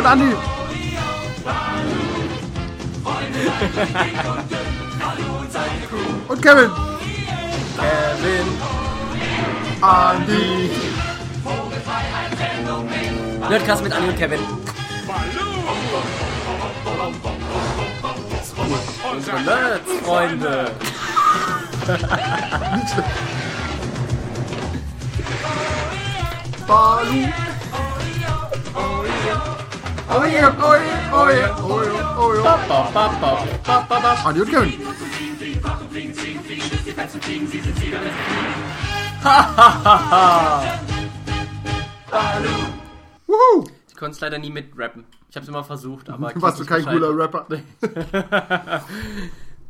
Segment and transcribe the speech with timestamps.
[0.00, 0.34] Und Andi.
[6.26, 6.70] Und Kevin.
[7.76, 8.46] Kevin.
[9.82, 10.70] Andi.
[13.50, 14.40] Nerdcast mit Anni und Kevin.
[19.12, 20.70] Unsere Nerds, Freunde.
[26.66, 27.49] Balu.
[32.42, 32.90] Ba,
[33.64, 34.12] ba, ba, ba.
[34.24, 34.72] Andi und Kevin.
[43.26, 43.68] Wuhu.
[43.88, 45.04] Ich konnte es leider nie mitrappen.
[45.28, 46.32] Ich habe es immer versucht, aber...
[46.32, 47.46] Du warst du kein cooler Rapper.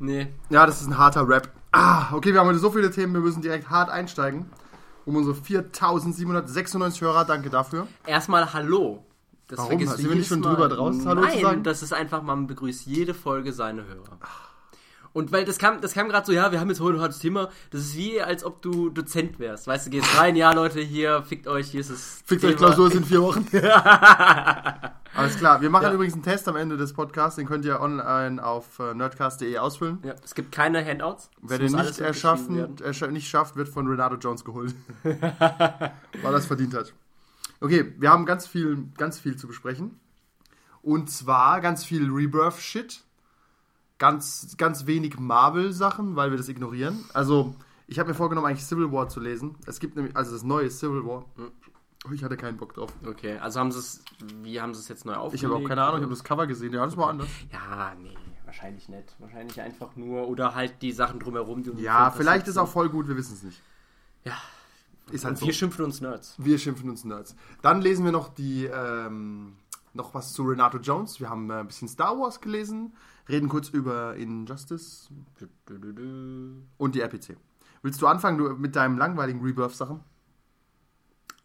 [0.02, 0.28] Nee.
[0.48, 1.50] Ja, das ist ein harter Rap.
[1.72, 4.46] Ah, okay, wir haben heute so viele Themen, wir müssen direkt hart einsteigen.
[5.04, 7.86] Um unsere 4796 Hörer, danke dafür.
[8.06, 9.04] Erstmal Hallo.
[9.50, 9.70] Das Warum?
[9.72, 11.62] vergisst Sind wir nicht schon drüber draußen, Hallo Nein, zu sagen?
[11.64, 14.18] das ist einfach, man begrüßt jede Folge seine Hörer.
[15.12, 17.18] Und weil das kam, das kam gerade so, ja, wir haben jetzt heute ein hartes
[17.18, 17.48] Thema.
[17.72, 19.66] Das ist wie, als ob du Dozent wärst.
[19.66, 22.22] Weißt du, gehst rein, ja, Leute, hier, fickt euch, hier ist es.
[22.24, 22.66] Fickt euch Thema.
[22.68, 23.44] Klausur, es sind vier Wochen.
[25.16, 25.92] Alles klar, wir machen Ja.
[25.94, 29.98] übrigens einen Test am Ende des Podcasts, den könnt ihr online auf äh, nerdcast.de ausfüllen.
[30.04, 31.28] Ja, es gibt keine Handouts.
[31.42, 34.76] Wer den nicht, erschaffen, erscha nicht schafft, wird von Renato Jones geholt.
[35.02, 35.90] Weil
[36.22, 36.94] er es verdient hat.
[37.60, 40.00] Okay, wir haben ganz viel, ganz viel zu besprechen.
[40.82, 43.02] Und zwar ganz viel Rebirth-Shit.
[43.98, 47.04] Ganz, ganz wenig Marvel-Sachen, weil wir das ignorieren.
[47.12, 47.54] Also,
[47.86, 49.56] ich habe mir vorgenommen, eigentlich Civil War zu lesen.
[49.66, 51.26] Es gibt nämlich, also das neue Civil War.
[52.08, 52.90] Oh, Ich hatte keinen Bock drauf.
[53.06, 54.02] Okay, also haben sie es,
[54.42, 55.42] wie haben sie es jetzt neu aufgelegt?
[55.42, 56.72] Ich habe auch keine Ahnung, ich habe das Cover gesehen.
[56.72, 57.28] Ja, das war anders.
[57.52, 59.14] Ja, nee, wahrscheinlich nicht.
[59.18, 61.62] Wahrscheinlich einfach nur, oder halt die Sachen drumherum.
[61.62, 63.60] Die um Ja, vielleicht ist auch voll gut, wir wissen es nicht.
[64.24, 64.32] Ja.
[65.12, 65.40] Ist halt sind.
[65.40, 65.46] so.
[65.46, 66.34] Wir schimpfen uns Nerds.
[66.38, 67.34] Wir schimpfen uns Nerds.
[67.62, 69.56] Dann lesen wir noch die ähm,
[69.92, 71.20] noch was zu Renato Jones.
[71.20, 72.94] Wir haben äh, ein bisschen Star Wars gelesen,
[73.28, 75.10] reden kurz über Injustice
[76.78, 77.36] und die RPC.
[77.82, 80.00] Willst du anfangen du, mit deinem langweiligen Rebirth-Sachen?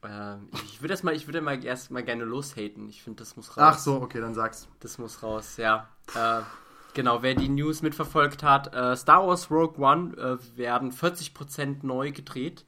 [0.04, 2.90] Ähm, ich würde erst mal, ich würde mal erst mal gerne loshaten.
[2.90, 3.58] Ich finde, das muss raus.
[3.58, 4.68] Ach so, okay, dann sag's.
[4.80, 5.88] Das muss raus, ja.
[6.14, 6.42] Äh,
[6.94, 12.12] genau, wer die News mitverfolgt hat, äh, Star Wars Rogue One äh, werden 40% neu
[12.12, 12.66] gedreht,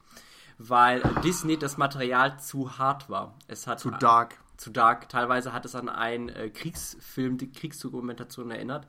[0.58, 3.36] weil Disney das Material zu hart war.
[3.48, 4.36] Es hat Zu dark.
[4.58, 5.08] zu dark.
[5.10, 8.88] Teilweise hat es an einen äh, Kriegsfilm, die Kriegsdokumentation erinnert.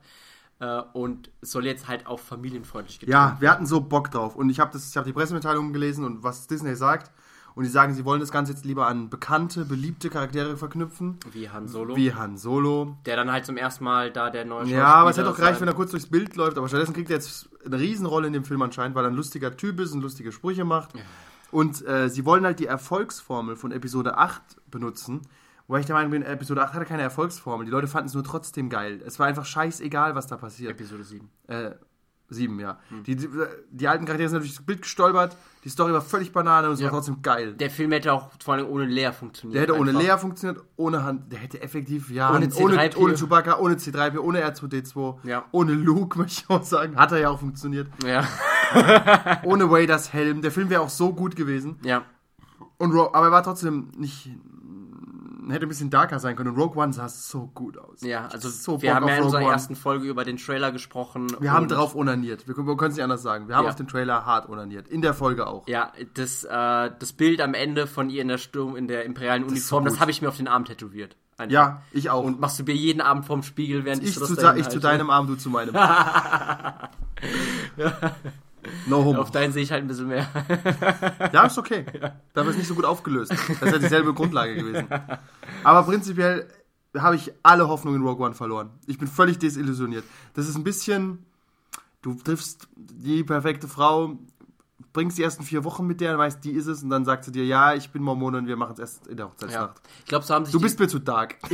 [0.59, 4.35] Äh, und soll jetzt halt auch familienfreundlich getrimmt Ja, wir hatten so Bock drauf.
[4.35, 7.11] Und ich habe hab die Pressemitteilung gelesen und was Disney sagt.
[7.55, 11.19] Und die sagen, sie wollen das Ganze jetzt lieber an bekannte, beliebte Charaktere verknüpfen.
[11.33, 11.95] wie Han Solo.
[11.95, 12.97] Wie Han Solo.
[13.05, 15.59] Der dann halt zum ersten Mal da der neue Ja, aber es hätte auch gereicht,
[15.59, 16.57] wenn er kurz durchs Bild läuft.
[16.57, 19.57] Aber stattdessen kriegt er jetzt eine Riesenrolle in dem Film anscheinend, weil er ein lustiger
[19.57, 20.91] Typ ist und lustige Sprüche macht.
[21.51, 25.21] Und äh, sie wollen halt die Erfolgsformel von Episode 8 benutzen.
[25.67, 27.65] Wobei ich der Meinung bin, Episode 8 hatte keine Erfolgsformel.
[27.65, 29.01] Die Leute fanden es nur trotzdem geil.
[29.05, 30.71] Es war einfach scheißegal, was da passiert.
[30.71, 31.29] Episode 7.
[31.47, 31.71] Äh,
[32.31, 32.77] 7, ja.
[32.89, 33.03] Hm.
[33.03, 33.27] Die, die,
[33.71, 35.35] die alten Charaktere sind natürlich durchs Bild gestolpert.
[35.63, 36.85] Die Story war völlig Banane und es Ja.
[36.85, 37.53] war trotzdem geil.
[37.55, 39.55] Der Film hätte auch vor allem ohne Lea funktioniert.
[39.55, 40.03] Der hätte ohne einfach.
[40.03, 42.97] Lea funktioniert, ohne Han, der hätte effektiv, ja, Ohne ohne, C3PO.
[42.97, 45.45] ohne Chewbacca, ohne C3P, ohne R2D2, Ja.
[45.51, 46.95] ohne Luke, möchte ich auch sagen.
[46.97, 47.87] Hat er ja auch funktioniert.
[48.05, 48.23] Ja.
[49.43, 50.41] Ohne Waders Helm.
[50.41, 51.77] Der Film wäre auch so gut gewesen.
[51.83, 52.03] ja.
[52.77, 54.29] Und Ro aber er war trotzdem nicht,
[55.49, 56.51] hätte ein bisschen darker sein können.
[56.51, 58.01] Und Rogue One sah so gut aus.
[58.01, 59.51] Ja, also so wir haben ja in unserer One.
[59.51, 61.27] ersten Folge über den Trailer gesprochen.
[61.41, 62.47] Wir haben drauf onaniert.
[62.47, 63.49] Wir, wir können es nicht anders sagen.
[63.49, 63.71] Wir haben Ja.
[63.71, 64.87] auf den Trailer hart onaniert.
[64.87, 65.67] In der Folge auch.
[65.67, 69.43] Ja, das, äh, das Bild am Ende von ihr in der Sturm, in der imperialen
[69.43, 71.17] ist Uniform, so das habe ich mir auf den Arm tätowiert.
[71.37, 71.51] Einfach.
[71.53, 72.23] Ja, ich auch.
[72.23, 74.53] Und machst du mir jeden Abend vorm Spiegel, während ich, so das zu, ich zu
[74.53, 74.79] halte.
[74.79, 75.75] deinem Arm, du zu meinem.
[78.87, 79.21] No homo.
[79.21, 80.27] Auf deinen sehe ich halt ein bisschen mehr.
[81.33, 81.85] Ja, ist okay.
[82.33, 83.31] Dafür ist nicht so gut aufgelöst.
[83.31, 84.87] Das ist ja dieselbe Grundlage gewesen.
[85.63, 86.47] Aber prinzipiell
[86.97, 88.71] habe ich alle Hoffnung in Rogue One verloren.
[88.87, 90.03] Ich bin völlig desillusioniert.
[90.33, 91.25] Das ist ein bisschen,
[92.01, 94.17] du triffst die perfekte Frau,
[94.93, 97.31] bringst die ersten vier Wochen mit der, weißt, die ist es, und dann sagt sie
[97.31, 99.81] dir, ja, ich bin Mormone und wir machen es erst in der Hochzeitsnacht.
[99.99, 101.35] Ich glaube, so haben sich Du bist mir zu dark.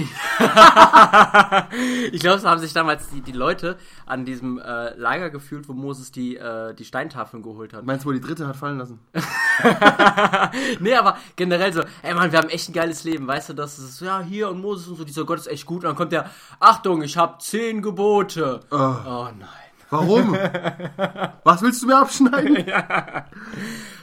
[2.11, 5.73] Ich glaube, so haben sich damals die, die Leute an diesem äh, Lager gefühlt, wo
[5.73, 7.85] Moses die, äh, die Steintafeln geholt hat.
[7.85, 8.99] Meinst du, wo die dritte hat fallen lassen?
[10.79, 13.79] Nee, aber generell so, ey Mann, wir haben echt ein geiles Leben, weißt du, das
[13.79, 16.11] ist ja hier und Moses und so, dieser Gott ist echt gut und dann kommt
[16.11, 16.29] der,
[16.59, 18.59] Achtung, ich habe zehn Gebote.
[18.71, 18.75] Oh.
[18.75, 19.64] Oh nein.
[19.89, 20.33] Warum?
[21.43, 22.57] Was willst du mir abschneiden?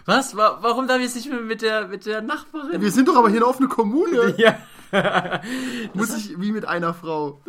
[0.05, 0.37] Was?
[0.37, 2.81] Wa warum darf ich jetzt nicht mehr mit der, mit der Nachbarin?
[2.81, 4.35] Wir sind doch aber hier eine offene Kommune.
[4.93, 5.41] Ja.
[5.95, 7.43] Muss ich wie mit einer Frau.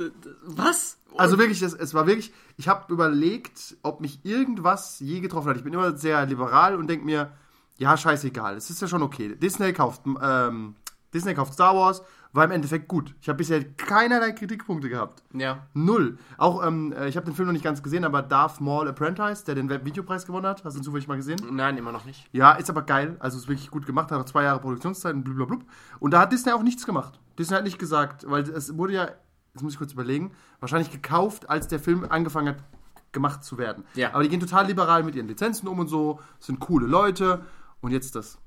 [0.44, 0.98] Was?
[1.18, 5.58] Also wirklich, das, es war wirklich, ich habe überlegt, ob mich irgendwas je getroffen hat.
[5.58, 7.34] Ich bin immer sehr liberal und denke mir,
[7.78, 9.36] ja, scheißegal, es ist ja schon okay.
[9.36, 10.76] Disney kauft ähm,
[11.14, 12.02] Disney kauft Star Wars,
[12.34, 13.16] war im Endeffekt gut.
[13.22, 15.24] Ich habe bisher keinerlei Kritikpunkte gehabt.
[15.34, 15.68] Ja.
[15.74, 16.18] Null.
[16.38, 19.44] Auch, ähm, äh, ich habe den Film noch nicht ganz gesehen, aber Darth Maul Apprentice,
[19.44, 21.40] der den Webvideopreis gewonnen hat, hast du ihn zufällig mal gesehen?
[21.52, 22.28] Nein, immer noch nicht.
[22.32, 23.16] Ja, ist aber geil.
[23.20, 25.60] Also ist wirklich gut gemacht, hat auch zwei Jahre Produktionszeit und blablabla.
[26.00, 27.20] Und da hat Disney auch nichts gemacht.
[27.38, 29.10] Disney hat nicht gesagt, weil es wurde ja,
[29.54, 32.64] jetzt muss ich kurz überlegen, wahrscheinlich gekauft, als der Film angefangen hat,
[33.12, 33.86] gemacht zu werden.
[33.94, 34.10] Ja.
[34.14, 37.46] Aber die gehen total liberal mit ihren Lizenzen um und so, sind coole Leute.
[37.80, 38.40] Und jetzt das.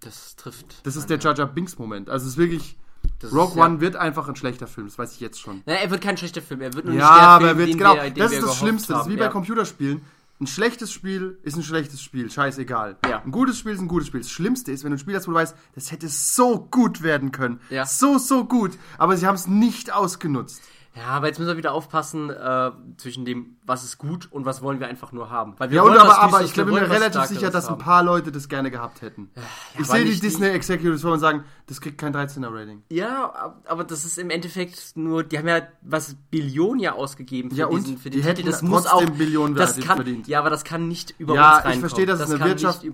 [0.00, 0.86] Das trifft.
[0.86, 2.08] Das ist der Jar Jar Binks Moment.
[2.08, 2.76] Also es ist wirklich,
[3.18, 5.62] Das Rogue ist, ja- One wird einfach ein schlechter Film, das weiß ich jetzt schon.
[5.66, 6.60] Na, er wird kein schlechter Film.
[6.62, 8.56] Er wird nur Ja, nicht der aber Film, er wird, genau, wir, das ist das
[8.58, 8.92] Schlimmste.
[8.94, 9.30] Das ist wie haben, bei ja.
[9.30, 10.02] Computerspielen.
[10.40, 12.96] Ein schlechtes Spiel ist ein schlechtes Spiel, scheißegal.
[13.06, 13.20] Ja.
[13.22, 14.20] Ein gutes Spiel ist ein gutes Spiel.
[14.22, 17.02] Das Schlimmste ist, wenn du ein Spiel hast, wo du weißt, das hätte so gut
[17.02, 17.60] werden können.
[17.68, 17.84] Ja.
[17.84, 18.78] So, so gut.
[18.96, 20.62] Aber sie haben es nicht ausgenutzt.
[20.96, 24.60] Ja, aber jetzt müssen wir wieder aufpassen äh, zwischen dem, was ist gut und was
[24.62, 25.54] wollen wir einfach nur haben.
[25.58, 28.02] Weil wir Ja, und aber, aber ich glaube, wir mir relativ sicher, dass ein paar
[28.02, 29.30] Leute das gerne gehabt hätten.
[29.78, 32.82] ich aber sehe die Disney Executives vor und sagen, das kriegt kein 13er-Rating.
[32.90, 37.50] Ja, ab- aber das ist im Endeffekt nur, die haben ja was Billionen ja ausgegeben
[37.50, 37.86] für Ja, und?
[37.86, 38.50] diesen für Die den Titel.
[38.50, 40.26] Das muss auch Billionen das kann, verdient.
[40.28, 41.80] Ja, aber das kann nicht über Ja, uns ich reinkommen.
[41.80, 42.84] verstehe, dass es eine Wirtschaft-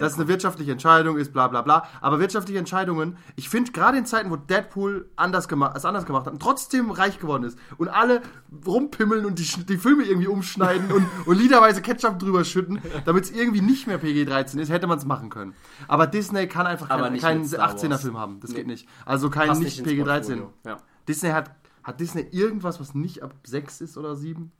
[0.00, 1.86] dass es eine wirtschaftliche Entscheidung ist, bla bla bla.
[2.00, 6.26] Aber wirtschaftliche Entscheidungen, ich finde gerade in Zeiten, wo Deadpool anders gemacht, es anders gemacht
[6.26, 8.20] hat und trotzdem reich geworden ist und alle
[8.66, 13.30] rumpimmeln und die, die Filme irgendwie umschneiden und, und liederweise Ketchup drüber schütten, damit es
[13.30, 15.54] irgendwie nicht mehr PG-13 ist, hätte man es machen können.
[15.88, 18.22] Aber Disney kann einfach kein, keinen Star 18er-Film Wars.
[18.22, 18.40] haben.
[18.40, 18.56] Das Nee.
[18.56, 18.88] geht nicht.
[19.04, 20.04] Also kein Passt nicht, ins PG-13.
[20.04, 20.52] Portfolio.
[20.64, 20.76] Ja.
[21.08, 21.50] Disney hat,
[21.82, 24.50] hat Disney irgendwas, was nicht ab 6 ist oder 7?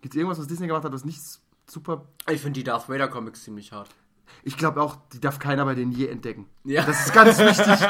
[0.00, 1.20] Gibt es irgendwas, was Disney gemacht hat, was nicht
[1.66, 3.88] super Ich finde die Darth Vader Comics ziemlich hart.
[4.44, 6.46] Ich glaube auch, die darf keiner bei denen je entdecken.
[6.64, 6.84] Ja.
[6.84, 7.66] Das ist ganz wichtig.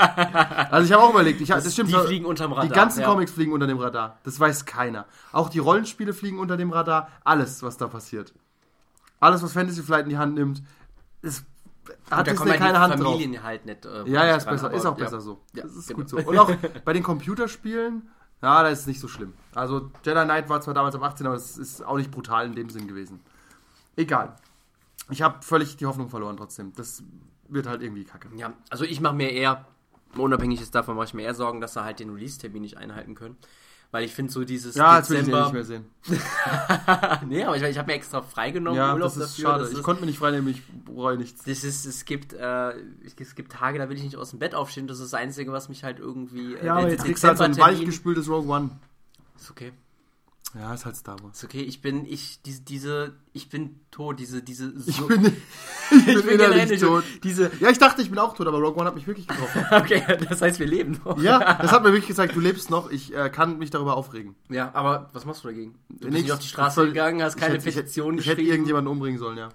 [0.72, 1.90] Also ich habe auch überlegt, ich, das, stimmt.
[1.90, 3.06] die fliegen unterm Radar, Die ganzen ja.
[3.06, 4.18] Comics fliegen unter dem Radar.
[4.22, 5.06] Das weiß keiner.
[5.32, 7.08] Auch die Rollenspiele fliegen unter dem Radar.
[7.24, 8.32] Alles, was da passiert.
[9.20, 10.62] Alles, was Fantasy Flight in die Hand nimmt,
[11.20, 11.44] ist,
[12.10, 13.12] hat da Disney kommen keine die Hand drauf.
[13.12, 13.84] Familien halt nicht.
[13.84, 14.72] Äh, Ja, ja, ist dran, besser.
[14.72, 15.04] Ist auch ja.
[15.04, 15.40] besser so.
[15.54, 16.00] Ja, das ist genau.
[16.00, 16.16] gut so.
[16.16, 16.50] Und auch
[16.84, 18.10] bei den Computerspielen,
[18.40, 19.34] ja, da ist es nicht so schlimm.
[19.54, 22.54] Also Jedi Knight war zwar damals ab 18, aber es ist auch nicht brutal in
[22.54, 23.20] dem Sinn gewesen.
[23.96, 24.36] Egal.
[25.12, 26.72] Ich habe völlig die Hoffnung verloren trotzdem.
[26.74, 27.02] Das
[27.48, 28.28] wird halt irgendwie kacke.
[28.36, 29.66] Ja, also ich mache mir eher,
[30.16, 33.14] unabhängig ist davon, mache ich mir eher Sorgen, dass sie halt den Release-Termin nicht einhalten
[33.14, 33.36] können.
[33.90, 35.84] Weil ich finde so dieses Ja, jetzt will ich den nicht mehr sehen.
[37.26, 39.50] nee, aber ich, ich habe mir extra freigenommen Ja, Urlaub das ist dafür.
[39.50, 39.62] schade.
[39.64, 41.44] Das ich ist, konnte mir nicht freinehmen, ich bereue nichts.
[41.44, 42.70] das ist, es gibt, äh,
[43.04, 44.86] es gibt Tage, da will ich nicht aus dem Bett aufstehen.
[44.86, 46.54] Das ist das Einzige, was mich halt irgendwie.
[46.54, 48.70] Äh, Ja, aber jetzt kriegst du halt so ein weichgespültes Rogue One.
[49.38, 49.72] Ist okay.
[50.54, 51.38] Ja, ist halt Star Wars.
[51.38, 51.62] Ist okay.
[51.62, 54.20] Ich bin, ich, diese, diese, ich bin tot.
[54.20, 54.72] Diese, diese.
[54.86, 55.24] Ich so- bin,
[55.90, 57.04] ich bin generell innerlich nicht tot.
[57.22, 57.50] Diese.
[57.60, 59.64] Ja, ich dachte, ich bin auch tot, aber Rogue One hat mich wirklich getroffen.
[59.72, 61.16] Okay, das heißt, wir leben noch.
[61.22, 64.34] ja, das hat mir wirklich gesagt, du lebst noch, ich äh, kann mich darüber aufregen.
[64.50, 65.74] Ja, aber was machst du dagegen?
[65.88, 68.26] Du bist nicht auf die Straße Voll- gegangen, hast keine ich hätte, Petition ich, ich
[68.26, 68.52] hätte geschrieben.
[68.52, 69.48] irgendjemanden umbringen sollen, ja.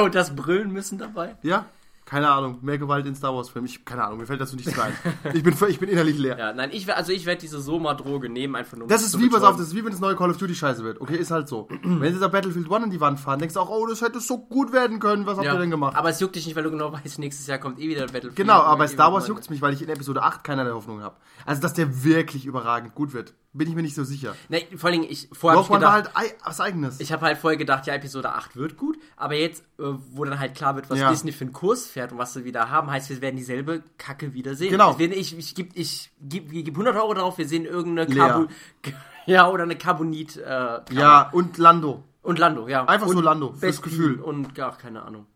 [0.00, 1.36] Und das Brüllen müssen dabei?
[1.42, 1.66] Ja?
[2.04, 3.66] Keine Ahnung, mehr Gewalt in Star Wars Filmen.
[3.66, 4.92] Ich, keine Ahnung, mir fällt dazu nichts ein.
[5.32, 6.38] Ich bin, ich bin innerlich leer.
[6.38, 9.28] Ja, nein, ich, also ich werde diese Soma-Droge nehmen, einfach nur um Das ist wie,
[9.28, 11.00] pass auf, das ist wie wenn das neue Call of Duty scheiße wird.
[11.00, 11.68] Okay, ist halt so.
[11.82, 14.20] wenn sie da Battlefield 1 in die Wand fahren, denkst du auch, oh, das hätte
[14.20, 15.26] so gut werden können.
[15.26, 15.54] Was habt ja.
[15.54, 15.96] ihr denn gemacht?
[15.96, 18.36] Aber es juckt dich nicht, weil du genau weißt, nächstes Jahr kommt eh wieder Battlefield.
[18.36, 21.00] Genau, aber bei Star Wars mal- juckt's mich, weil ich in Episode 8 keinerlei Hoffnung
[21.02, 21.16] habe.
[21.46, 24.34] Also, dass der wirklich überragend gut wird, bin ich mir nicht so sicher.
[24.48, 27.00] Nee, vor allem, ich, vorher Rogue One war gedacht, halt was Eigenes.
[27.00, 30.38] ich habe halt vorher gedacht, ja, Episode 8 wird gut, aber jetzt, äh, wo dann
[30.38, 31.10] halt klar wird, was Ja.
[31.10, 34.34] Disney für einen Kurs fährt und was sie wieder haben, heißt, wir werden dieselbe Kacke
[34.34, 34.70] wieder sehen.
[34.70, 34.96] Genau.
[34.98, 38.18] Ich, ich, ich gebe ich geb, ich geb 100 Euro drauf, wir sehen irgendeine Lea.
[38.18, 38.48] Carbo
[39.26, 42.02] ja, oder eine Carbonit äh, ja, und Lando.
[42.22, 42.84] Und Lando, ja.
[42.86, 44.20] Einfach so und Lando, fürs Gefühl.
[44.20, 45.26] Und gar keine Ahnung.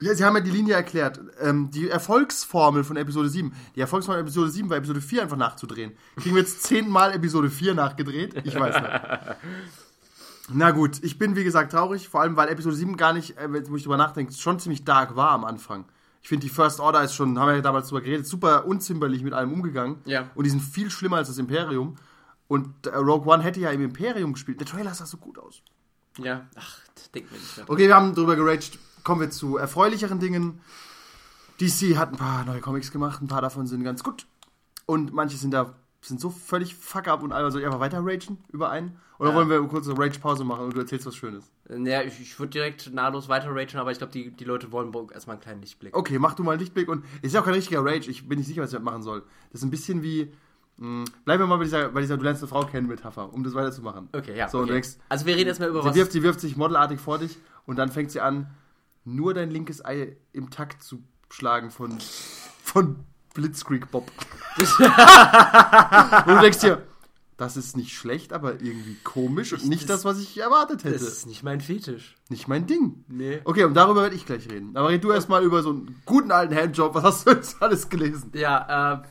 [0.00, 1.20] Sie haben ja die Linie erklärt.
[1.40, 3.52] Ähm, die Erfolgsformel von Episode 7.
[3.74, 5.92] Die Erfolgsformel von Episode 7 war Episode 4 einfach nachzudrehen.
[6.16, 8.34] Kriegen wir jetzt zehnmal Episode 4 nachgedreht?
[8.44, 8.90] Ich weiß nicht.
[10.52, 13.50] Na gut, ich bin wie gesagt traurig, vor allem weil Episode 7 gar nicht, äh,
[13.50, 15.86] wenn ich drüber nachdenke, schon ziemlich dark war am Anfang.
[16.22, 19.22] Ich finde, die First Order ist schon, haben wir ja damals drüber geredet, super unzimperlich
[19.22, 19.98] mit allem umgegangen.
[20.04, 20.30] Ja.
[20.34, 21.96] Und die sind viel schlimmer als das Imperium.
[22.48, 24.60] Und äh, Rogue One hätte ja im Imperium gespielt.
[24.60, 25.62] Der Trailer sah so gut aus.
[26.18, 27.68] Ja, ach, das denkt mir nicht mehr.
[27.68, 28.78] Okay, wir haben drüber geraged.
[29.04, 30.60] Kommen wir zu erfreulicheren Dingen.
[31.60, 34.26] DC hat ein paar neue Comics gemacht, ein paar davon sind ganz gut.
[34.86, 38.00] Und manche sind da sind so völlig fuck up und einmal soll ich einfach weiter
[38.04, 38.98] ragen über einen?
[39.18, 39.36] Oder Ja.
[39.36, 41.50] wollen wir kurz eine Rage-Pause machen und du erzählst was Schönes?
[41.70, 44.92] Ja, ich, ich würde direkt nahtlos weiter ragen, aber ich glaube, die, die Leute wollen
[45.12, 45.96] erstmal einen kleinen Lichtblick.
[45.96, 48.28] Okay, mach du mal einen Lichtblick und es ist ja auch kein richtiger Rage, ich
[48.28, 49.22] bin nicht sicher, was ich machen soll.
[49.52, 50.30] Das ist ein bisschen wie.
[50.76, 53.42] Mh, bleiben wir mal bei dieser, bei dieser Du lernst eine Frau kennen Metapher, um
[53.44, 54.08] das weiterzumachen.
[54.12, 54.48] Okay, ja.
[54.48, 54.72] So, und okay.
[54.74, 55.94] denkst, also wir reden erstmal über sie was.
[55.96, 58.48] wirft, sie wirft sich modelartig vor dich und dann fängt sie an,
[59.04, 61.98] nur dein linkes Ei im Takt zu schlagen von,
[62.62, 64.10] von Blitzkrieg Bob.
[64.58, 66.82] und du denkst dir,
[67.36, 70.94] Das ist nicht schlecht, aber irgendwie komisch und nicht das, was ich erwartet hätte.
[70.94, 72.14] Das ist nicht mein Fetisch.
[72.28, 73.04] Nicht mein Ding.
[73.08, 73.40] Nee.
[73.44, 74.76] Okay, und darüber werde ich gleich reden.
[74.76, 76.94] Aber red du erstmal über so einen guten alten Handjob.
[76.94, 78.30] Was hast du jetzt alles gelesen?
[78.34, 79.02] Ja, äh,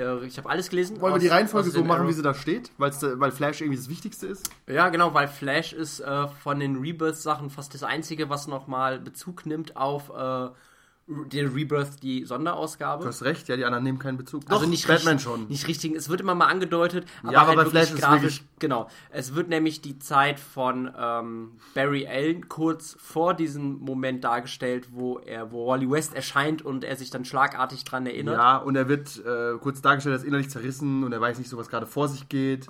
[0.00, 1.00] äh, ich habe alles gelesen.
[1.00, 2.72] Wollen wir aus- die Reihenfolge so machen, Arrow- wie sie da steht?
[2.78, 4.50] Weil's, da- weil Flash irgendwie das Wichtigste ist?
[4.66, 9.46] Ja, genau, weil Flash ist äh, von den Rebirth-Sachen fast das Einzige, was nochmal Bezug
[9.46, 10.10] nimmt auf
[11.10, 13.02] den Rebirth, die Sonderausgabe.
[13.02, 14.44] Du hast recht, ja, die anderen nehmen keinen Bezug.
[14.48, 15.48] Also Doch, nicht Batman richtig, schon.
[15.48, 18.22] Nicht richtig, es wird immer mal angedeutet, aber, Ja, aber halt bei wirklich ist grafisch,
[18.22, 18.88] wirklich- genau.
[19.10, 25.18] Es wird nämlich die Zeit von ähm, Barry Allen kurz vor diesem Moment dargestellt, wo
[25.18, 28.36] er, wo Wally West erscheint und er sich dann schlagartig dran erinnert.
[28.36, 31.56] Ja, und er wird äh, kurz dargestellt als innerlich zerrissen und er weiß nicht so,
[31.58, 32.68] was gerade vor sich geht.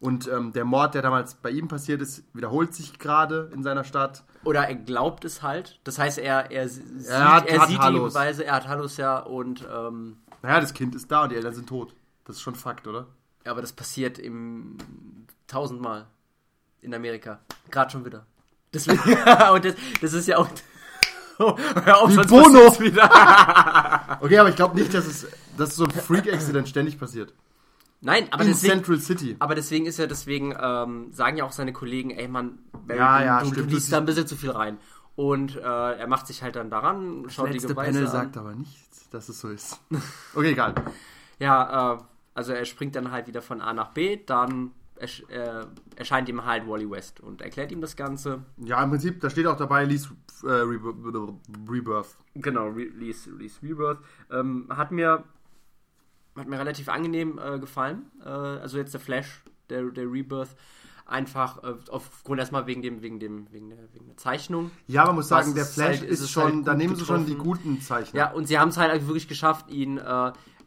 [0.00, 3.82] Und ähm, der Mord, der damals bei ihm passiert ist, wiederholt sich gerade in seiner
[3.82, 4.22] Stadt.
[4.44, 5.80] Oder er glaubt es halt.
[5.82, 7.98] Das heißt, er, er, sieht, Er hat- er hat sieht die.
[7.98, 11.52] Beweise, er hat Hallos ja und ähm, Naja, das Kind ist da und die Eltern
[11.54, 11.94] sind tot.
[12.24, 13.06] Das ist schon Fakt, oder?
[13.44, 14.76] ja, aber das passiert im
[15.46, 16.06] tausendmal
[16.82, 17.40] in Amerika.
[17.70, 18.24] Gerade schon wieder.
[18.72, 18.98] Deswegen,
[19.52, 20.48] und das, das ist ja auch.
[21.38, 22.78] Hör auf, Wie sonst Bono.
[22.80, 24.18] wieder.
[24.20, 25.26] Okay, aber ich glaube nicht, dass es
[25.56, 27.32] dass so ein Freak-Accident ständig passiert.
[28.00, 29.36] Nein, aber in deswegen, Central City.
[29.40, 33.18] aber deswegen ist ja, deswegen ähm, sagen ja auch seine Kollegen, ey Mann, Barry, Ja,
[33.18, 34.78] du, ja, du, du liest da ein bisschen zu viel rein.
[35.16, 38.12] Und äh, er macht sich halt dann daran, schaut die letzte Beweise Panel an.
[38.12, 39.80] sagt aber nichts, dass es so ist.
[40.34, 40.74] Okay, egal.
[41.40, 41.98] Ja, äh,
[42.34, 45.64] also er springt dann halt wieder von A nach B, dann ersch äh,
[45.94, 48.40] erscheint ihm halt Wally West und erklärt ihm das Ganze.
[48.56, 50.08] Ja, im Prinzip, da steht auch dabei, Lee's
[50.42, 52.16] äh, Rebirth.
[52.34, 53.30] Genau, Release
[53.62, 53.98] Rebirth.
[54.32, 55.22] Ähm, hat mir
[56.38, 58.10] hat mir relativ angenehm äh, gefallen.
[58.24, 60.50] Äh, also jetzt der Flash, der, der Rebirth.
[61.06, 64.70] Einfach äh, aufgrund erstmal wegen dem, wegen dem, wegen der, wegen der Zeichnung.
[64.88, 66.74] Ja, man muss sagen, Was der ist Flash halt- ist, ist es schon, halt da
[66.74, 68.18] nehmen sie schon die guten Zeichner.
[68.18, 69.96] Ja, und sie haben es halt wirklich geschafft, ihn.
[69.96, 70.02] Äh,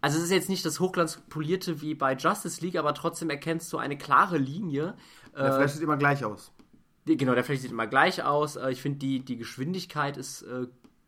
[0.03, 3.77] also es ist jetzt nicht das Hochglanzpolierte wie bei Justice League, aber trotzdem erkennst du
[3.77, 4.95] eine klare Linie.
[5.35, 6.51] Der Äh, Flash sieht immer gleich aus.
[7.05, 8.55] Genau, der Flash sieht immer gleich aus.
[8.55, 10.43] Äh, Ich finde, die, die Geschwindigkeit ist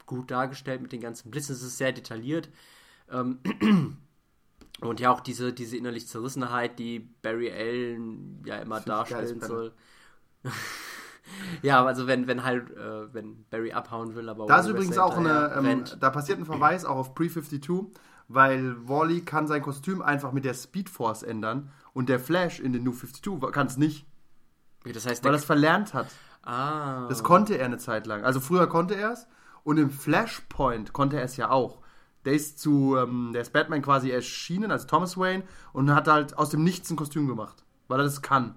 [0.05, 1.53] gut dargestellt mit den ganzen Blitzen.
[1.55, 2.50] Es ist sehr detailliert.
[3.10, 3.39] Ähm,
[4.84, 9.74] und ja, auch diese, diese innerlich Zerrissenheit, die Barry Allen ja immer darstellen soll.
[11.62, 15.18] ja, also wenn, wenn halt, äh, wenn Barry abhauen will, aber Da ist übrigens auch
[15.18, 17.88] eine, ähm, da passiert ein Verweis auch auf Pre-52,
[18.28, 22.74] weil Wally kann sein Kostüm einfach mit der Speed Force ändern und der Flash in
[22.74, 24.06] den New 52 kann es nicht,
[24.86, 26.08] das heißt, weil er es verlernt hat.
[26.44, 28.24] ah, Das konnte er eine Zeit lang.
[28.24, 29.28] Also früher konnte er es
[29.63, 31.83] und im Flashpoint konnte er es ja auch.
[32.25, 36.38] Der ist zu, ähm, der ist Batman quasi erschienen als Thomas Wayne und hat halt
[36.38, 38.56] aus dem Nichts ein Kostüm gemacht, weil er das kann.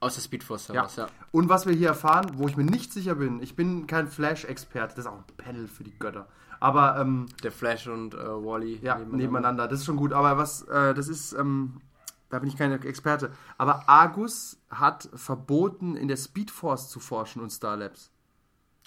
[0.00, 0.86] aus der Speedforce Ja.
[0.96, 1.06] ja.
[1.32, 4.94] Und was wir hier erfahren, wo ich mir nicht sicher bin, ich bin kein Flash-Experte,
[4.96, 6.28] das ist auch ein Panel für die Götter.
[6.60, 9.68] Aber ähm, Der Flash und äh, Wally ja, nebeneinander.
[9.68, 10.12] das ist schon gut.
[10.12, 11.80] Aber was, äh, das ist, ähm,
[12.30, 13.30] da bin ich kein Experte.
[13.58, 18.10] Aber Argus hat verboten, in der Speedforce zu forschen und Star Labs.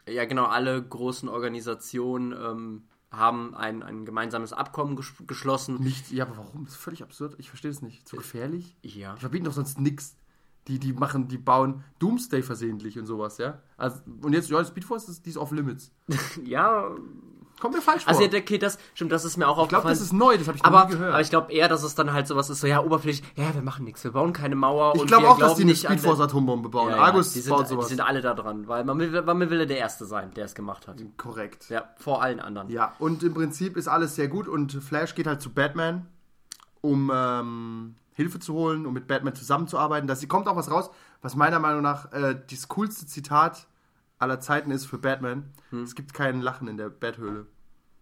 [0.08, 5.82] Ja, genau, alle großen Organisationen ähm, haben ein, ein gemeinsames Abkommen ges geschlossen.
[5.82, 6.66] Nicht, ja, aber warum?
[6.66, 7.36] Das ist völlig absurd.
[7.40, 8.08] Ich verstehe es nicht.
[8.08, 8.76] Zu gefährlich?
[8.82, 9.16] Ja.
[9.16, 10.16] Die verbieten doch sonst nichts.
[10.68, 13.62] Die, die machen, die bauen Doomsday versehentlich und sowas, ja.
[13.78, 15.92] Also, und jetzt, ja, Speedforce, ist, die ist off limits.
[16.44, 16.96] Ja,
[17.60, 18.10] Kommt mir falsch vor.
[18.10, 19.94] also ja, okay, das stimmt, das ist mir auch ich glaube, aufgefallen.
[19.96, 21.12] das ist neu, das habe ich noch aber, nie gehört.
[21.14, 23.62] aber ich glaube eher, dass es dann halt sowas ist, so ja, oberflächlich, ja, wir
[23.62, 24.94] machen nichts, wir bauen keine Mauer.
[24.96, 26.90] Ich glaube auch, dass die nicht an den- Speedforce-Atombombe bauen.
[26.92, 27.90] Ja, ja, Argus die sind, baut die sowas.
[27.90, 30.88] sind alle da dran, weil man will, man will der Erste sein, der es gemacht
[30.88, 30.98] hat.
[31.18, 31.70] Korrekt.
[31.70, 32.70] Ja, vor allen anderen.
[32.70, 36.08] Ja, und im Prinzip ist alles sehr gut und Flash geht halt zu Batman,
[36.82, 40.08] um ähm, Hilfe zu holen, um mit Batman zusammenzuarbeiten.
[40.08, 40.90] Da kommt auch was raus,
[41.22, 43.68] was meiner Meinung nach äh, das coolste Zitat
[44.20, 45.52] aller Zeiten ist für Batman.
[45.72, 45.84] Hm.
[45.84, 47.48] Es gibt kein Lachen in der Bathöhle.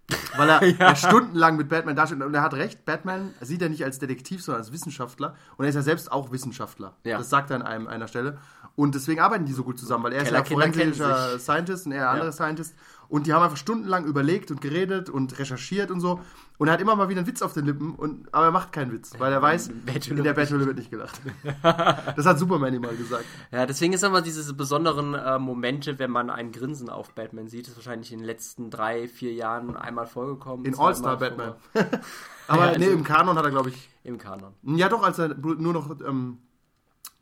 [0.38, 3.83] Weil er, er stundenlang mit Batman dasteht und er hat recht, Batman sieht er nicht
[3.83, 6.95] als Detektiv, sondern als Wissenschaftler und er ist ja selbst auch Wissenschaftler.
[7.03, 7.17] Ja.
[7.17, 8.38] Das sagt er an einem, einer Stelle.
[8.77, 11.39] Und deswegen arbeiten die so gut zusammen, weil er ist ja forensischer.
[11.39, 12.75] Scientist und er andere Scientist.
[13.10, 16.20] Und die haben einfach stundenlang überlegt und geredet und recherchiert und so.
[16.58, 18.74] Und er hat immer mal wieder einen Witz auf den Lippen, und, aber er macht
[18.74, 21.22] keinen Witz, weil er weiß, in der Betthöhle wird nicht gelacht.
[21.62, 23.26] das hat Superman ihm mal gesagt.
[23.52, 27.68] Ja, deswegen ist aber diese besonderen äh, Momente, wenn man ein Grinsen auf Batman sieht,
[27.68, 30.66] ist wahrscheinlich in den letzten drei, vier Jahren einmal vorgekommen.
[30.66, 31.54] In All-Star Batman.
[32.48, 34.54] aber Ja, also- nee, im Kanon hat er, glaube ich, Im Kanon.
[34.64, 36.40] ja doch, als er nur noch ähm,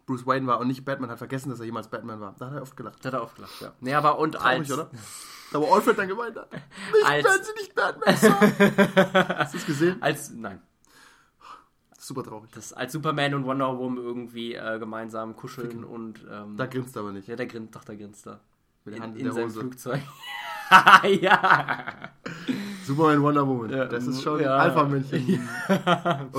[0.06, 2.36] Bruce Wayne war und nicht Batman, hat vergessen, dass er jemals Batman war.
[2.38, 3.04] Da hat er oft gelacht.
[3.04, 3.74] Da hat er aufgelacht, ja.
[3.80, 4.72] Nee, aber und Traurig, als.
[4.72, 4.90] oder?
[5.52, 6.52] Da wo Alfred dann gemeint hat.
[6.94, 8.54] Nicht, Als- sie nicht Batman sagen.
[9.38, 10.02] Hast du es gesehen?
[10.02, 10.32] Als.
[10.32, 10.62] Nein.
[11.98, 12.52] Super traurig.
[12.54, 16.24] Das, als Superman und Wonder Woman irgendwie äh, gemeinsam kuscheln und.
[16.30, 17.28] Ähm, Da grinst er aber nicht.
[17.28, 18.40] ja, der grinst, doch, der grinst da.
[18.84, 19.60] Mit der In, Hand in, in der seinem Hose.
[19.62, 20.02] Flugzeug.
[21.22, 22.10] ja.
[22.86, 23.70] Superman, Wonder Woman.
[23.72, 24.58] Ja, das ist schon ja.
[24.58, 25.48] Alpha-Männchen.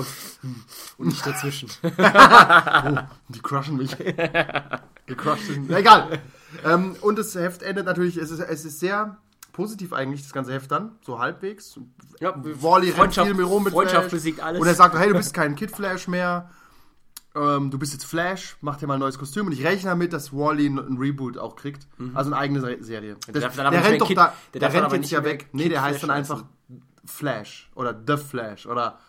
[0.97, 1.69] Und nicht dazwischen.
[3.29, 3.95] Die crushen mich.
[5.05, 5.45] Gecrushed.
[5.47, 6.19] sind- Na, egal.
[6.65, 9.17] Ähm, und das Heft endet natürlich, es ist, es ist sehr
[9.51, 11.79] positiv eigentlich, das ganze Heft dann, so halbwegs.
[12.19, 14.11] Ja, Wally rennt Freundschaft- viel mit rum mit Freundschaft Flash.
[14.11, 14.61] besiegt alles.
[14.61, 16.49] Und er sagt, hey, du bist kein Kid Flash mehr.
[17.37, 19.45] Ähm, du bist jetzt Flash, mach dir mal ein neues Kostüm.
[19.45, 21.87] Und ich rechne damit, dass Wally ein, ein Reboot auch kriegt.
[22.13, 23.15] Also eine eigene Se- Serie.
[23.27, 23.33] Mhm.
[23.33, 25.49] der dann aber nicht rennt doch Kid- da, der der, rennt jetzt nicht ja weg.
[25.51, 26.43] Nee, Kid der heißt Flash dann einfach
[27.05, 28.99] Flash oder The Flash oder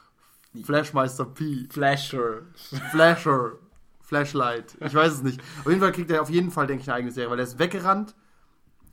[0.64, 1.66] Flashmeister P.
[1.70, 2.42] Flasher.
[2.90, 3.52] Flasher.
[4.00, 4.76] Flashlight.
[4.80, 5.40] Ich weiß es nicht.
[5.60, 7.44] Auf jeden Fall kriegt er auf jeden Fall, denke ich, eine eigene Serie, weil er
[7.44, 8.14] ist weggerannt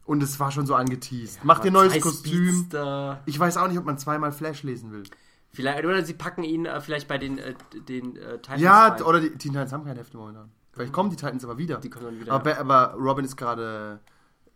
[0.05, 1.39] und es war schon so angeteased.
[1.43, 2.49] Mach dir ein neues Kostüm.
[2.49, 3.21] Speedster.
[3.25, 5.03] Ich weiß auch nicht, ob man zweimal Flash lesen will.
[5.55, 7.53] Vielleicht, oder sie packen ihn äh, vielleicht bei den, äh,
[7.87, 9.01] den äh, Titans Ja, rein.
[9.03, 10.51] oder die Teen Titans haben keine Hefte momentan.
[10.73, 11.77] Vielleicht kommen die Titans aber wieder.
[11.77, 12.33] Die kommen dann wieder.
[12.33, 13.99] Aber, Ba- aber Robin ist gerade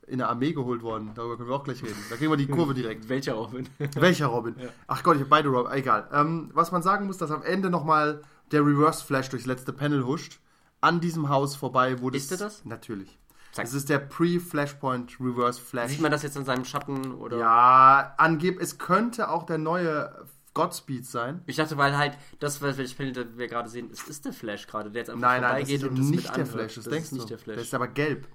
[0.07, 1.11] in der Armee geholt worden.
[1.15, 1.95] Darüber können wir auch gleich reden.
[2.09, 3.07] Da kriegen wir die Kurve direkt.
[3.09, 3.67] Welcher Robin?
[3.95, 4.55] Welcher Robin?
[4.87, 5.71] Ach Gott, ich habe beide Robin.
[5.71, 6.07] Egal.
[6.11, 10.05] Ähm, was man sagen muss, dass am Ende nochmal der Reverse Flash durchs letzte Panel
[10.05, 10.39] huscht.
[10.81, 12.23] An diesem Haus vorbei, wo das.
[12.23, 12.65] Ist er das?
[12.65, 13.17] Natürlich.
[13.51, 13.65] Zack.
[13.65, 15.91] Das ist der Pre-Flashpoint Reverse Flash.
[15.91, 17.37] Sieht man das jetzt an seinem Schatten oder?
[17.37, 20.13] ja, angeb, es könnte auch der neue
[20.61, 21.41] Godspeed sein.
[21.45, 25.01] Ich dachte, weil halt das, was wir gerade sehen, es ist der Flash gerade, der
[25.01, 26.49] jetzt einfach Nein, nein, das vorbeigeht ist und das mit nicht der anhört.
[26.49, 26.75] Flash.
[26.75, 27.27] Das, das denkst ist nicht du.
[27.29, 27.55] der Flash.
[27.55, 28.27] Der ist aber gelb.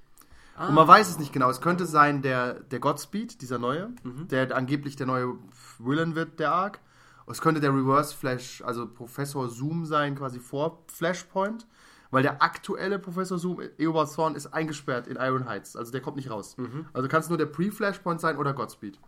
[0.56, 0.68] Ah.
[0.68, 1.50] Und man weiß es nicht genau.
[1.50, 4.28] Es könnte sein, der, der Godspeed, dieser neue, Mhm.
[4.28, 5.34] der angeblich der neue
[5.78, 6.80] Villain wird, der Arc.
[7.26, 11.66] Es könnte der Reverse Flash, also Professor Zoom sein, quasi vor Flashpoint.
[12.10, 15.74] Weil der aktuelle Professor Zoom, Eobard Thorn, ist eingesperrt in Iron Heights.
[15.74, 16.56] Also der kommt nicht raus.
[16.56, 16.86] Mhm.
[16.92, 18.98] Also kann es nur der Pre-Flashpoint sein oder Godspeed.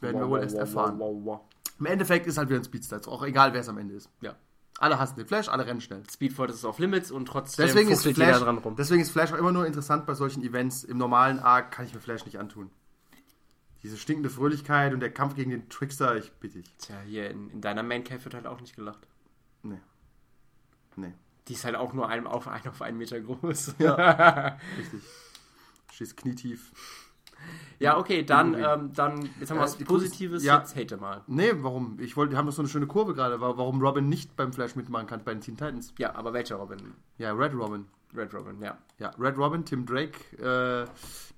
[0.00, 0.98] Werden wir wohl erst erfahren.
[0.98, 1.40] Wow, wow, wow.
[1.78, 3.00] Im Endeffekt ist halt wieder ein Speedster.
[3.06, 4.08] Auch egal, wer es am Ende ist.
[4.20, 4.36] Ja.
[4.78, 6.02] Alle hassen den Flash, alle rennen schnell.
[6.10, 8.74] Speedford ist auf Limits und trotzdem Deswegen ist, Flash, dran rum.
[8.76, 10.82] deswegen ist Flash auch immer nur interessant bei solchen Events.
[10.82, 12.70] Im normalen Arc kann ich mir Flash nicht antun.
[13.84, 16.74] Diese stinkende Fröhlichkeit und der Kampf gegen den Trickster, ich bitte dich.
[16.78, 19.06] Tja, hier in, in deiner Man Cave wird halt auch nicht gelacht.
[19.62, 19.80] Nee.
[20.96, 21.12] Nee.
[21.46, 23.74] Die ist halt auch nur ein auf, ein auf einen Meter groß.
[23.78, 24.58] Ja.
[24.78, 25.02] Richtig.
[25.92, 26.72] Stehst knietief.
[27.80, 30.58] Ja, okay, dann, ähm, dann jetzt haben wir Äh, was Positives, ja.
[30.58, 31.22] jetzt hate mal.
[31.26, 31.98] Nee, warum?
[32.00, 34.52] Ich wollte, wir haben doch so eine schöne Kurve gerade, wa- warum Robin nicht beim
[34.52, 35.92] Flash mitmachen kann bei den Teen Titans.
[35.98, 36.78] Ja, aber welcher Robin?
[37.18, 37.86] Ja, Red Robin.
[38.16, 38.78] Red Robin, ja.
[39.00, 40.12] Ja, Red Robin, Tim Drake.
[40.40, 40.86] Äh,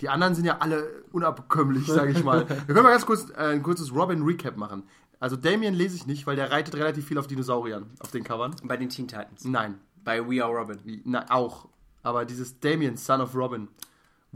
[0.03, 2.47] die anderen sind ja alle unabkömmlich, sage ich mal.
[2.49, 4.83] Wir können mal ganz kurz äh, ein kurzes Robin-Recap machen.
[5.19, 8.55] Also Damien lese ich nicht, weil der reitet relativ viel auf Dinosauriern auf den Covern.
[8.63, 9.45] Bei den Teen Titans.
[9.47, 11.01] Nein, Bei We Are Robin.
[11.07, 11.67] Na, auch.
[12.03, 13.69] Aber dieses Damien, Son of Robin,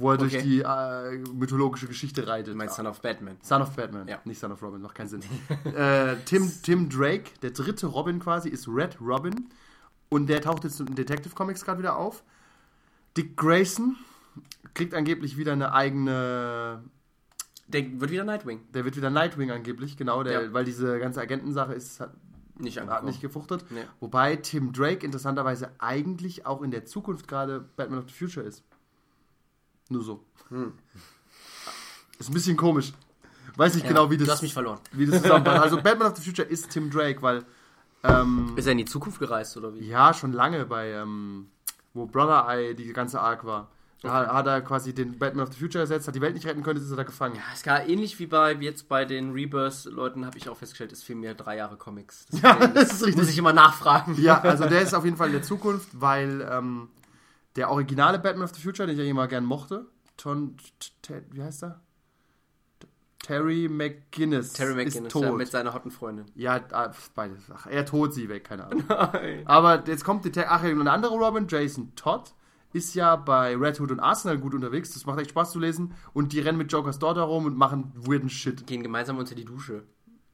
[0.01, 0.43] wo er durch Okay.
[0.43, 2.55] die äh, mythologische Geschichte reitet.
[2.55, 3.37] Du meinst Son of Batman.
[3.43, 4.19] Son of Batman, Ja.
[4.25, 5.23] nicht Son of Robin, macht keinen Sinn.
[5.77, 9.49] äh, Tim, Tim Drake, der dritte Robin quasi, ist Red Robin.
[10.09, 12.25] Und der taucht jetzt in Detective Comics gerade wieder auf.
[13.17, 13.97] Dick Grayson
[14.75, 16.83] kriegt angeblich wieder eine eigene.
[17.69, 18.61] Der wird wieder Nightwing.
[18.75, 20.53] Der wird wieder Nightwing angeblich, genau, der, Ja.
[20.53, 22.13] weil diese ganze Agentensache ist, hat,
[22.59, 23.65] Nicht hat nicht gefruchtet.
[23.71, 23.85] Nee.
[24.01, 28.65] Wobei Tim Drake interessanterweise eigentlich auch in der Zukunft gerade Batman of the Future ist.
[29.91, 30.25] Nur so.
[30.49, 30.73] Hm.
[32.19, 32.93] Ist ein bisschen komisch.
[33.57, 34.79] Weiß nicht Ja, genau, wie das, Du hast mich verloren.
[34.93, 35.63] wie das zusammenpasst.
[35.63, 37.45] Also Batman of the Future ist Tim Drake, weil
[38.05, 39.87] ähm, Ist er in die Zukunft gereist, oder wie?
[39.87, 41.49] ja, schon lange bei, ähm,
[41.93, 43.69] wo Brother Eye die ganze Arc war.
[44.03, 46.47] Da hat- hat er quasi den Batman of the Future ersetzt, hat die Welt nicht
[46.47, 47.35] retten können, ist er da gefangen.
[47.37, 51.03] Ja, es war ähnlich wie bei jetzt bei den Rebirth-Leuten, habe ich auch festgestellt, es
[51.03, 52.27] fehlen mir drei Jahre Comics.
[52.43, 53.17] Ja, Deswegen das ist richtig.
[53.17, 54.15] Muss ich immer nachfragen.
[54.19, 56.89] Ja, also der ist auf jeden Fall in der Zukunft, weil ähm,
[57.57, 59.87] der originale Batman of the Future, den ich ja immer gern mochte,
[60.17, 60.57] Ton,
[61.31, 61.81] wie heißt er?
[63.23, 64.53] Terry McGinnis.
[64.53, 65.23] Terry ist McGinnis tot.
[65.23, 66.27] ja, mit seiner hotten Freundin.
[66.35, 67.45] Ja, ah, beides.
[67.55, 68.85] Ach, er tot, sie weg, keine Ahnung.
[68.89, 69.47] Nein.
[69.47, 72.35] Aber jetzt kommt die, ach, und ein anderer Robin, Jason Todd,
[72.73, 74.93] ist ja bei Red Hood und Arsenal gut unterwegs.
[74.93, 75.95] Das macht echt Spaß zu lesen.
[76.13, 78.67] Und die rennen mit Jokers Daughter rum und machen weirden Shit.
[78.67, 79.85] Gehen gemeinsam unter die Dusche.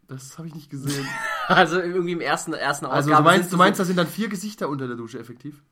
[0.09, 1.07] Das habe ich nicht gesehen.
[1.48, 4.26] Also irgendwie im ersten, ersten Also Ausgabe du meinst, du meinst, da sind dann vier
[4.26, 5.62] Gesichter unter der Dusche, effektiv?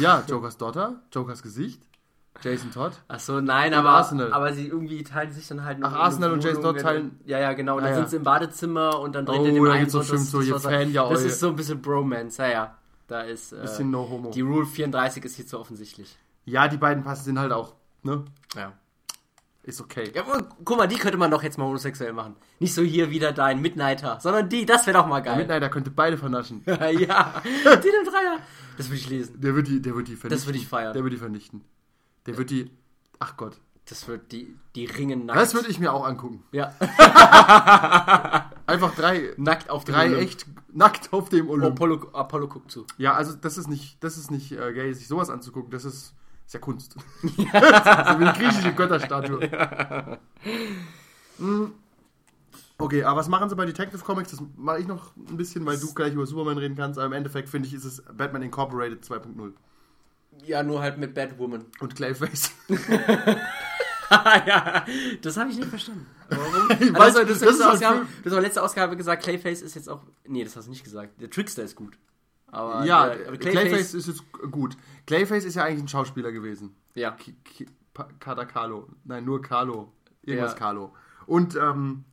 [0.00, 1.82] Ja, Jokers Daughter, Jokers Gesicht,
[2.42, 2.92] Jason Todd.
[3.08, 4.32] Ach so, nein, aber, Arsenal.
[4.32, 7.52] aber sie irgendwie teilen sich dann halt Ach, Arsenal und Jason Todd teilen- Ja, ja,
[7.52, 7.76] genau.
[7.76, 7.98] Und Ah, dann ja.
[8.00, 10.58] sind sie im Badezimmer und dann dreht Oh, er dem einen doch bestimmt so, ihr
[10.58, 12.78] Fan ja Das eu- ist so ein bisschen Bromance, ja, ja.
[13.08, 13.52] Da ist.
[13.52, 14.30] Äh, Bisschen no homo.
[14.30, 16.16] die Rule 34 ist hier zu offensichtlich.
[16.44, 18.24] Ja, die beiden passen sind halt auch, ne?
[18.56, 18.72] Ja.
[19.64, 20.10] Ist okay.
[20.12, 22.34] Ja, aber guck mal, die könnte man doch jetzt mal homosexuell machen.
[22.58, 25.38] Nicht so hier wieder dein Midnighter, sondern die, das wäre doch mal Der geil.
[25.38, 26.62] Midnighter könnte beide vernaschen.
[26.66, 28.38] ja, den im Dreier.
[28.76, 29.40] Das würde ich lesen.
[29.40, 30.30] Der wird die, der wird die vernichten.
[30.30, 30.92] Das würde ich feiern.
[30.94, 31.64] Der wird die vernichten.
[32.26, 32.70] Der wird die,
[33.20, 33.60] ach Gott.
[33.86, 35.38] Das wird die, die Ringen nackt.
[35.40, 36.42] Das würde ich mir auch angucken.
[36.52, 36.72] ja,
[38.66, 40.22] Einfach drei, nackt auf dem drei Olymp.
[40.22, 41.72] echt nackt auf dem Olymp.
[41.72, 42.86] Apollo, Apollo guckt zu.
[42.96, 45.70] Ja, also das ist nicht, das ist nicht äh, gay, sich sowas anzugucken.
[45.70, 46.14] Das ist
[46.52, 46.92] Ist ja Kunst.
[47.22, 49.48] so wie eine griechische Götterstatue.
[51.38, 51.72] Hm.
[52.76, 54.32] Okay, aber was machen sie bei Detective Comics?
[54.32, 56.98] Das mache ich noch ein bisschen, weil du gleich über Superman reden kannst.
[56.98, 59.54] Aber im Endeffekt finde ich, ist es Batman Incorporated 2.0.
[60.44, 61.64] Ja, nur halt mit Batwoman.
[61.80, 62.50] Und Clayface.
[64.10, 64.84] ja,
[65.22, 66.06] das habe ich nicht verstanden.
[66.28, 66.70] Warum?
[66.80, 68.08] Ich Also, weiß, das, das ist halt Ausgabe, Film.
[68.24, 70.02] du hast letzte Ausgabe gesagt, Clayface ist jetzt auch.
[70.26, 71.18] Nee, das hast du nicht gesagt.
[71.18, 71.96] Der Trickster ist gut.
[72.52, 74.76] Aber ja, der, aber Clayface, ist jetzt gut.
[75.06, 76.76] Clayface ist ja eigentlich ein Schauspieler gewesen.
[76.94, 77.10] Ja.
[77.12, 78.88] Ki- Pa- Kader Carlo.
[79.04, 79.92] Nein, nur Carlo.
[80.22, 80.58] Irgendwas Ja.
[80.58, 80.92] Carlo.
[81.26, 82.04] Und ähm,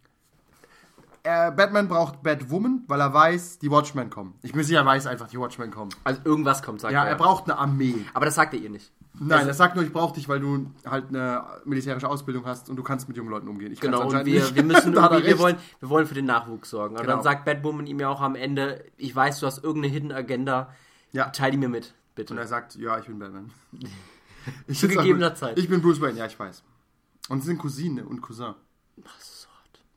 [1.23, 4.33] äh, Batman braucht Batwoman, weil er weiß, die Watchmen kommen.
[4.41, 5.91] Ich bin sicher, er weiß einfach, die Watchmen kommen.
[6.03, 7.09] Also irgendwas kommt, sagt Ja, er.
[7.11, 7.95] er braucht eine Armee.
[8.13, 8.91] aber das sagt er ihr nicht.
[9.19, 12.69] Nein, Also- er sagt nur, ich brauche dich, weil du halt eine militärische Ausbildung hast
[12.69, 13.71] und du kannst mit jungen Leuten umgehen.
[13.71, 16.95] Ich Genau, und wir, wir müssen irgendwie, wir wollen, wir wollen für den Nachwuchs sorgen.
[16.95, 17.15] Und Genau.
[17.15, 20.73] dann sagt Batwoman ihm ja auch am Ende, ich weiß, du hast irgendeine Hidden Agenda,
[21.11, 21.29] Ja.
[21.29, 22.33] teil die mir mit, bitte.
[22.33, 23.51] Und er sagt, ja, ich bin Batman.
[24.67, 25.35] Ich Zu gegebener.
[25.35, 25.57] Zeit.
[25.59, 26.63] Ich bin Bruce Wayne, ja, ich weiß.
[27.29, 28.55] Und sie sind Cousine und Cousin.
[29.05, 29.47] Ach, so.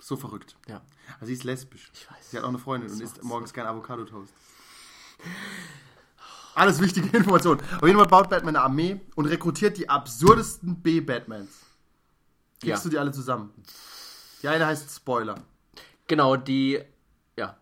[0.04, 0.56] So verrückt.
[0.68, 0.80] Ja,
[1.20, 1.88] Also sie ist lesbisch.
[1.94, 2.30] ich weiß.
[2.32, 4.34] Sie hat auch eine Freundin und isst morgens gern Avocado-Toast.
[6.54, 7.60] Alles wichtige Informationen.
[7.80, 11.50] Auf jeden Fall baut Batman eine Armee und rekrutiert die absurdesten B-Batmans.
[12.60, 12.82] Kriegst Ja.
[12.82, 13.50] du die alle zusammen?
[14.42, 15.36] Die eine heißt Spoiler.
[16.08, 16.80] Genau, die,
[17.36, 17.56] ja,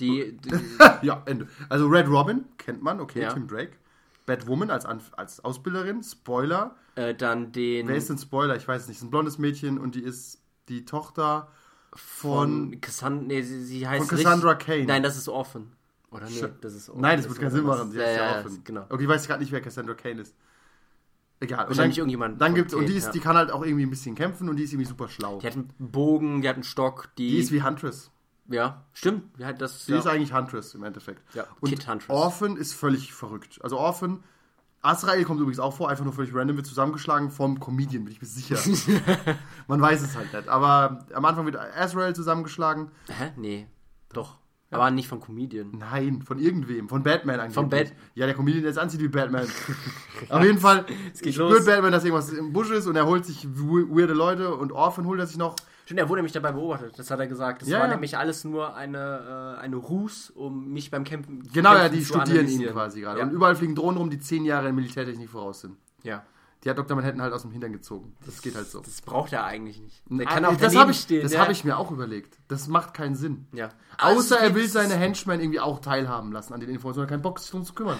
[0.00, 0.50] die, die
[1.02, 1.48] ja, Ende.
[1.68, 3.32] Also Red Robin, kennt man, okay, Ja.
[3.32, 3.72] Tim Drake.
[4.26, 6.74] Batwoman als, Anf als Ausbilderin, Spoiler.
[6.96, 8.56] äh, dann den Wer ist denn Spoiler?
[8.56, 8.96] Ich weiß es nicht.
[8.96, 11.48] Es ist ein blondes Mädchen und die ist die Tochter
[11.94, 12.70] von...
[12.72, 14.84] von Cassandra, nee, sie, sie heißt Von Cassandra Kane.
[14.84, 15.72] Nein, das ist Orphan.
[16.16, 16.94] Oder nee, das ist.
[16.94, 17.90] Nein, das wird keinen Sinn machen.
[17.90, 18.60] Sie Ja, ja, ja, Orphan.
[18.64, 18.86] genau.
[18.88, 20.34] Okay, ich weiß gerade nicht, wer Cassandra Kane ist.
[21.38, 21.64] Egal.
[21.64, 23.12] Und Wahrscheinlich dann, irgendjemand dann gibt's, und die, Kane, ist, ja.
[23.12, 25.38] die kann halt auch irgendwie ein bisschen kämpfen und die ist irgendwie super schlau.
[25.40, 28.10] Die hat einen Bogen, die hat einen Stock, die, Die ist wie Huntress.
[28.48, 29.98] ja, stimmt, die hat das, Die ja.
[29.98, 31.22] ist eigentlich Huntress im Endeffekt.
[31.34, 32.08] Ja, und Kid Huntress.
[32.08, 33.58] Orphan ist völlig verrückt.
[33.62, 34.24] Also Orphan,
[34.80, 38.22] Azrael kommt übrigens auch vor, einfach nur völlig random, wird zusammengeschlagen vom Comedian, bin ich
[38.22, 38.56] mir sicher.
[39.68, 40.48] Man weiß es halt nicht.
[40.48, 42.90] Aber am Anfang wird Azrael zusammengeschlagen.
[43.08, 43.32] Hä?
[43.36, 43.66] Nee,
[44.12, 44.38] doch.
[44.70, 45.70] Aber nicht von Comedian.
[45.78, 46.88] Nein, von irgendwem.
[46.88, 47.54] Von Batman eigentlich.
[47.54, 49.46] Von Bat- Ja, der Comedian, der es anzieht wie Batman.
[50.28, 50.84] Auf jeden Fall
[51.20, 51.64] geht spürt.
[51.66, 55.06] Batman, dass irgendwas im Busch ist und er holt sich we- weirde Leute und Orphan
[55.06, 55.54] holt er sich noch.
[55.84, 57.62] Stimmt, er wurde nämlich dabei beobachtet, das hat er gesagt.
[57.62, 57.92] Das Ja, war ja.
[57.92, 62.04] nämlich alles nur eine, äh, eine Ruse, um mich beim Campen Genau, ja, Kämpfen die
[62.04, 63.20] studieren ihn quasi gerade.
[63.20, 63.24] Ja.
[63.26, 65.76] Und überall fliegen Drohnen rum, die zehn Jahre in Militärtechnik voraus sind.
[66.02, 66.24] ja.
[66.66, 66.96] Die hat Dr.
[66.96, 68.16] Manhattan halt aus dem Hintern gezogen.
[68.26, 68.80] Das geht halt so.
[68.80, 70.02] Das braucht er eigentlich nicht.
[70.10, 71.38] Der Ah, kann auch das habe ich, das ja.
[71.38, 72.38] hab ich mir auch überlegt.
[72.48, 73.46] Das macht keinen Sinn.
[73.52, 73.68] Ja.
[73.98, 77.04] Außer er Also, will das- seine Henchmen irgendwie auch teilhaben lassen an den Informationen.
[77.04, 77.98] Er hat keinen Bock, sich drum zu kümmern.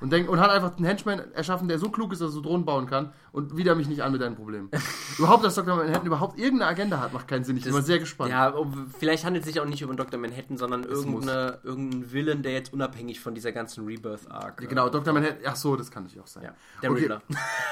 [0.00, 2.40] Und, denkt, und hat einfach einen Henchman erschaffen, der so klug ist, dass er so
[2.42, 3.12] Drohnen bauen kann.
[3.32, 4.68] Und wieder mich nicht an mit deinen Problemen.
[5.18, 5.74] überhaupt, dass Dr.
[5.76, 7.56] Manhattan überhaupt irgendeine Agenda hat, macht keinen Sinn.
[7.56, 8.30] Ich bin Das- mal sehr gespannt.
[8.30, 8.54] Ja,
[8.98, 10.20] vielleicht handelt es sich auch nicht über Dr.
[10.20, 14.62] Manhattan, sondern irgendeine, irgendeinen Villain, der jetzt unabhängig von dieser ganzen Rebirth-Arc.
[14.62, 15.14] äh, Genau, Dr.
[15.14, 16.44] Manhattan, ach so, das kann natürlich auch sein.
[16.44, 17.00] Ja, der Okay.
[17.00, 17.22] Riddler.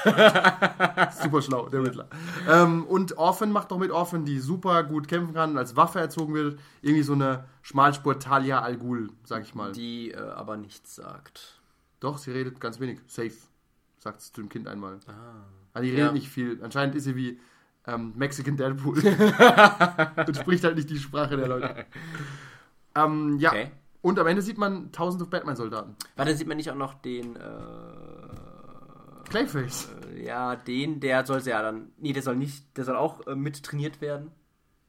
[1.21, 2.07] Super schlau, der Riddler.
[2.49, 5.99] Ähm, und Orphan macht doch mit Orphan, die super gut kämpfen kann und als Waffe
[5.99, 6.59] erzogen wird.
[6.81, 9.71] Irgendwie so eine Schmalspur Talia Al Ghul, sag ich mal.
[9.71, 11.54] Die äh, aber nichts sagt.
[12.05, 12.99] Doch, sie redet ganz wenig.
[13.07, 13.31] Safe,
[13.97, 14.99] sagt sie zu dem Kind einmal.
[15.07, 15.41] Ah.
[15.73, 16.11] Also die redet Ja.
[16.11, 16.59] nicht viel.
[16.63, 17.39] Anscheinend ist sie wie
[17.87, 18.99] ähm, Mexican Deadpool.
[20.27, 21.85] und spricht halt nicht die Sprache der Leute.
[22.97, 23.49] Ähm, ja.
[23.49, 23.71] Okay.
[24.03, 25.95] Und am Ende sieht man tausende Batman-Soldaten.
[26.15, 27.39] Warte, sieht man nicht auch noch den, äh,
[29.29, 29.89] Clayface.
[30.13, 33.35] äh, ja, den, der soll ja dann, nee, der soll nicht, der soll auch äh,
[33.35, 34.31] mit trainiert werden.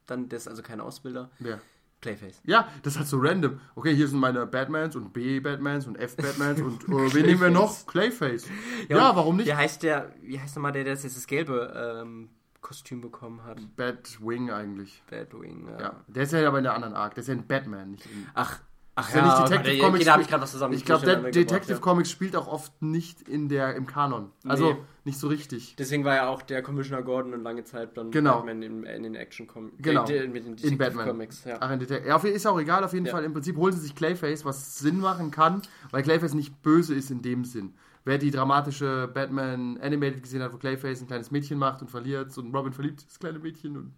[0.07, 1.31] Dann, der ist also kein Ausbilder.
[1.41, 1.61] Wer?
[2.01, 2.41] Clayface.
[2.45, 3.61] Ja, das ist halt so random.
[3.75, 7.87] Okay, hier sind meine Batmans und B-Batmans und F-Batmans und äh, wen nehmen wir noch?
[7.87, 8.47] Clayface.
[8.89, 9.47] Ja, und warum nicht?
[9.47, 12.29] Wie heißt der, wie heißt nochmal der, der jetzt das gelbe ähm,
[12.61, 13.59] Kostüm bekommen hat?
[13.77, 15.03] Batwing eigentlich.
[15.09, 15.81] Batwing, ja.
[15.81, 17.15] Ja, der ist ja aber in der anderen Arc.
[17.15, 18.61] Der ist ja ein Batman, nicht in Ach,
[18.97, 19.95] ach ja nicht Detective Comics.
[19.97, 20.75] Okay, da habe ich gerade was zusammen.
[20.75, 24.31] Ich glaube, Detective gebracht, Comics spielt auch oft nicht in der, im Kanon.
[24.45, 24.77] Also Nee.
[25.05, 25.71] nicht so richtig.
[25.71, 25.75] ja.
[25.79, 28.37] Deswegen war ja auch der Commissioner Gordon eine lange Zeit dann Genau.
[28.39, 29.77] Batman in, in den Action Comics.
[29.79, 30.05] Genau.
[30.07, 31.07] Äh, mit den In Batman.
[31.09, 31.59] Comics, ja.
[31.61, 33.13] Ach, in Detec- ja, ist auch egal, auf jeden Ja.
[33.13, 33.23] Fall.
[33.25, 37.11] Im Prinzip holen sie sich Clayface, was Sinn machen kann, weil Clayface nicht böse ist
[37.11, 37.75] in dem Sinn.
[38.05, 42.37] Wer die dramatische Batman Animated gesehen hat, wo Clayface ein kleines Mädchen macht und verliert
[42.39, 43.93] und Robin verliebt das kleine Mädchen und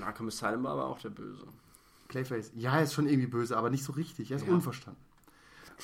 [0.00, 1.44] Arkham Asylum war aber auch der Böse.
[2.08, 4.30] Clayface, ja, er ist schon irgendwie böse, aber nicht so richtig.
[4.30, 4.52] Er ist Ja.
[4.52, 5.00] unverstanden.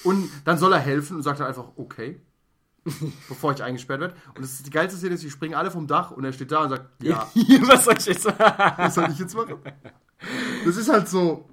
[0.02, 2.20] Und dann soll er helfen und sagt dann einfach, okay,
[3.28, 4.14] bevor ich eingesperrt werde.
[4.34, 6.50] Und das ist die geilste Szene, ist, die springen alle vom Dach und er steht
[6.52, 7.28] da und sagt, ja,
[7.68, 8.38] was soll ich jetzt sagen?
[8.76, 9.58] was soll ich jetzt machen?
[10.64, 11.48] Das ist halt so,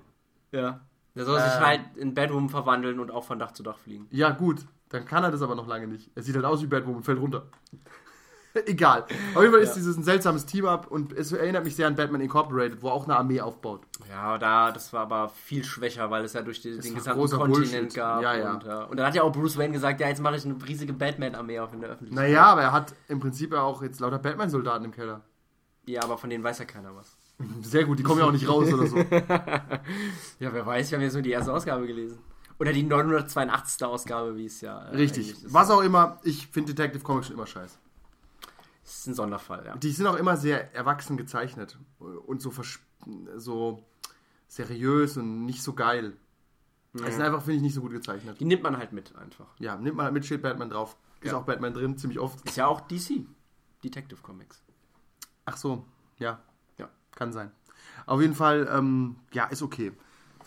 [0.52, 0.82] Ja.
[1.16, 1.60] Der soll sich Ähm.
[1.66, 4.08] halt in Batwoman verwandeln und auch von Dach zu Dach fliegen.
[4.12, 6.10] ja gut, dann kann er das aber noch lange nicht.
[6.16, 7.48] Er sieht halt aus wie Batwoman, fällt runter.
[8.66, 9.04] Egal.
[9.34, 9.76] Auf jeden Fall ist Ja.
[9.76, 13.16] dieses ein seltsames Team-Up und es erinnert mich sehr an Batman Incorporated, wo auch eine
[13.18, 13.82] Armee aufbaut.
[14.10, 17.72] Ja, da, das war aber viel schwächer, weil es ja durch die, den gesamten Kontinent
[17.72, 17.94] Bullshit.
[17.96, 18.22] gab.
[18.22, 18.54] Ja, ja.
[18.54, 20.56] Und, äh, und dann hat ja auch Bruce Wayne gesagt, ja, jetzt mache ich eine
[20.68, 22.24] riesige Batman-Armee auf in der Öffentlichkeit.
[22.28, 25.22] Naja, aber er hat im Prinzip ja auch jetzt lauter Batman-Soldaten im Keller.
[25.86, 27.18] Ja, aber von denen weiß ja keiner was.
[27.62, 28.98] Sehr gut, die kommen ja auch nicht raus oder so.
[30.40, 32.20] Ja, wer weiß, wir haben ja so die erste Ausgabe gelesen.
[32.60, 33.84] Oder die 982.
[33.88, 35.36] Ausgabe, wie es ja äh, Richtig.
[35.48, 37.76] Was auch immer, ich finde Detective Comics schon immer scheiße.
[38.92, 39.76] Das ist ein Sonderfall, ja.
[39.78, 42.52] Die sind auch immer sehr erwachsen gezeichnet und so,
[43.38, 43.86] so
[44.50, 46.18] seriös und nicht so geil.
[46.94, 48.38] Es sind einfach, finde ich, nicht so gut gezeichnet.
[48.42, 49.48] Die nimmt man halt mit einfach.
[49.60, 50.98] Ja, nimmt mal mit, steht Batman drauf.
[51.22, 51.38] Ist Ja.
[51.38, 52.46] auch Batman drin, ziemlich oft.
[52.46, 53.26] Ist ja auch DC.
[53.82, 54.62] Detective Comics.
[55.46, 55.86] Ach so,
[56.18, 56.42] ja.
[56.78, 56.90] Ja.
[57.16, 57.50] Kann sein.
[58.06, 59.94] Auf jeden Fall, ähm, ja, ist okay.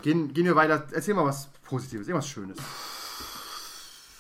[0.03, 0.87] Gehen, gehen wir weiter.
[0.93, 2.59] Erzähl mal was Positives, irgendwas Schönes.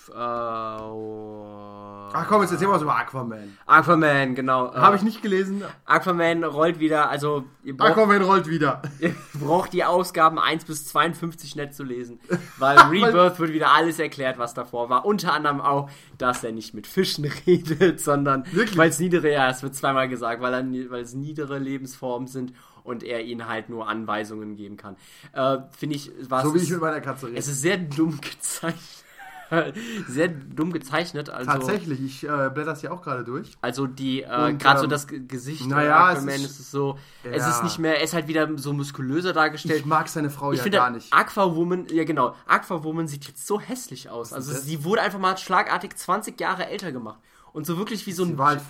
[0.09, 2.11] Äh, oh.
[2.17, 3.59] Ach komm, jetzt erzähl mal was über Aquaman.
[3.67, 4.73] Aquaman, genau.
[4.73, 5.65] Äh, Habe ich nicht gelesen.
[5.85, 8.83] Aquaman rollt wieder, also ihr braucht, Aquaman rollt wieder.
[9.01, 12.21] ihr braucht die Ausgaben 1 bis 52 nicht zu lesen,
[12.59, 15.05] weil Rebirth wird wieder alles erklärt, was davor war.
[15.05, 18.45] Unter anderem auch, dass er nicht mit Fischen redet, sondern
[18.77, 22.53] weil es niedere, ja, es wird zweimal gesagt, weil, er, es niedere Lebensformen sind
[22.85, 24.97] und er ihnen halt nur Anweisungen geben kann.
[25.33, 27.39] Äh, Finde ich, war So wie ich mit meiner Katze rede.
[27.39, 29.05] es ist sehr dumm gezeichnet.
[30.09, 31.31] Sehr dumm gezeichnet.
[31.31, 33.53] Also, Tatsächlich, ich äh, blätter das ja auch gerade durch.
[33.61, 36.61] Also die, äh, gerade so ähm, das Ge- Gesicht naja, äh, es Aquaman ist- ist,
[36.61, 37.51] es so, es Ja.
[37.51, 39.81] ist nicht mehr, er ist halt wieder so muskulöser dargestellt.
[39.81, 41.13] Ich mag seine Frau Ich ja finde, gar nicht.
[41.13, 44.33] Aquawoman, ja genau, Aquawoman sieht jetzt so hässlich aus.
[44.33, 44.65] Also das?
[44.65, 47.19] sie wurde einfach mal schlagartig 20 Jahre älter gemacht.
[47.53, 48.61] Und so wirklich wie so ein halt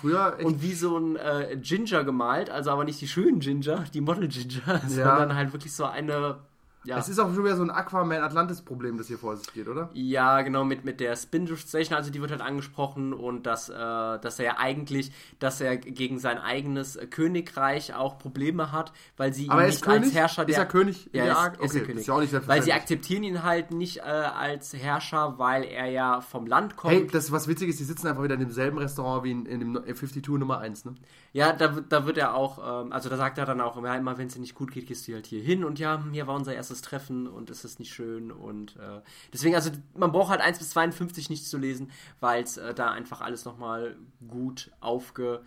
[0.43, 4.27] und wie so ein äh, Ginger gemalt, also aber nicht die schönen Ginger, die Model
[4.27, 6.37] Ginger, sondern halt wirklich so eine,
[6.85, 6.97] ja.
[6.97, 9.89] Es ist auch schon wieder so ein Aquaman-Atlantis-Problem, das hier vor sich geht, oder?
[9.93, 13.73] Ja, genau, mit, mit der Spindrift Station, also die wird halt angesprochen und dass, äh,
[13.75, 19.33] dass er ja eigentlich, dass er gegen sein eigenes äh, Königreich auch Probleme hat, weil
[19.33, 20.03] sie ihn ist nicht König?
[20.05, 20.53] als Herrscher der...
[20.55, 21.53] Ist er König Ja, ist, Ark?
[21.61, 22.01] ist Okay, er König.
[22.01, 25.87] ist ja auch nicht weil sie akzeptieren ihn halt nicht äh, als Herrscher, weil er
[25.87, 26.93] ja vom Land kommt.
[26.93, 29.59] Hey, das was witzig ist, die sitzen einfach wieder in demselben Restaurant wie in, in
[29.59, 30.95] dem 52 Nummer 1, ne?
[31.33, 34.17] Ja, da, wird- da wird er auch, ähm, also da sagt er dann auch immer
[34.17, 36.27] wenn es dir nicht gut geht, gehst du halt hier hin und ja, hm, hier
[36.27, 39.01] war unser erstes Treffen und es ist nicht schön und äh,
[39.33, 42.91] deswegen, also man braucht halt 1 bis 52 nicht zu lesen, weil es äh, da
[42.91, 43.95] einfach alles nochmal
[44.27, 45.43] gut aufge,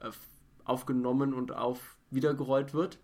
[0.00, 0.10] äh,
[0.64, 2.98] aufgenommen und auf wiedergerollt wird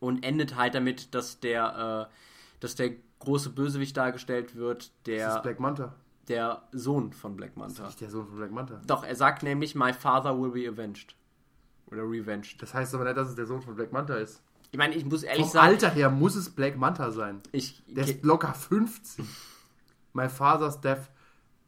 [0.00, 2.14] und endet halt damit, dass der, äh,
[2.60, 5.94] dass der große Bösewicht dargestellt wird, Das der, ist Black Manta.
[6.28, 7.86] der Sohn von Black Manta.
[7.86, 8.80] Nicht der Sohn von Black Manta.
[8.86, 11.14] Doch, er sagt nämlich, my father will be avenged.
[11.86, 12.62] Oder revenged.
[12.62, 14.42] Das heißt aber nicht, dass es der Sohn von Black Manta ist.
[14.72, 17.40] Ich meine, ich muss ehrlich Vom sagen, Alter her muss es Black Manta sein.
[17.52, 19.24] ich, Der ist locker 50.
[20.12, 21.10] My father's death.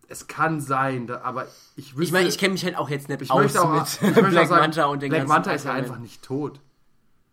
[0.09, 2.03] Es kann sein, da, aber ich wüsste...
[2.03, 4.45] ich meine, ich kenne mich halt auch jetzt nicht ich aus möchte auch, mit Black
[4.45, 6.61] auch sagen, Manta und den Black ganzen Manta ist ja einfach nicht tot.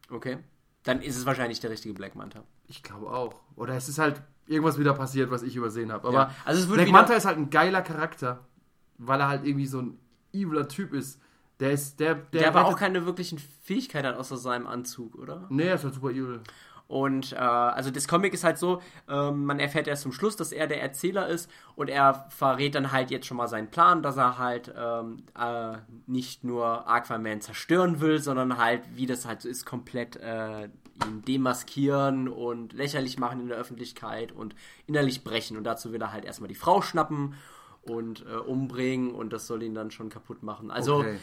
[0.10, 0.38] Okay.
[0.84, 2.44] Dann ist es wahrscheinlich der richtige Black Manta.
[2.68, 3.42] Ich glaube auch.
[3.56, 6.08] Oder es ist halt irgendwas wieder passiert, was ich übersehen habe.
[6.08, 8.48] Aber Ja, also Black Manta ist halt ein geiler Charakter,
[8.98, 10.00] weil er halt irgendwie so ein
[10.32, 11.20] eviler Typ ist.
[11.60, 15.46] Der ist der der, Der, aber auch keine wirklichen Fähigkeiten hat außer seinem Anzug, oder?
[15.50, 16.42] Nee, er ist halt super evil.
[16.88, 20.52] Und äh, also das Comic ist halt so, ähm, man erfährt erst zum Schluss, dass
[20.52, 24.18] er der Erzähler ist und er verrät dann halt jetzt schon mal seinen Plan, dass
[24.18, 29.50] er halt ähm, äh, nicht nur Aquaman zerstören will, sondern halt, wie das halt so
[29.50, 30.64] ist, komplett äh,
[31.06, 34.56] ihn demaskieren und lächerlich machen in der Öffentlichkeit und
[34.88, 35.58] innerlich brechen.
[35.58, 37.36] Und dazu will er halt erstmal die Frau schnappen
[37.84, 40.72] und äh, umbringen und das soll ihn dann schon kaputt machen.
[40.72, 41.20] Also Okay.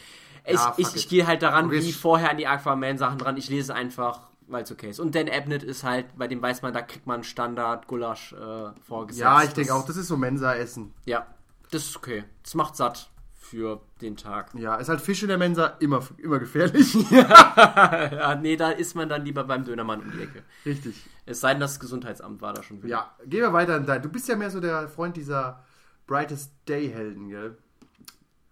[0.46, 3.36] Ich, Ja, ich, ich gehe halt daran, wie vorher an die Aquaman-Sachen dran.
[3.36, 5.00] Ich lese einfach, weil es okay ist.
[5.00, 9.20] Und Dan Abnett ist halt, bei dem weiß man, da kriegt man Standard-Gulasch äh, vorgesetzt.
[9.20, 10.94] Ja, ich denke auch, das ist so Mensa-Essen.
[11.04, 11.26] Ja,
[11.70, 12.24] das ist okay.
[12.42, 14.52] Das macht satt für den Tag.
[14.54, 16.94] Ja, ist halt Fisch in der Mensa immer, immer gefährlich.
[17.10, 20.42] Ja, nee, da ist man dann lieber beim Dönermann um die Ecke.
[20.64, 20.96] Richtig.
[21.26, 22.88] Es sei denn, das Gesundheitsamt war da schon wieder.
[22.88, 24.02] Ja, gehen wir weiter in dein.
[24.02, 25.64] Du bist ja mehr so der Freund dieser
[26.06, 27.56] Brightest Day-Helden, gell?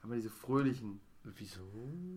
[0.03, 1.01] Haben wir diese fröhlichen.
[1.37, 1.63] Wieso?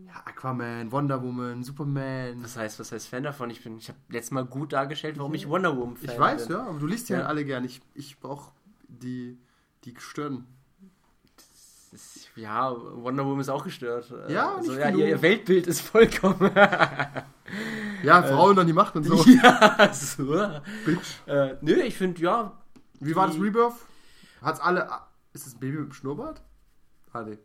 [0.06, 2.44] Ja, Aquaman, Wonder Woman, Superman.
[2.44, 3.50] Was heißt, was heißt Fan davon?
[3.50, 6.48] Ich bin, ich habe letztes Mal gut dargestellt, warum ich Wonder Woman Fan Ich weiß,
[6.48, 6.58] bin.
[6.58, 7.26] ja, aber du liest ja, Ja.
[7.26, 7.64] alle gern.
[7.64, 8.52] Ich, ich brauche
[8.88, 9.38] die,
[9.86, 9.94] die.
[11.92, 14.14] Das- Ja, Wonder Woman ist auch gestört.
[14.28, 16.52] Ja, also, nicht ja ihr, ihr Weltbild ist vollkommen.
[18.04, 19.16] Ja, Frauen an die Macht und so.
[19.26, 20.26] ja, so.
[20.86, 21.16] Bitch.
[21.26, 22.52] Äh, nö, ich finde, ja.
[23.00, 23.74] Wie war das Rebirth?
[24.42, 24.88] Hat's alle.
[25.34, 26.44] Ist das ein Baby mit dem Schnurrbart?
[27.14, 27.38] Ah, nee.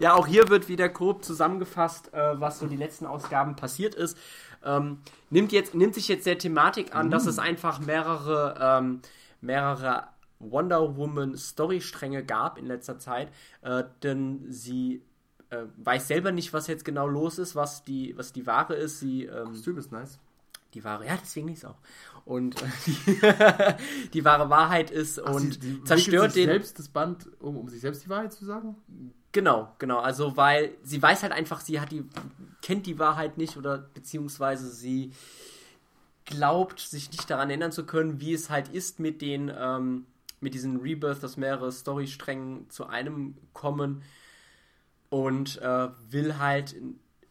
[0.00, 4.16] Ja, auch hier wird wieder grob zusammengefasst, äh, was so die letzten Ausgaben passiert ist.
[4.64, 9.02] Ähm, nimmt, jetzt, nimmt sich jetzt der Thematik an, dass es einfach mehrere, ähm,
[9.42, 15.02] mehrere Wonder Woman Storystränge gab in letzter Zeit, äh, denn sie
[15.50, 19.00] äh, weiß selber nicht, was jetzt genau los ist, was die, was die Ware ist.
[19.00, 20.18] Sie, ähm, Kostüm ist nice.
[20.72, 21.76] die wahre, ja, deswegen nicht auch.
[22.24, 22.56] Und
[22.86, 23.18] die,
[24.14, 26.50] die wahre Wahrheit ist Ach, und sie- sie zerstört sich den.
[26.50, 28.76] selbst das Band, um, um sich selbst die Wahrheit zu sagen?
[29.32, 29.98] Genau, genau.
[30.00, 32.04] Also weil sie weiß halt einfach, sie hat die,
[32.62, 35.12] kennt die Wahrheit nicht oder beziehungsweise sie
[36.24, 40.06] glaubt, sich nicht daran erinnern zu können, wie es halt ist mit den, ähm,
[40.40, 44.02] mit diesen Rebirth, dass mehrere Storysträngen zu einem kommen
[45.08, 46.74] und äh, will halt,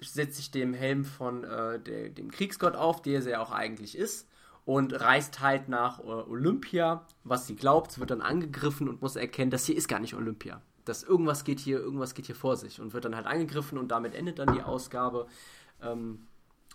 [0.02, 3.98] setzt sich dem Helm von äh, der, dem Kriegsgott auf, der sie ja auch eigentlich
[3.98, 4.28] ist,
[4.70, 9.50] und reist halt nach äh, Olympia, was sie glaubt, wird dann angegriffen und muss erkennen,
[9.50, 10.62] dass hier ist gar nicht Olympia.
[10.86, 13.88] Dass irgendwas geht hier, irgendwas geht hier vor sich und wird dann halt angegriffen und
[13.88, 15.26] damit endet dann die Ausgabe.
[15.82, 16.20] Ähm,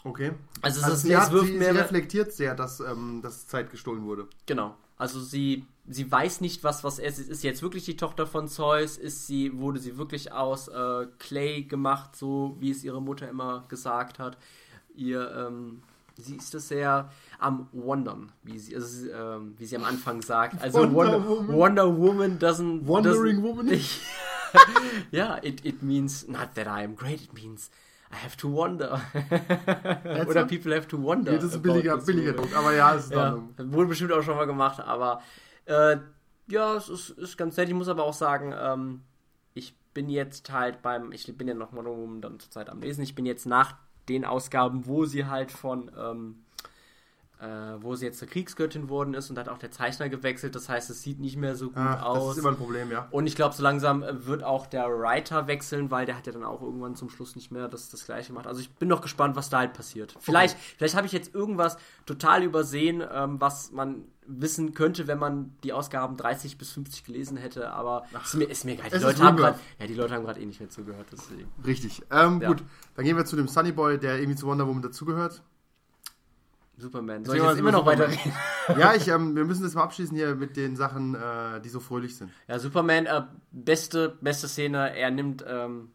[0.03, 0.33] Okay.
[0.61, 3.21] also es, Also ist, sie, es hat, wirft sie, sie mehrere, reflektiert sehr, dass, ähm,
[3.23, 4.27] dass Zeit gestohlen wurde.
[4.47, 4.75] Genau.
[4.99, 7.21] Also sie, sie weiß nicht, was, was er ist.
[7.21, 8.99] Ist sie jetzt wirklich die Tochter von Zeus?
[8.99, 13.65] Ist sie, wurde sie wirklich aus äh, Clay gemacht, so wie es ihre Mutter immer
[13.69, 14.37] gesagt hat?
[14.97, 15.83] Ihr, ähm,
[16.17, 20.61] sie ist das sehr am Wondern, wie sie, also, ähm, wie sie am Anfang sagt.
[20.63, 21.57] Also Wonder Wonder, Woman.
[21.57, 22.87] Wonder Woman doesn't.
[22.87, 23.81] Wandering doesn't, Woman?
[25.11, 27.71] ja, it, it means not that I am great, it means
[28.13, 29.01] I have to wonder.
[30.29, 31.33] Oder people have to wonder.
[31.33, 32.33] Ja, das ist ein billiger, billiger.
[32.33, 35.21] Druck, aber ja, es ist Ja, wurde bestimmt auch schon mal gemacht, aber
[35.65, 35.97] äh,
[36.47, 37.69] ja, es ist, ist ganz nett.
[37.69, 39.01] Ich muss aber auch sagen, ähm,
[39.55, 41.85] ich bin jetzt halt beim, ich bin ja noch mal
[42.21, 43.77] dann zur Zeit am Lesen, ich bin jetzt nach
[44.09, 46.44] den Ausgaben, wo sie halt von, ähm, äh,
[47.81, 50.89] wo sie jetzt zur Kriegsgöttin worden ist und hat auch der Zeichner gewechselt, das heißt,
[50.89, 52.33] es sieht nicht mehr so gut Ah, das aus.
[52.33, 53.07] ist immer ein Problem, ja.
[53.11, 56.33] Und ich glaube, so langsam äh, wird auch der Writer wechseln, weil der hat ja
[56.33, 58.47] dann auch irgendwann zum Schluss nicht mehr das, das gleiche gemacht.
[58.47, 60.15] Also ich bin noch gespannt, was da halt passiert.
[60.21, 65.55] Vielleicht, vielleicht habe ich jetzt irgendwas total übersehen, ähm, was man wissen könnte, wenn man
[65.65, 68.89] die Ausgaben 30 bis 50 gelesen hätte, aber ist mir, ist mir egal.
[68.89, 71.09] Die Leute haben grad, ja, die Leute haben gerade eh nicht mehr zugehört.
[71.13, 71.51] Deswegen.
[71.67, 72.01] Richtig.
[72.11, 72.49] Ähm, Ja.
[72.49, 72.63] Gut,
[72.95, 75.43] dann gehen wir zu dem Sunny Boy, der irgendwie zu Wonder Woman dazugehört.
[76.77, 77.25] Superman.
[77.25, 78.11] Soll ich jetzt immer noch Superman.
[78.11, 78.33] weiterreden?
[78.79, 81.81] ja, ich, ähm, wir müssen das mal abschließen hier mit den Sachen, äh, die so
[81.81, 82.31] fröhlich sind.
[82.49, 85.91] Ja, Superman, äh, beste, beste Szene, er nimmt, ähm,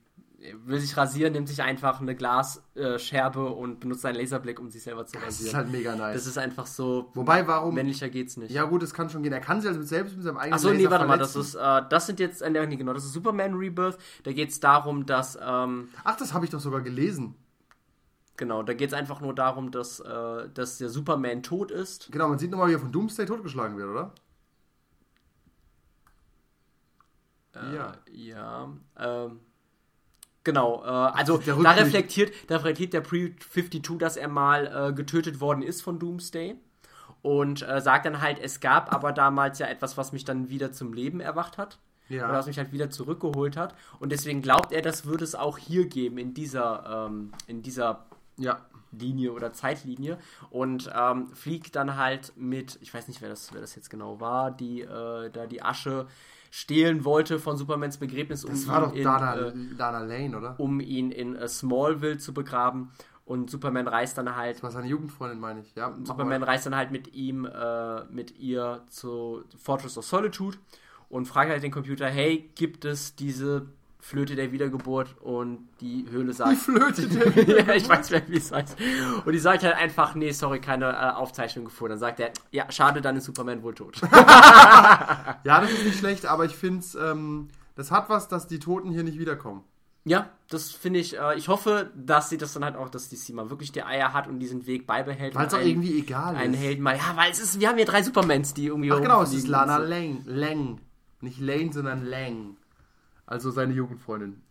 [0.63, 4.83] will sich rasieren, nimmt sich einfach eine Glasscherbe äh, und benutzt seinen Laserblick, um sich
[4.83, 5.47] selber zu Das rasieren.
[5.49, 6.15] ist halt mega nice.
[6.15, 7.11] Das ist einfach so.
[7.13, 7.75] Wobei, warum?
[7.75, 8.51] Männlicher geht's nicht.
[8.51, 9.33] Ja gut, es kann schon gehen.
[9.33, 11.57] Er kann sich also selbst mit seinem eigenen Achso, nee, warte mal, das verletzen.
[11.57, 13.97] ist, äh, das sind jetzt, äh, nee, genau, das ist Superman Rebirth.
[14.23, 17.35] Da geht's darum, dass, ähm, Ach, das habe ich doch sogar gelesen.
[18.39, 22.11] Genau, da geht's einfach nur darum, dass, äh, dass der Superman tot ist.
[22.11, 24.11] Genau, man sieht nochmal, wie er von Doomsday totgeschlagen wird, oder?
[27.53, 27.93] Äh, Ja.
[28.11, 29.39] Ja, ähm,
[30.43, 35.61] genau, äh, also da reflektiert, da reflektiert der Pre-52, dass er mal äh, getötet worden
[35.61, 36.55] ist von Doomsday.
[37.21, 40.71] Und äh, sagt dann halt, es gab aber damals ja etwas, was mich dann wieder
[40.71, 41.77] zum Leben erwacht hat.
[42.07, 42.29] Ja.
[42.29, 43.75] Oder was mich halt wieder zurückgeholt hat.
[43.99, 48.05] Und deswegen glaubt er, das würde es auch hier geben, in dieser, ähm, in dieser
[48.39, 48.65] Ja.
[48.91, 50.17] Linie oder Zeitlinie.
[50.49, 54.19] Und ähm, fliegt dann halt mit, ich weiß nicht, wer das, wer das jetzt genau
[54.19, 56.07] war, die äh, da die Asche
[56.51, 60.37] stehlen wollte von Supermans Begräbnis, um Das war doch ihn in, Dana, äh, Dana Lane,
[60.37, 60.59] oder?
[60.59, 62.91] um ihn in äh, Smallville zu begraben.
[63.25, 65.75] Und Superman reist dann halt Das war seine Jugendfreundin, meine ich.
[65.75, 70.57] Ja, Superman reist dann halt mit ihm, äh, mit ihr zu Fortress of Solitude
[71.09, 73.67] und fragt halt den Computer, hey, gibt es diese
[74.01, 75.15] Flöte der Wiedergeburt?
[75.21, 78.77] Und die Höhle Die sagt, Flöte der ja, ich weiß nicht, wie es heißt.
[79.25, 81.91] Und die sagt halt einfach, nee, sorry, keine äh, Aufzeichnung gefunden.
[81.91, 84.01] Dann sagt er, ja, schade, dann ist Superman wohl tot.
[85.43, 88.59] Ja, das ist nicht schlecht, aber ich finde es, ähm, das hat was, dass die
[88.59, 89.63] Toten hier nicht wiederkommen.
[90.05, 93.15] ja, das finde ich, äh, ich hoffe, dass sie das dann halt auch, dass die
[93.15, 95.35] Sima wirklich die Eier hat und diesen Weg beibehält.
[95.35, 96.59] Weil es auch irgendwie egal einen ist.
[96.59, 99.21] Helden mal, ja, weil es ist, wir haben hier drei Supermans, die irgendwie Ach genau,
[99.21, 99.47] es ist.
[99.47, 99.77] Lana.
[99.77, 100.21] Lang.
[100.25, 100.79] Lang.
[101.21, 102.57] Nicht Lane, sondern Lang.
[103.29, 104.41] Also seine Jugendfreundin.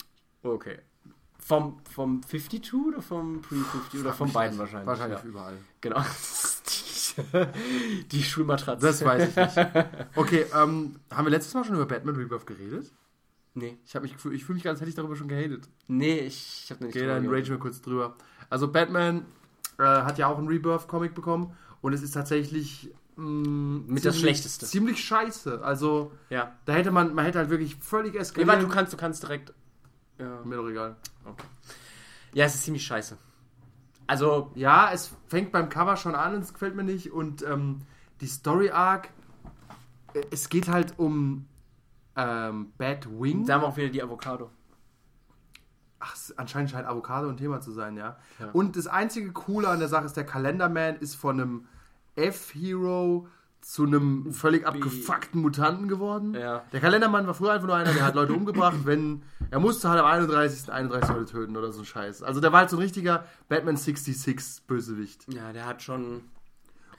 [0.44, 0.78] Okay.
[1.40, 4.86] Vom, vom 52 oder vom Pre-50 oder von beiden wahrscheinlich?
[4.86, 5.24] Wahrscheinlich Ja.
[5.24, 5.58] überall.
[5.80, 6.00] Genau.
[6.68, 8.86] die, die Schulmatratze.
[8.86, 9.56] Das weiß ich nicht.
[10.14, 12.92] Okay, ähm, haben wir letztes Mal schon über Batman Rebirth geredet?
[13.54, 13.78] Nee.
[13.84, 15.68] Ich, mich ich fühle mich als hätte ich darüber schon gehatet.
[15.88, 17.38] Nee, ich, ich habe nicht Okay, drüber dann gehört.
[17.40, 18.16] rage wir kurz drüber.
[18.48, 19.26] Also Batman
[19.78, 24.66] äh, hat ja auch einen Rebirth-Comic bekommen und es ist tatsächlich mh, Mit das Schlechteste.
[24.66, 25.62] Ziemlich scheiße.
[25.62, 26.52] Also Ja.
[26.64, 28.48] da hätte man, man hätte halt wirklich völlig Nee, eskaliert.
[28.48, 29.52] warte, du kannst, du kannst direkt.
[30.18, 30.40] Ja.
[30.44, 30.96] Mir doch egal.
[32.32, 33.16] ja, es ist ziemlich scheiße.
[34.06, 37.12] Also, Ja, es fängt beim Cover schon an und es gefällt mir nicht.
[37.12, 37.80] Und ähm,
[38.20, 39.10] die Story Arc,
[40.14, 41.46] äh, es geht halt um
[42.16, 43.46] ähm, Batwing.
[43.46, 44.50] da haben wir auch wieder die Avocado.
[46.00, 48.16] Ach, es- anscheinend scheint Avocado ein Thema zu sein, ja.
[48.38, 48.50] Ja.
[48.52, 51.66] Und das einzige Coole an der Sache ist, der Kalenderman ist von einem
[52.18, 53.26] F-Hero
[53.60, 56.34] zu einem völlig abgefuckten Mutanten geworden.
[56.34, 56.62] Ja.
[56.72, 60.00] Der Kalendermann war früher einfach nur einer, der hat Leute umgebracht, wenn er musste halt
[60.00, 60.72] am 31.
[60.72, 62.22] 31 Leute töten oder so ein Scheiß.
[62.22, 65.26] Also der war halt so ein richtiger Batman 66 Bösewicht.
[65.32, 66.22] Ja, der hat schon.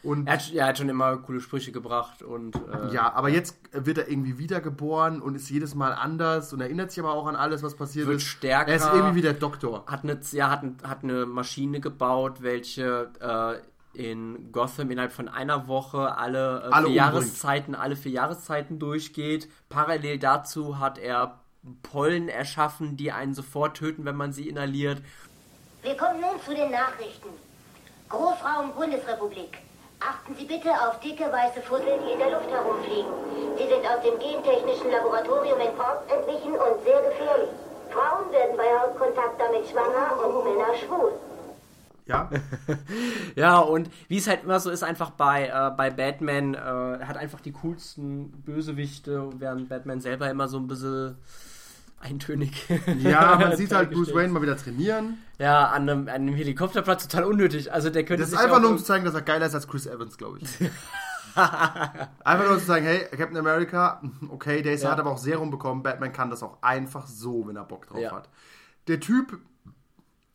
[0.01, 2.55] Und Er hat, ja, er hat schon immer coole Sprüche gebracht und.
[2.55, 6.91] Äh, ja, aber jetzt wird er irgendwie wiedergeboren und ist jedes Mal anders und erinnert
[6.91, 8.23] sich aber auch an alles, was passiert Wird ist.
[8.23, 8.69] stärker.
[8.69, 9.85] Er ist irgendwie wie der Doktor.
[9.87, 13.59] hat eine, ja, hat, hat eine Maschine gebaut, welche äh,
[13.93, 16.95] in Gotham innerhalb von einer Woche alle, äh, Alle vier umbringt.
[16.95, 19.49] Jahreszeiten, alle vier Jahreszeiten durchgeht.
[19.69, 21.39] Parallel dazu hat er
[21.83, 25.01] Pollen erschaffen, die einen sofort töten, wenn man sie inhaliert.
[25.81, 27.29] Wir kommen nun zu den Nachrichten.
[28.09, 29.57] Großraum Bundesrepublik.
[29.99, 33.11] Achten Sie bitte auf dicke weiße Fussel, die in der Luft herumfliegen.
[33.57, 37.49] Sie sind aus dem gentechnischen Laboratorium in Fort entwichen und sehr gefährlich.
[37.91, 41.11] Frauen werden bei Hautkontakt damit schwanger und Männer schwul.
[42.09, 42.29] Ja,
[43.35, 47.07] Ja, und wie es halt immer so ist, einfach bei, äh, bei Batman, äh, er
[47.07, 51.17] hat einfach die coolsten Bösewichte, während Batman selber immer so ein bisschen
[52.01, 52.67] eintönig.
[52.99, 55.17] ja man sieht halt Bruce Wayne mal wieder trainieren.
[55.37, 57.71] Ja, an einem, an einem Helikopterplatz total unnötig.
[57.73, 59.67] Also der könnte Das ist einfach nur um zu zeigen, dass er geiler ist als
[59.67, 60.49] Chris Evans, glaube ich.
[61.35, 64.91] einfach nur zu sagen, hey, Captain America, okay, der ist, Ja.
[64.91, 65.83] hat aber auch Serum bekommen.
[65.83, 68.11] Batman kann das auch einfach so, wenn er Bock drauf Ja.
[68.11, 68.29] hat.
[68.87, 69.37] Der Typ,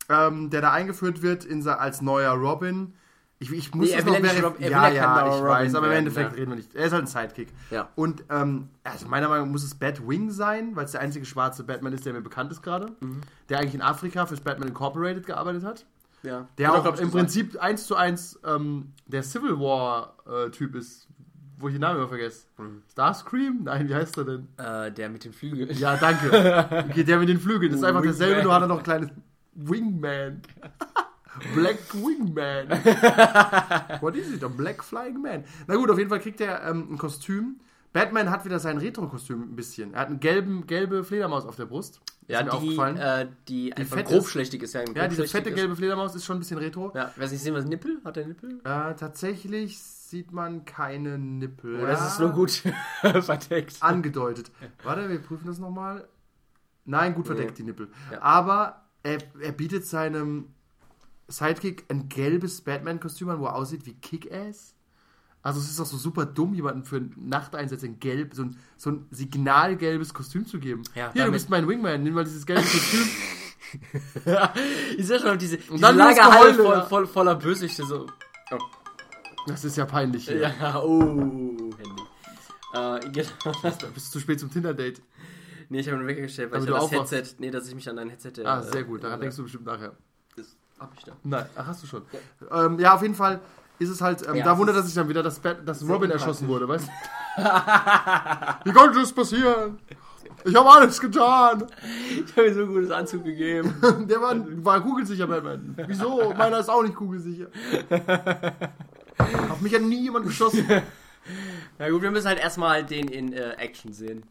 [0.09, 2.93] ähm, der da eingeführt wird in, als neuer Robin,
[3.37, 5.93] ich, ich muss Nee, das noch verif- Rob- ja, ja ich Robin weiß, aber im
[5.93, 6.37] Endeffekt ja.
[6.37, 6.73] reden wir nicht.
[6.73, 7.49] Er ist halt ein Sidekick.
[7.69, 7.89] Ja.
[7.95, 11.63] Und ähm, also meiner Meinung nach muss es Batwing sein, weil es der einzige schwarze
[11.65, 12.93] Batman ist, der mir bekannt ist gerade.
[13.01, 13.21] Mhm.
[13.49, 15.85] Der eigentlich in Afrika fürs Batman Incorporated gearbeitet hat.
[16.23, 16.47] Ja.
[16.57, 17.11] Der er, auch im.
[17.11, 21.07] Prinzip eins zu eins ähm, der Civil War-Typ ist,
[21.59, 22.47] wo ich den Namen immer vergesse.
[22.57, 22.83] Mhm.
[22.89, 23.63] Starscream?
[23.63, 24.47] Nein, wie heißt er denn?
[24.57, 25.69] Äh, der mit den Flügeln.
[25.77, 26.85] Ja, danke.
[26.89, 27.71] Okay, der mit den Flügeln.
[27.73, 29.09] Das ist einfach derselbe, nur hat er noch ein kleines
[29.55, 30.41] Wingman.
[31.53, 32.69] Black Wingman.
[34.01, 34.43] What is it?
[34.43, 35.43] A Black Flying Man.
[35.67, 37.59] Na gut, auf jeden Fall kriegt er ähm, ein Kostüm.
[37.91, 39.93] Batman hat wieder sein Retro-Kostüm ein bisschen.
[39.93, 42.01] Er hat eine gelben, gelbe Fledermaus auf der Brust.
[42.27, 42.97] Ja, ist mir die, aufgefallen.
[42.97, 45.55] äh, die, einfach fette- grobschlächtig ist ja ein ja, diese fette ist.
[45.55, 46.91] gelbe Fledermaus ist schon ein bisschen retro.
[46.95, 47.99] Ja, weiß nicht, sehen wir das Nippel?
[48.03, 48.59] Hat der Nippel?
[48.65, 51.81] Äh, tatsächlich sieht man keine Nippel.
[51.81, 52.51] Oder ist Ja, es nur gut
[53.01, 53.77] verdeckt?
[53.81, 54.51] Angedeutet.
[54.83, 56.07] Warte, wir prüfen das nochmal.
[56.85, 57.55] Nein, gut verdeckt, Nee.
[57.57, 57.87] die Nippel.
[58.11, 58.21] Ja.
[58.21, 60.47] Aber er, er bietet seinem
[61.27, 64.73] Sidekick ein gelbes Batman-Kostüm an, wo er aussieht wie Kick-Ass.
[65.41, 68.89] Also es ist doch so super dumm, jemanden für Nachteinsätze in gelb, so ein, so
[68.89, 70.81] ein signalgelbes Kostüm zu geben.
[70.95, 73.07] Ja, Hier, du bist mein Wingman, nimm mal dieses gelbe Kostüm.
[74.97, 77.83] Ich sehe schon diese, diese Lagerhalle voll, voll, voller Bösewichte.
[77.83, 78.05] So.
[78.51, 78.57] Oh.
[79.47, 80.37] Das ist ja peinlich hier.
[80.37, 82.03] Ja, oh, Handy.
[82.73, 83.31] Äh, genau.
[83.79, 85.01] Du bist zu spät zum Tinder-Date.
[85.69, 87.11] Nee, ich habe ihn weggestellt, weil Damit ich du das aufwachst.
[87.13, 88.31] Headset, nee, dass ich mich an dein Headset...
[88.37, 89.93] äh, Ah, sehr gut, daran äh, denkst du bestimmt nachher.
[90.35, 91.13] Das hab ich da.
[91.23, 92.03] Nein, ach, hast du schon.
[92.51, 93.39] Ja, ähm, ja auf jeden Fall
[93.79, 95.87] ist es halt, ähm, Ja, da es wundert er sich dann wieder, dass, Bat, dass
[95.87, 96.91] Robin erschossen wurde, weißt du?
[98.63, 99.79] Wie konnte das passieren?
[100.43, 101.65] Ich habe alles getan.
[102.09, 103.73] Ich habe mir so ein gutes Anzug gegeben.
[104.07, 105.75] Der war, war kugelsicher, Batman.
[105.87, 106.33] Wieso?
[106.37, 107.47] Meiner ist auch nicht kugelsicher.
[109.49, 110.65] Auf mich hat nie jemand geschossen.
[111.79, 114.23] Na gut, wir müssen halt erstmal den in äh, Action sehen.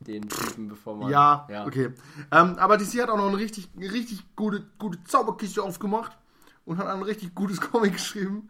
[0.00, 1.10] Den Typen, bevor man...
[1.10, 1.92] Ja, okay.
[2.32, 6.16] Ähm, aber DC hat auch noch eine richtig, richtig gute, gute Zauberkiste aufgemacht
[6.64, 8.48] und hat ein richtig gutes Comic geschrieben,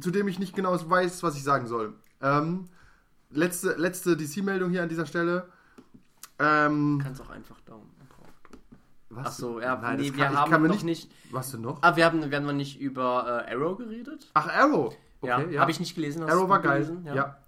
[0.00, 1.94] zu dem ich nicht genau weiß, was ich sagen soll.
[2.20, 2.68] Ähm,
[3.30, 5.48] letzte letzte DC-Meldung hier an dieser Stelle.
[6.38, 7.96] Ähm, Du kannst auch einfach Daumen
[9.08, 9.26] was?
[9.28, 11.10] Ach so, ja, Nein, nee, wir kann- haben noch nicht, nicht...
[11.30, 11.78] Was denn noch?
[11.82, 14.30] Ah, wir haben, wir haben noch nicht über äh, Arrow geredet.
[14.34, 14.94] Ach, Arrow.
[15.22, 15.60] ja, Okay, ja.
[15.60, 16.22] habe ich nicht gelesen.
[16.24, 16.82] Arrow war geil.
[16.84, 17.06] gelesen?
[17.14, 17.38] Ja.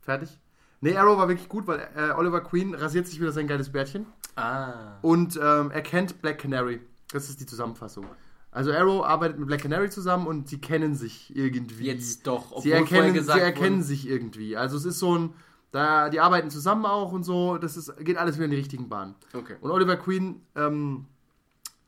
[0.00, 0.38] Fertig.
[0.82, 4.04] Nee, Arrow war wirklich gut, weil äh, Oliver Queen rasiert sich wieder sein geiles Bärtchen.
[4.34, 4.98] Ah.
[5.02, 6.80] und ähm, er kennt Black Canary.
[7.12, 8.06] Das ist die Zusammenfassung.
[8.50, 11.84] Also Arrow arbeitet mit Black Canary zusammen und sie kennen sich irgendwie.
[11.86, 14.56] Jetzt doch, obwohl sie erkennen, gesagt sie erkennen wurde- sich irgendwie.
[14.56, 15.34] Also es ist so ein,
[15.70, 17.58] da die arbeiten zusammen auch und so.
[17.58, 19.14] Das ist, geht alles wieder in die richtigen Bahnen.
[19.34, 19.56] Okay.
[19.60, 21.04] Und Oliver Queen, ähm,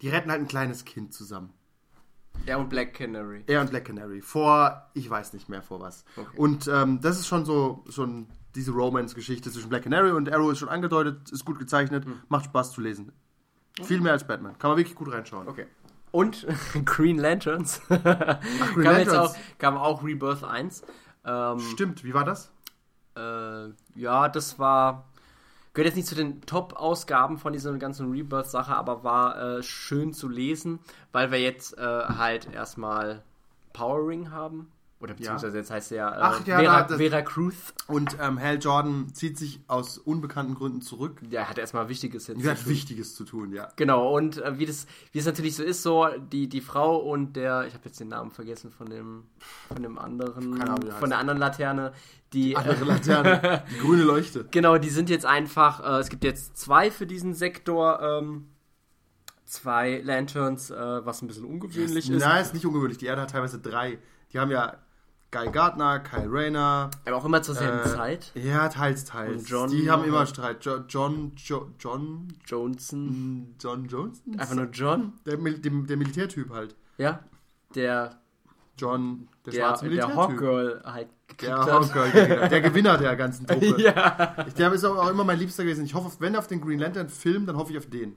[0.03, 1.51] die retten halt ein kleines Kind zusammen.
[2.47, 3.42] Er und Black Canary.
[3.47, 4.20] Er und Black Canary.
[4.20, 6.05] Vor, ich weiß nicht mehr vor was.
[6.16, 6.36] Okay.
[6.36, 10.59] Und ähm, das ist schon so, schon diese Romance-Geschichte zwischen Black Canary und Arrow ist
[10.59, 12.20] schon angedeutet, ist gut gezeichnet, Hm.
[12.28, 13.12] macht Spaß zu lesen.
[13.82, 14.57] Viel mehr als Batman.
[14.59, 15.48] Kann man wirklich gut reinschauen.
[15.48, 15.66] Okay.
[16.12, 16.46] Und
[16.84, 17.80] Green Lanterns.
[17.88, 19.12] Green kam Lanterns.
[19.30, 20.84] auch, kam auch Rebirth 1.
[21.24, 22.50] Ähm, Stimmt, wie war das?
[23.16, 25.05] äh, ja, das war.
[25.72, 30.28] Gehört jetzt nicht zu den Top-Ausgaben von dieser ganzen Rebirth-Sache, aber war äh, schön zu
[30.28, 30.78] lesen,
[31.11, 33.22] weil wir jetzt äh, halt erstmal
[33.72, 34.70] Power Ring haben.
[35.05, 37.55] Oder beziehungsweise jetzt heißt er ja, äh, Ach ja, Vera, das- Vera Cruz.
[37.86, 41.20] Und ähm, Hal Jordan zieht sich aus unbekannten Gründen zurück.
[41.30, 42.38] Der hat erstmal Wichtiges jetzt.
[42.38, 42.66] Die zu hat.
[42.66, 43.68] Wichtiges zu tun, ja.
[43.76, 47.36] Genau, und äh, wie, das, wie es natürlich so ist, so die, die Frau und
[47.36, 49.24] der, ich habe jetzt den Namen vergessen von dem,
[49.68, 51.92] von dem anderen, Ahnung, er von der anderen Laterne,
[52.32, 54.46] die, Andere äh, Laterne, die grüne Leuchte.
[54.50, 58.48] genau, die sind jetzt einfach, äh, es gibt jetzt zwei für diesen Sektor, ähm,
[59.44, 62.96] zwei Lanterns, äh, was ein bisschen ungewöhnlich ist, Nein, ist nicht ungewöhnlich.
[62.96, 63.98] Die Erde hat teilweise drei.
[64.32, 64.78] Die haben ja
[65.35, 66.91] Guy Gardner, Kyle Rayner.
[67.05, 68.30] aber auch immer zur selben äh, Zeit.
[68.35, 69.43] Ja, teils, teils.
[69.43, 70.64] Und John- die haben immer Streit.
[70.64, 74.22] Jo, John, jo, John, Johnson, John Jones?
[74.39, 76.76] einfach nur John, Der, dem- der Militärtyp halt.
[76.99, 77.20] ja,
[77.74, 78.20] der,
[78.78, 80.16] John, der, der, schwarze der Militärtyp.
[80.16, 81.70] Hawkgirl halt gekriegt Der hat.
[81.70, 83.80] Hawkgirl, der Gewinner der ganzen Truppe.
[83.80, 84.45] ja.
[84.59, 85.85] Der ist auch immer mein Liebster gewesen.
[85.85, 88.16] Ich hoffe, wenn auf den Green Lantern Film, dann hoffe ich auf den.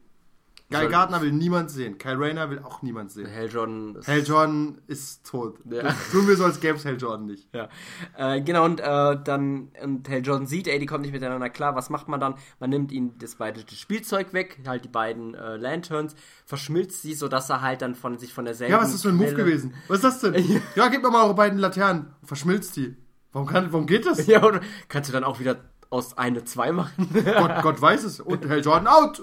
[0.70, 1.98] Guy Gardner will niemand sehen.
[1.98, 3.26] Kyle Rayner will auch niemand sehen.
[3.26, 5.60] Hell Jordan ist Hal Jordan ist tot.
[5.70, 5.94] Ja.
[6.12, 7.48] Tun wir so, als gäbe es Hal Jordan nicht.
[7.54, 7.70] Ja,
[8.18, 11.76] äh, genau, und äh, dann, und Hal Jordan sieht, ey, die kommen nicht miteinander klar,
[11.76, 12.36] was macht man dann?
[12.60, 16.16] Man nimmt ihnen das beide das Spielzeug weg, halt die beiden äh, Lanterns,
[16.46, 19.10] verschmilzt sie, sodass er halt dann von sich von derselben Ja, was ist das für
[19.10, 19.74] ein Move gewesen?
[19.88, 20.62] Was ist das denn?
[20.76, 22.14] Ja, gib mir mal eure beiden Laternen.
[22.24, 22.96] Verschmilzt die.
[23.32, 24.26] Warum, kann, warum geht das?
[24.28, 25.58] Ja, oder kannst du dann auch wieder
[25.90, 27.10] aus eine zwei machen?
[27.14, 28.20] Gott, Gott weiß es.
[28.20, 29.22] Und Hal Jordan out.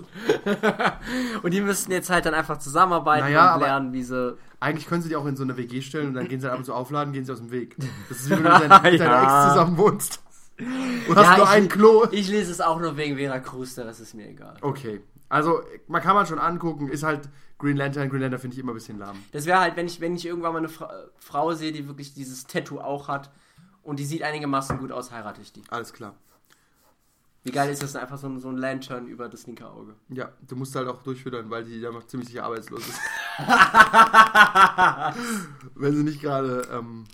[1.43, 4.37] und die müssten jetzt halt dann einfach zusammenarbeiten Naja, und lernen, wie sie...
[4.61, 6.53] Eigentlich können sie die auch in so eine WG stellen und dann gehen sie dann
[6.53, 7.77] ab und zu aufladen, gehen sie aus dem Weg.
[8.09, 9.45] Das ist wie wenn du mit deiner, mit deiner Ja.
[9.45, 10.23] Ex zusammen wohnst.
[11.09, 12.07] Und hast Ja, nur ich, ein Klo.
[12.11, 14.57] Ich lese es auch nur wegen Vera Cruz, das ist mir egal.
[14.63, 15.03] Okay.
[15.29, 18.09] Also, man kann man schon angucken, ist halt Green Lantern.
[18.09, 19.17] Green Lantern finde ich immer ein bisschen lahm.
[19.33, 22.15] Das wäre halt, wenn ich, wenn ich irgendwann mal eine Fra Frau sehe, die wirklich
[22.15, 23.31] dieses Tattoo auch hat
[23.83, 25.63] und die sieht einigermaßen gut aus, heirate ich die.
[25.71, 26.15] Alles klar.
[27.45, 29.95] Wie geil ist das einfach so ein, so ein Lantern über das linke Auge?
[30.09, 32.99] Ja, du musst halt auch durchfüttern, weil die einfach ziemlich sicher arbeitslos ist.
[35.75, 37.05] Wenn sie nicht gerade ähm,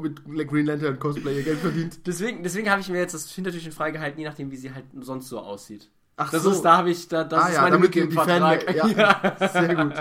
[0.00, 2.06] mit Green Lantern Cosplay ihr Geld verdient.
[2.06, 5.28] Deswegen, deswegen habe ich mir jetzt das Hintertürchen freigehalten, je nachdem, wie sie halt sonst
[5.28, 5.88] so aussieht.
[6.16, 6.50] Ach Das so.
[6.50, 8.62] ist, da habe ich, da, das ah ist ja, meine damit Lücke im die Vertrag.
[8.64, 9.94] Fan, ja, sehr gut.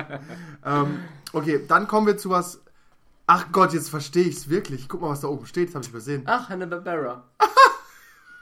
[0.65, 0.99] ähm,
[1.33, 2.63] okay, dann kommen wir zu was.
[3.27, 4.89] Ach Gott, jetzt verstehe ich es wirklich.
[4.89, 5.67] Guck mal, was da oben steht.
[5.69, 6.23] Das habe ich übersehen.
[6.25, 7.23] Ach, Hanna-Barbera.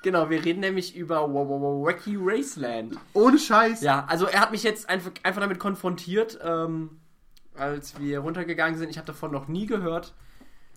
[0.06, 2.96] genau, wir reden nämlich über Wa- Wa- Wa- Wacky Raceland.
[3.14, 3.82] Ohne Scheiß.
[3.82, 6.92] Ja, also er hat mich jetzt einfach, einfach damit konfrontiert, ähm,
[7.58, 8.90] als wir runtergegangen sind.
[8.90, 10.14] Ich habe davon noch nie gehört.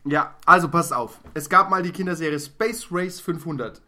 [0.04, 1.20] Ja, also passt auf.
[1.34, 3.80] Es gab mal die Kinderserie Space Race 500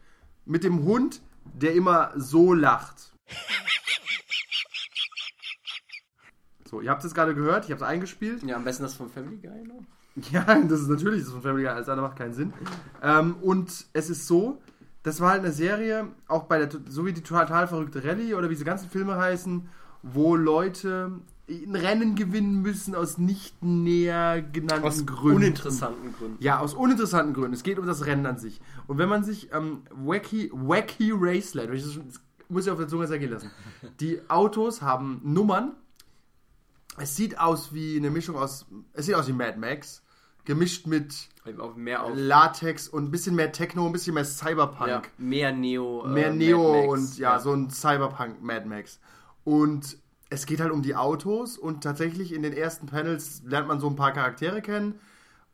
[0.44, 3.12] mit dem Hund, der immer so lacht.
[6.68, 8.44] So, ihr habt es gerade gehört, ich habe es eingespielt.
[8.44, 9.82] Ja, am besten das vom Family Guy noch.
[10.32, 12.52] Ja, das ist natürlich das von Family Guy, alles andere macht keinen Sinn.
[13.02, 14.60] Ähm, und es ist so,
[15.02, 18.48] das war halt eine Serie, auch bei der, so wie die total verrückte Rallye oder
[18.50, 19.68] wie diese ganzen Filme heißen,
[20.02, 21.12] wo Leute
[21.48, 25.36] ein Rennen gewinnen müssen aus nicht näher genannten Aus Gründen.
[25.36, 26.36] uninteressanten Gründen.
[26.38, 27.54] Ja, aus uninteressanten Gründen.
[27.54, 28.60] Es geht um das Rennen an sich.
[28.86, 32.00] Und wenn man sich ähm, Wacky, Wacky Raceland, ich
[32.48, 33.50] muss ich auf der Zunge zergehen lassen,
[34.00, 35.72] die Autos haben Nummern.
[36.98, 40.02] Es sieht aus wie eine Mischung aus, es sieht aus wie Mad Max,
[40.44, 44.88] gemischt mit Auf mehr auf Latex und ein bisschen mehr Techno, ein bisschen mehr Cyberpunk.
[44.88, 46.04] ja, mehr Neo.
[46.04, 49.00] äh, mehr Mad Neo und ja, so ein Cyberpunk Mad Max.
[49.44, 49.96] Und
[50.28, 53.88] es geht halt um die Autos und tatsächlich in den ersten Panels lernt man so
[53.88, 55.00] ein paar Charaktere kennen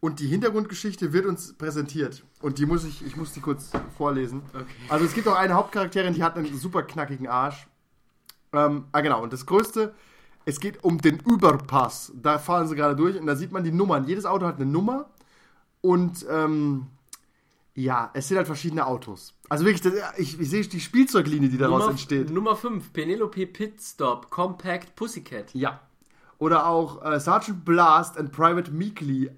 [0.00, 2.24] und die Hintergrundgeschichte wird uns präsentiert.
[2.42, 4.42] Und die muss ich, ich muss die kurz vorlesen.
[4.52, 4.64] Okay.
[4.88, 7.66] Also es gibt auch eine Hauptcharakterin, die hat einen super knackigen Arsch.
[8.52, 9.94] Ähm, ah genau, und das Größte,
[10.44, 12.12] es geht um den Überpass.
[12.14, 14.06] Da fahren sie gerade durch und da sieht man die Nummern.
[14.06, 15.10] Jedes Auto hat eine Nummer
[15.86, 16.86] und ähm,
[17.76, 19.34] ja, es sind halt verschiedene Autos.
[19.48, 22.30] Also wirklich, das, ich, ich sehe die Spielzeuglinie, die daraus Nummer, entsteht.
[22.30, 25.54] Nummer 5, Penelope Pitstop, Compact Pussycat.
[25.54, 25.80] Ja.
[26.38, 29.30] Oder auch äh, Sergeant Blast and Private Meekly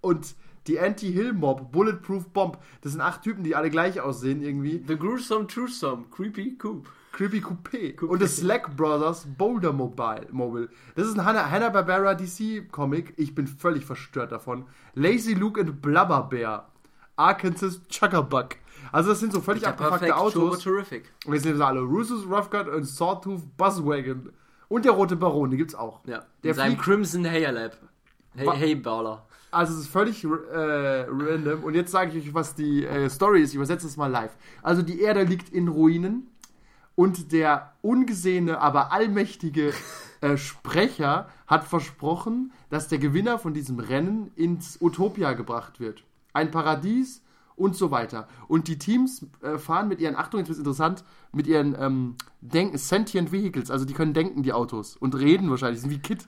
[0.00, 0.36] und
[0.66, 2.58] die Anti-Hill-Mob, Bulletproof Bomb.
[2.82, 4.84] Das sind acht Typen, die alle gleich aussehen irgendwie.
[4.86, 6.88] The Gruesome Truesome, Creepy Coop.
[7.12, 8.00] Creepy Coupé.
[8.04, 10.26] Und das Slack Brothers Boulder Mobile.
[10.30, 10.68] Mobile.
[10.94, 13.14] Das ist ein Hanna- Hanna-Barbera DC-Comic.
[13.16, 14.66] Ich bin völlig verstört davon.
[14.94, 16.68] Lazy Luke and Blubber Bear.
[17.16, 18.56] Arkansas Chuckerbuck.
[18.92, 20.60] Also das sind so völlig abgefuckte Autos.
[20.60, 21.12] Terrific.
[21.26, 21.80] Und jetzt sind sie alle.
[21.80, 24.32] Russo's Rough Cut und Sawtooth Buzzwagon.
[24.68, 26.00] Und der Rote Baron, den gibt's auch.
[26.06, 27.76] Ja, Der in seinem Crimson Hair Lab.
[28.36, 29.26] Hey, Wa- hey Baller.
[29.50, 31.64] Also es ist völlig äh, random.
[31.64, 33.50] Und jetzt sage ich euch, was die äh, Story ist.
[33.50, 34.36] Ich übersetze es mal live.
[34.62, 36.28] Also die Erde liegt in Ruinen
[36.94, 39.72] und der ungesehene, aber allmächtige
[40.20, 46.04] äh, Sprecher hat versprochen, dass der Gewinner von diesem Rennen ins Utopia gebracht wird.
[46.32, 47.22] Ein Paradies
[47.56, 48.28] und so weiter.
[48.48, 52.78] Und die Teams äh, fahren mit ihren, Achtung, jetzt wird interessant, mit ihren ähm, Denk
[52.78, 56.26] Sentient Vehicles, also die können denken, die Autos, und reden wahrscheinlich, sind wie Kid.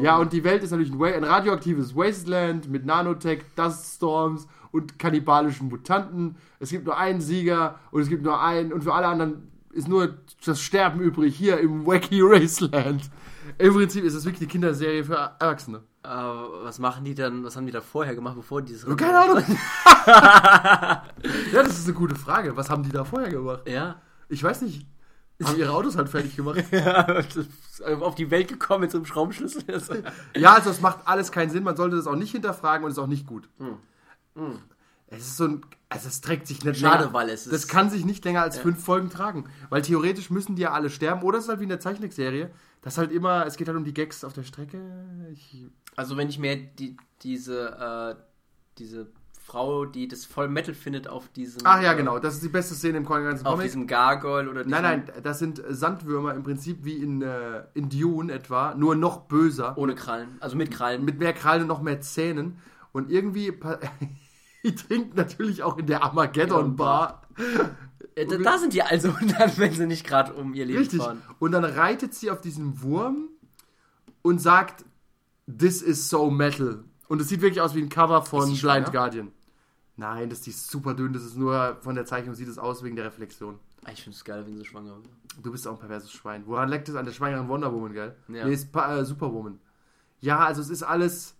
[0.00, 5.68] Ja, und die Welt ist natürlich ein, ein radioaktives Wasteland mit Nanotech, Duststorms und kannibalischen
[5.68, 6.36] Mutanten.
[6.58, 9.88] Es gibt nur einen Sieger und es gibt nur einen und für alle anderen ist
[9.88, 13.10] nur das Sterben übrig hier im Wacky Wasteland.
[13.58, 15.82] Im Prinzip ist es wirklich eine Kinderserie für Erwachsene.
[16.04, 19.18] Äh, was machen die dann, was haben die da vorher gemacht, bevor dieses Oh, keine
[19.20, 19.42] Ahnung.
[20.06, 21.02] ja,
[21.52, 22.56] das ist eine gute Frage.
[22.56, 23.68] Was haben die da vorher gemacht?
[23.68, 23.96] Ja.
[24.28, 24.86] Ich weiß nicht.
[25.46, 26.64] Haben ihre Autos halt fertig gemacht.
[26.70, 27.06] ja
[28.00, 29.64] auf die Welt gekommen mit so einem Schraubenschlüssel.
[30.36, 31.64] Ja, also es macht alles keinen Sinn.
[31.64, 33.48] Man sollte das auch nicht hinterfragen und ist auch nicht gut.
[35.08, 35.62] Es ist so ein.
[35.88, 37.12] Also es trägt sich nicht Schade, länger.
[37.12, 39.44] weil es ist- Das kann sich nicht länger als fünf Folgen tragen.
[39.68, 41.22] Weil theoretisch müssen die ja alle sterben.
[41.22, 42.50] Oder es ist halt wie in der Zeichentrickserie.
[42.80, 44.80] Das halt immer, es geht halt um die Gags auf der Strecke.
[45.34, 45.66] Ich,
[45.96, 48.22] Also wenn ich mir die, diese, äh,
[48.78, 49.08] diese
[49.44, 52.18] Frau, die das voll Metal findet, auf diesem ach ja, äh, genau.
[52.18, 53.66] Das ist die beste Szene im ganzen auf Comic.
[53.66, 57.88] diesem Gargoyle oder diesem, Nein, nein, das sind Sandwürmer im Prinzip wie in, äh, in
[57.88, 59.76] Dune etwa, nur noch böser.
[59.76, 61.04] ohne Krallen, also mit Krallen.
[61.04, 62.58] mit mehr Krallen und noch mehr Zähnen.
[62.92, 63.52] Und irgendwie,
[64.64, 67.22] die trinken natürlich auch in der Armageddon Bar.
[68.14, 71.02] Äh, da, da sind die also dann, wenn sie nicht gerade um ihr Leben Richtig.
[71.02, 71.20] fahren.
[71.40, 73.28] Und dann reitet sie auf diesen Wurm
[74.22, 74.84] und sagt,
[75.46, 76.84] This is so metal.
[77.12, 78.90] Und es sieht wirklich aus wie ein Cover von Blind die schwanger?
[78.90, 79.32] Guardian.
[79.98, 82.82] Nein, das ist die super dünn, das ist nur von der Zeichnung sieht es aus
[82.82, 83.58] wegen der Reflexion.
[83.92, 85.10] Ich finde es geil, wenn sie schwanger wird.
[85.42, 86.44] Du bist auch ein perverses Schwein.
[86.46, 88.16] Woran leckt es an der schwangeren Wonder Woman, gell?
[88.28, 88.46] Ja.
[88.46, 89.60] Nee, ist äh, Superwoman.
[90.20, 91.34] Ja, also es ist alles.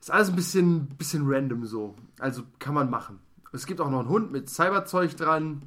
[0.00, 1.94] Ist alles ein bisschen, bisschen random so.
[2.18, 3.20] Also kann man machen.
[3.52, 5.62] Es gibt auch noch einen Hund mit Cyberzeug dran.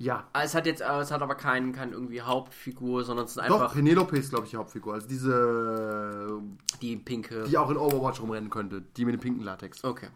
[0.00, 0.26] Ja.
[0.32, 3.36] Ah, es hat jetzt, äh, es hat aber keinen kein irgendwie Hauptfigur, sondern es ist
[3.36, 4.94] Doch, einfach Penelope ist, glaube ich, die Hauptfigur.
[4.94, 6.40] Also diese,
[6.80, 7.44] die pinke.
[7.44, 8.82] die auch in Overwatch rumrennen könnte.
[8.96, 9.84] Die mit dem pinken Latex.
[9.84, 10.08] Okay.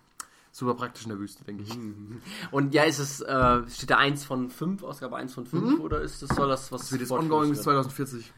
[0.53, 1.79] Super praktisch in der Wüste, denke ich.
[2.51, 6.01] Und ja, ist es, äh, steht da 1 von 5, Ausgabe 1 von 5, oder
[6.01, 7.65] ist das, soll das was Das wird jetzt ongoing bis wird?
[7.65, 8.33] 2040.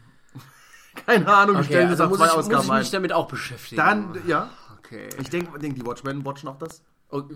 [1.05, 3.29] Keine Ahnung, Okay, stellen das also auf muss zwei ich, muss ich mich damit auch
[3.29, 3.77] beschäftigen.
[3.77, 4.49] Dann, ja.
[4.79, 5.07] Okay.
[5.21, 6.81] Ich denke, denk, die Watchmen watchen auch das.
[7.09, 7.21] Oh.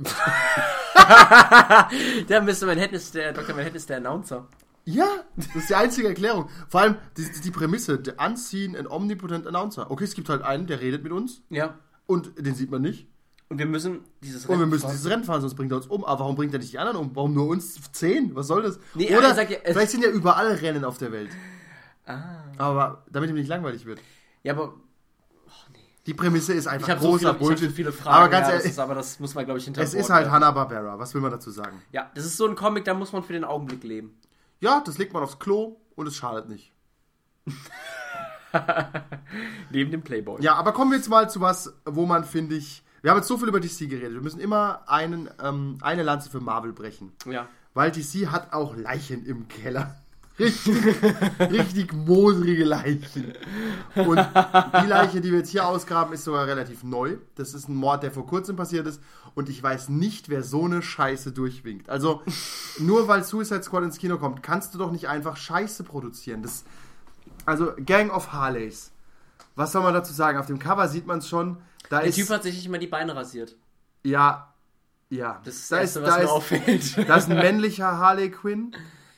[2.29, 2.65] der Mr.
[2.65, 3.55] Manhattan ist der, Dr.
[3.55, 4.47] Manhattan ist der Announcer.
[4.83, 6.49] Ja, das ist die einzige Erklärung.
[6.67, 9.89] Vor allem die, die Prämisse, der Unseen and Omnipotent Announcer.
[9.91, 11.75] Okay, es gibt halt einen, der redet mit uns Ja.
[12.07, 13.07] und den sieht man nicht.
[13.49, 14.91] Und wir müssen dieses Und wir müssen fahren.
[14.93, 16.05] dieses Rennen fahren, sonst bringt er uns um.
[16.05, 17.15] Aber warum bringt er nicht die anderen um?
[17.15, 18.33] Warum nur uns zehn?
[18.33, 18.79] Was soll das?
[18.95, 21.29] Nee, Oder er sagt ja, vielleicht sind ja überall Rennen auf der Welt.
[22.05, 22.43] Ah.
[22.57, 23.99] Aber damit ihm nicht langweilig wird.
[24.43, 24.73] Ja, aber
[26.07, 27.69] Die Prämisse ist einfach ich habe so, großer viele, Bullshit.
[27.69, 28.17] so viele Fragen.
[28.17, 30.09] aber ganz ja, ehrlich, das ist, aber das muss man, glaube ich, hinter es ist
[30.09, 30.31] halt werfen.
[30.31, 30.97] Hanna-Barbera.
[30.97, 31.81] Was will man dazu sagen?
[31.91, 34.17] Ja, das ist so ein Comic, da muss man für den Augenblick leben.
[34.59, 36.73] Ja, das legt man aufs Klo und es schadet nicht.
[39.69, 40.41] Neben dem Playboy.
[40.41, 42.83] Ja, aber kommen wir jetzt mal zu was, wo man, finde ich.
[43.01, 44.13] Wir haben jetzt so viel über DC geredet.
[44.13, 47.13] Wir müssen immer einen, ähm, eine Lanze für Marvel brechen.
[47.25, 47.47] Ja.
[47.73, 49.95] Weil DC hat auch Leichen im Keller.
[50.39, 50.75] Richtig,
[51.39, 53.33] richtig modrige Leichen.
[53.95, 57.17] Und die Leiche, die wir jetzt hier ausgraben, ist sogar relativ neu.
[57.35, 59.01] Das ist ein Mord, der vor kurzem passiert ist.
[59.35, 61.89] Und ich weiß nicht, wer so eine Scheiße durchwinkt.
[61.89, 62.21] Also,
[62.79, 66.41] nur weil Suicide Squad ins Kino kommt, kannst du doch nicht einfach Scheiße produzieren.
[66.41, 66.63] Das,
[67.45, 68.91] also, Gang of Harleys.
[69.55, 70.37] Was soll man dazu sagen?
[70.37, 71.57] Auf dem Cover sieht man es schon.
[71.89, 73.55] Da Der ist, Typ hat sich nicht mal die Beine rasiert.
[74.03, 74.47] ja,
[75.09, 75.41] ja.
[75.43, 76.97] Das ist da das Erste, was mir auffällt.
[77.09, 78.73] da ist ein männlicher Harley Quinn.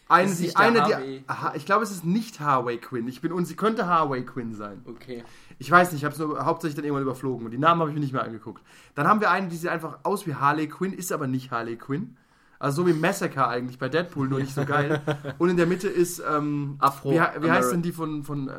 [0.09, 3.07] Eine, ist die, eine, die, aha, ich glaube, es ist nicht Harvey Quinn.
[3.07, 4.81] Ich bin und sie könnte Harvey Quinn sein.
[4.85, 5.23] Okay.
[5.59, 7.89] Ich weiß nicht, ich habe es nur hauptsächlich dann irgendwann überflogen und die Namen habe
[7.89, 8.61] ich mir nicht mehr angeguckt.
[8.95, 11.77] Dann haben wir eine, die sieht einfach aus wie Harley Quinn, ist aber nicht Harley
[11.77, 12.17] Quinn.
[12.59, 15.01] Also so wie Massacre eigentlich bei Deadpool, nur nicht so geil.
[15.37, 18.53] Und in der Mitte ist ähm, Afro- Wie, wie heißt denn die von von äh.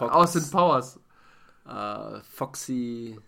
[0.00, 0.98] Austin Powers?
[1.68, 3.18] Äh, Foxy.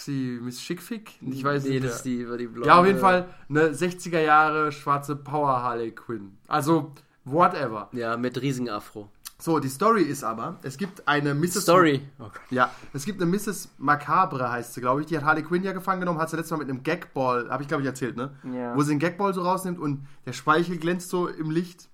[0.00, 1.12] Foxy Miss Schickfick?
[1.20, 1.84] Ich weiß nee, nicht.
[1.84, 2.66] das ist die, die blonde.
[2.66, 6.38] Ja, auf jeden Fall eine 60er Jahre schwarze Power Harley Quinn.
[6.48, 6.92] Also,
[7.24, 7.90] whatever.
[7.92, 9.10] Ja, mit riesigen Afro.
[9.38, 11.62] So, die Story ist aber, es gibt eine Mrs.
[11.62, 12.02] Story.
[12.18, 12.28] Oh.
[12.50, 13.70] Ja, es gibt eine Mrs.
[13.78, 15.06] Macabre, heißt sie, glaube ich.
[15.06, 17.62] Die hat Harley Quinn ja gefangen genommen, hat sie letztes Mal mit einem Gagball, habe
[17.62, 18.34] ich glaube ich erzählt, ne?
[18.54, 18.74] Ja.
[18.76, 21.88] Wo sie einen Gagball so rausnimmt und der Speichel glänzt so im Licht.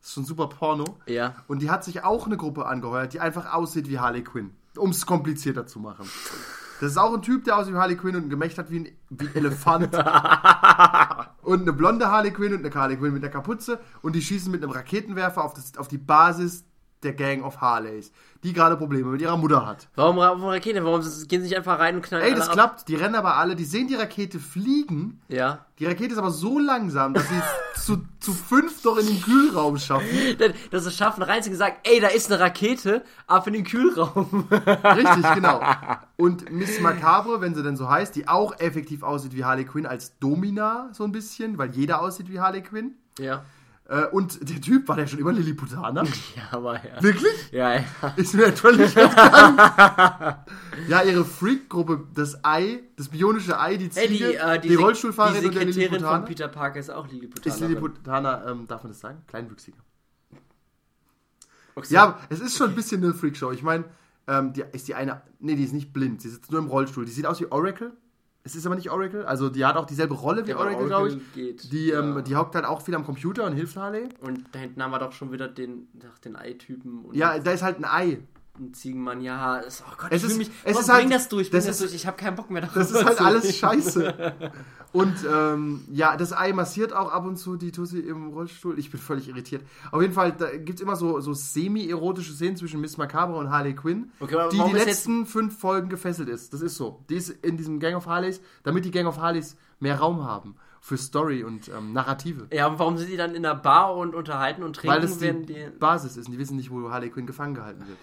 [0.00, 0.84] Das ist schon super Porno.
[1.06, 1.36] Ja.
[1.48, 4.50] Und die hat sich auch eine Gruppe angeheuert, die einfach aussieht wie Harley Quinn.
[4.76, 6.08] Um es komplizierter zu machen.
[6.82, 8.80] Das ist auch ein Typ, der aussieht wie Harley Quinn und ein Gemächt hat wie
[8.80, 9.94] ein, wie ein Elefant.
[11.42, 13.78] und eine blonde Harley Quinn und eine Harley Quinn mit einer Kapuze.
[14.02, 16.64] Und die schießen mit einem Raketenwerfer auf, das, auf die Basis
[17.02, 19.88] der Gang of Harleys, die gerade Probleme mit ihrer Mutter hat.
[19.94, 20.84] Warum, Rakete?
[20.84, 22.88] Warum gehen sie nicht einfach rein und knallen Ey, das alle klappt.
[22.88, 25.20] Die rennen aber alle, die sehen die Rakete fliegen.
[25.24, 25.34] Ab?
[25.36, 25.66] Ja.
[25.78, 29.20] Die Rakete ist aber so langsam, dass sie es zu, zu fünf doch in den
[29.20, 30.06] Kühlraum schaffen.
[30.70, 34.46] Dass es schaffen, rein zu sagen, ey, da ist eine Rakete, ab in den Kühlraum.
[34.50, 35.60] Richtig, genau.
[36.16, 39.86] Und Miss Macabre, wenn sie denn so heißt, die auch effektiv aussieht wie Harley Quinn
[39.86, 42.94] als Domina, so ein bisschen, weil jeder aussieht wie Harley Quinn.
[43.18, 43.42] ja.
[43.88, 46.04] Äh, und der Typ, war der schon immer Lilliputaner?
[46.36, 47.02] Ja, aber ja.
[47.02, 47.52] Wirklich?
[47.52, 47.84] Ja, ja.
[48.16, 49.58] Ist mir völlig entgangen.
[50.88, 55.40] ja, ihre Freak-Gruppe, das Ei, das bionische Ei, die Ziege, die, äh, die, die, Rollstuhlfahrerin
[55.40, 56.26] die und der Sekretärin von Lilliputaner.
[56.26, 57.54] Peter Parker ist auch Lilliputaner.
[57.54, 59.22] Ist Lilliputaner, ähm, darf man das sagen?
[59.26, 59.78] Kleinwüchsiger.
[61.74, 61.94] Okay.
[61.94, 63.50] Ja, aber es ist schon ein bisschen eine Freakshow.
[63.50, 63.84] Ich meine,
[64.26, 67.04] ähm, die, ist die eine, nee, die ist nicht blind, sie sitzt nur im Rollstuhl.
[67.04, 67.92] Die sieht aus wie Oracle.
[68.44, 71.08] Es ist aber nicht Oracle, also die hat auch dieselbe Rolle wie Ja, Oracle, glaube
[71.08, 71.32] ich.
[71.32, 72.22] Geht, Die, ähm, ja.
[72.22, 74.08] die hockt halt auch viel am Computer und hilft Harley.
[74.20, 77.62] Und da hinten haben wir doch schon wieder den, ach, den Ei-Typen Ja, da ist
[77.62, 78.18] halt ein Ei.
[78.58, 79.20] Den Ziegenmann.
[79.20, 81.50] Ja, ist, oh Gott, Es ich ist- mich, es komm, ist halt- bring das durch,
[81.50, 81.94] bring das das, ist- durch.
[81.94, 84.34] Ich habe keinen Bock mehr darüber Das ist halt alles scheiße.
[84.92, 88.78] Und ähm, ja, das Ei massiert auch ab und zu die Tussi im Rollstuhl.
[88.78, 89.62] Ich bin völlig irritiert.
[89.90, 93.48] Auf jeden Fall, da gibt es immer so, so semi-erotische Szenen zwischen Miss Macabre und
[93.48, 96.52] Harley Quinn, Okay, die die letzten fünf Folgen gefesselt ist.
[96.52, 97.02] Das ist so.
[97.08, 100.56] Die ist in diesem Gang of Harleys, damit die Gang of Harleys mehr Raum haben
[100.82, 102.48] für Story und ähm, Narrative.
[102.52, 105.16] Ja, und warum sind die dann in der Bar und unterhalten und trinken, Weil das
[105.16, 105.68] die, die...
[105.78, 107.96] Basis ist und die wissen nicht, wo Harley Quinn gefangen gehalten wird.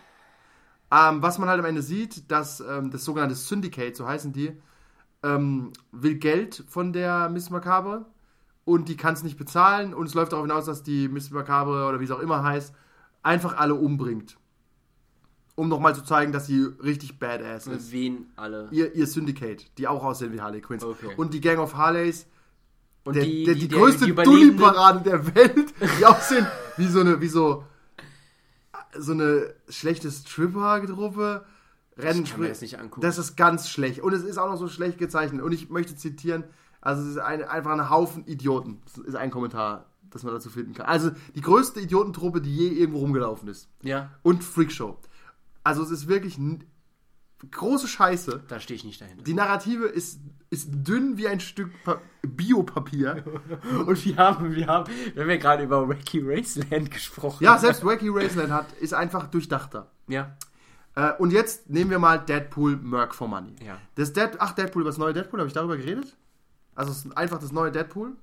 [0.91, 4.53] Ähm, was man halt am Ende sieht, dass ähm, das sogenannte Syndicate, so heißen die,
[5.21, 8.05] ähm, will Geld von der Miss Macabre
[8.65, 11.87] und die kann es nicht bezahlen und es läuft darauf hinaus, dass die Miss Macabre
[11.87, 12.73] oder wie es auch immer heißt,
[13.21, 14.37] einfach alle umbringt.
[15.55, 17.91] Um nochmal zu zeigen, dass sie richtig badass ist.
[17.91, 18.69] Wen alle.
[18.71, 20.83] Ihr, ihr Syndicate, die auch aussehen wie Harley Quinns.
[20.83, 21.13] Okay.
[21.17, 22.27] Und die Gang of Harleys,
[23.05, 27.27] der, die, der, die, die, größte Dulli-Parade der Welt, die aussehen wie so eine, wie
[27.27, 27.65] so,
[28.97, 31.45] so eine schlechte Stripper-Truppe.
[31.97, 33.01] Rennen, Ich kann mir das nicht angucken.
[33.01, 33.99] Das ist ganz schlecht.
[33.99, 35.41] Und es ist auch noch so schlecht gezeichnet.
[35.41, 36.45] Und ich möchte zitieren,
[36.81, 38.81] also es ist ein, einfach ein Haufen Idioten.
[38.85, 40.85] Das ist ein Kommentar, das man dazu finden kann.
[40.85, 43.67] Also die größte Idiotentruppe, die je irgendwo rumgelaufen ist.
[43.81, 44.97] Ja, Und Freakshow.
[45.63, 46.39] Also es ist wirklich
[47.51, 48.43] große Scheiße.
[48.47, 49.23] da stehe ich nicht dahinter.
[49.23, 50.19] Die Narrative ist,
[50.51, 53.23] ist dünn wie ein Stück Pa- Biopapier.
[53.85, 57.43] Und wir haben, wir haben, wir haben ja gerade über Wacky Raceland gesprochen.
[57.43, 59.91] Ja, selbst Wacky Raceland hat, ist einfach durchdachter.
[60.07, 60.35] Ja.
[60.95, 63.55] Äh, und jetzt nehmen wir mal Deadpool Merc for Money.
[63.63, 63.77] Ja.
[63.95, 66.17] Das Dead, ach, Deadpool, über das neue Deadpool, habe ich darüber geredet?
[66.73, 68.13] Also einfach das neue Deadpool.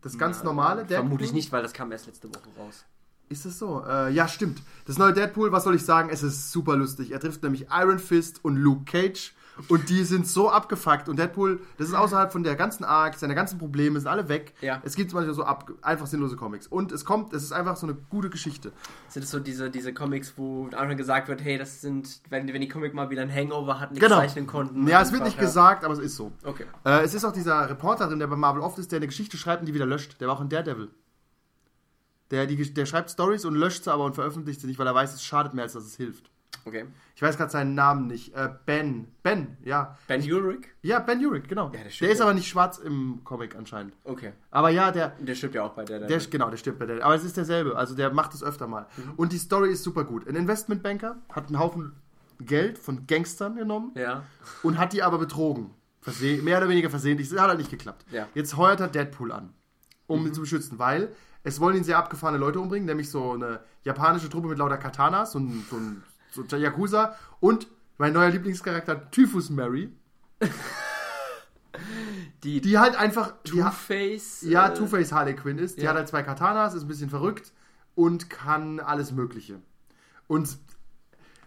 [0.00, 0.96] Das ganz normale Deadpool.
[0.96, 2.84] Vermutlich nicht, weil das kam erst letzte Woche raus.
[3.28, 3.84] Ist das so?
[3.86, 4.62] Äh, ja, stimmt.
[4.86, 6.08] Das neue Deadpool, was soll ich sagen?
[6.10, 7.10] Es ist super lustig.
[7.12, 9.34] Er trifft nämlich Iron Fist und Luke Cage.
[9.68, 11.08] Und die sind so abgefuckt.
[11.08, 14.54] Und Deadpool, das ist außerhalb von der ganzen Arc, seine ganzen Probleme sind alle weg.
[14.60, 14.80] Ja.
[14.84, 16.66] Es gibt manchmal so ab, einfach sinnlose Comics.
[16.66, 18.72] Und es kommt, es ist einfach so eine gute Geschichte.
[19.08, 22.60] Sind das so diese, diese Comics, wo einfach gesagt wird, hey, das sind, wenn, wenn
[22.60, 24.16] die Comic mal wieder ein Hangover hat, nicht Genau.
[24.18, 24.86] zeichnen konnten.
[24.88, 26.32] Ja, es wird nicht gesagt, aber es ist so.
[26.44, 26.64] Okay.
[26.84, 29.36] Äh, es ist auch dieser Reporter drin, der bei Marvel oft ist, der eine Geschichte
[29.36, 30.20] schreibt und die wieder löscht.
[30.20, 30.88] Der war auch in Daredevil.
[32.30, 34.94] Der, die, der schreibt Stories und löscht sie aber und veröffentlicht sie nicht, weil er
[34.94, 36.30] weiß, es schadet mehr, als dass es hilft.
[36.64, 36.84] Okay.
[37.16, 38.34] Ich weiß gerade seinen Namen nicht.
[38.34, 39.08] Äh, ben.
[39.22, 39.96] Ben, ja.
[40.08, 40.66] Ben Urich?
[40.82, 41.66] Ja, Ben Urich, genau.
[41.66, 43.94] Ja, der der, ist aber nicht schwarz im Comic anscheinend.
[44.04, 44.32] Okay.
[44.50, 46.00] Aber ja, der, Der stirbt ja auch bei der.
[46.00, 47.04] der genau, der stirbt bei der.
[47.04, 47.76] Aber es ist derselbe.
[47.76, 48.86] Also der macht es öfter mal.
[48.96, 49.12] Mhm.
[49.16, 50.28] Und die Story ist super gut.
[50.28, 51.92] Ein Investmentbanker hat einen Haufen
[52.40, 54.22] Geld von Gangstern genommen ja.
[54.62, 55.70] und hat die aber betrogen.
[56.02, 57.28] Verse mehr oder weniger versehentlich.
[57.28, 58.04] Das hat halt nicht geklappt.
[58.10, 58.26] Ja.
[58.34, 59.50] Jetzt heuert er Deadpool an,
[60.06, 60.26] um Mhm.
[60.28, 64.28] ihn zu beschützen, weil es wollen ihn sehr abgefahrene Leute umbringen, nämlich so eine japanische
[64.28, 67.66] Truppe mit lauter Katanas, ein, so ein so Yakuza und
[67.98, 69.92] mein neuer Lieblingscharakter Typhus Mary,
[72.44, 74.42] Die, die halt einfach Two-Face.
[74.42, 75.76] ja äh, Two-Face Harley Quinn ist.
[75.78, 75.90] Die ja.
[75.90, 77.52] hat halt zwei Katanas, ist ein bisschen verrückt
[77.94, 79.60] und kann alles Mögliche.
[80.26, 80.56] Und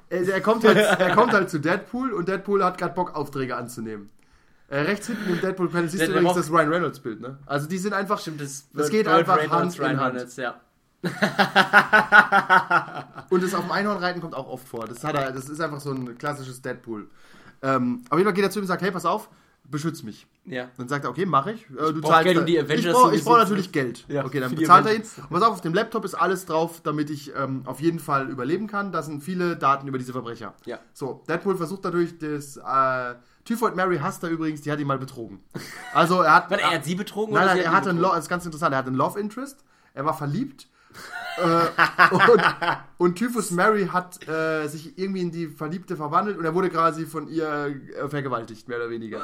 [0.09, 3.55] er, er, kommt, halt, er kommt halt zu Deadpool und Deadpool hat gerade Bock, Aufträge
[3.55, 4.11] anzunehmen.
[4.67, 7.39] Äh, rechts hinten im Deadpool-Panel siehst du übrigens das Ryan Reynolds-Bild, ne?
[7.45, 8.19] Also die sind einfach.
[8.19, 10.15] Stimmt, das, Das geht Burt einfach Reynolds, Hand in Ryan Hand.
[10.15, 10.61] Reynolds, ja.
[13.29, 14.87] Und das auf dem Einhornreiten kommt auch oft vor.
[14.87, 17.09] Das, hat er, das ist einfach so ein klassisches Deadpool.
[17.61, 19.29] Ähm, jeden Fall geht er zu ihm und sagt: Hey, pass auf,
[19.69, 20.27] beschütz mich.
[20.45, 20.69] Ja.
[20.77, 21.69] Dann sagt er, okay, mache ich.
[21.69, 24.05] Äh, du brauch Geld, um die ich Avengers brauche zu brauch natürlich Geld.
[24.07, 25.01] Ja, okay, dann bezahlt er ihn.
[25.01, 28.29] Und pass auf, auf dem Laptop ist alles drauf, damit ich ähm, auf jeden Fall
[28.29, 28.91] überleben kann.
[28.91, 30.53] Da sind viele Daten über diese Verbrecher.
[30.65, 30.79] Ja.
[30.93, 34.99] So, Deadpool versucht dadurch, das äh, Typhoid Mary hasst er übrigens, die hat ihn mal
[34.99, 35.39] betrogen.
[35.93, 36.43] Also er hat...
[36.51, 38.01] Warte, er hat sie betrogen Nein, oder nein, er hat ihn hatte ein betrogen?
[38.01, 40.67] Love, das ist ganz interessant, er hatte ein Love Interest, er war verliebt
[41.37, 42.41] äh, und,
[42.97, 47.05] und Typhus Mary hat äh, sich irgendwie in die Verliebte verwandelt und er wurde quasi
[47.05, 49.21] von ihr äh, vergewaltigt, mehr oder weniger.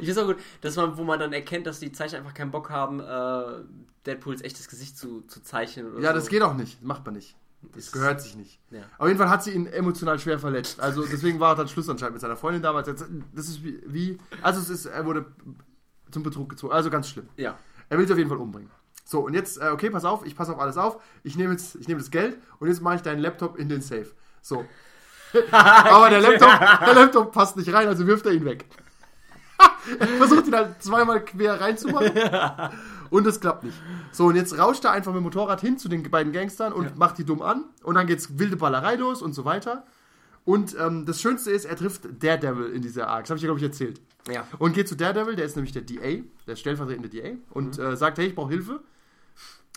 [0.00, 2.50] Ich weiß auch gut, dass man, wo man dann erkennt, dass die Zeichner einfach keinen
[2.50, 3.62] Bock haben, äh,
[4.06, 6.14] Deadpools echtes Gesicht zu, zu zeichnen oder Ja, so.
[6.16, 7.36] das geht auch nicht, macht man nicht.
[7.74, 8.58] Das gehört sich nicht.
[8.70, 8.80] Ja.
[8.98, 10.80] Auf jeden Fall hat sie ihn emotional schwer verletzt.
[10.80, 12.88] Also deswegen war dann Schluss anscheinend mit seiner Freundin damals.
[12.88, 15.26] Das ist wie, wie also es ist, er wurde
[16.10, 16.72] zum Betrug gezogen.
[16.72, 17.28] Also ganz schlimm.
[17.36, 17.58] Ja.
[17.90, 18.70] Er will sie auf jeden Fall umbringen.
[19.10, 21.02] So, und jetzt, äh, okay, pass auf, ich passe auf alles auf.
[21.24, 23.80] Ich nehme jetzt, ich nehme das Geld und jetzt mache ich deinen Laptop in den
[23.80, 24.06] Safe.
[24.40, 24.64] So.
[25.50, 28.66] Aber der Laptop, der Laptop passt nicht rein, also wirft er ihn weg.
[29.98, 32.12] er versucht ihn halt zweimal quer reinzumachen.
[33.10, 33.76] Und es klappt nicht.
[34.12, 36.96] So, und jetzt rauscht er einfach mit dem Motorrad hin zu den beiden Gangstern und
[36.96, 37.64] macht die dumm an.
[37.82, 39.84] Und dann geht's wilde Ballerei los und so weiter.
[40.44, 43.24] Und ähm, das Schönste ist, er trifft Daredevil in dieser Arc.
[43.24, 44.00] Das habe ich ja, glaube ich, erzählt.
[44.32, 44.46] Ja.
[44.60, 48.18] Und geht zu Daredevil, der ist nämlich der DA, der stellvertretende DA, und äh, sagt,
[48.18, 48.80] hey, ich brauche Hilfe.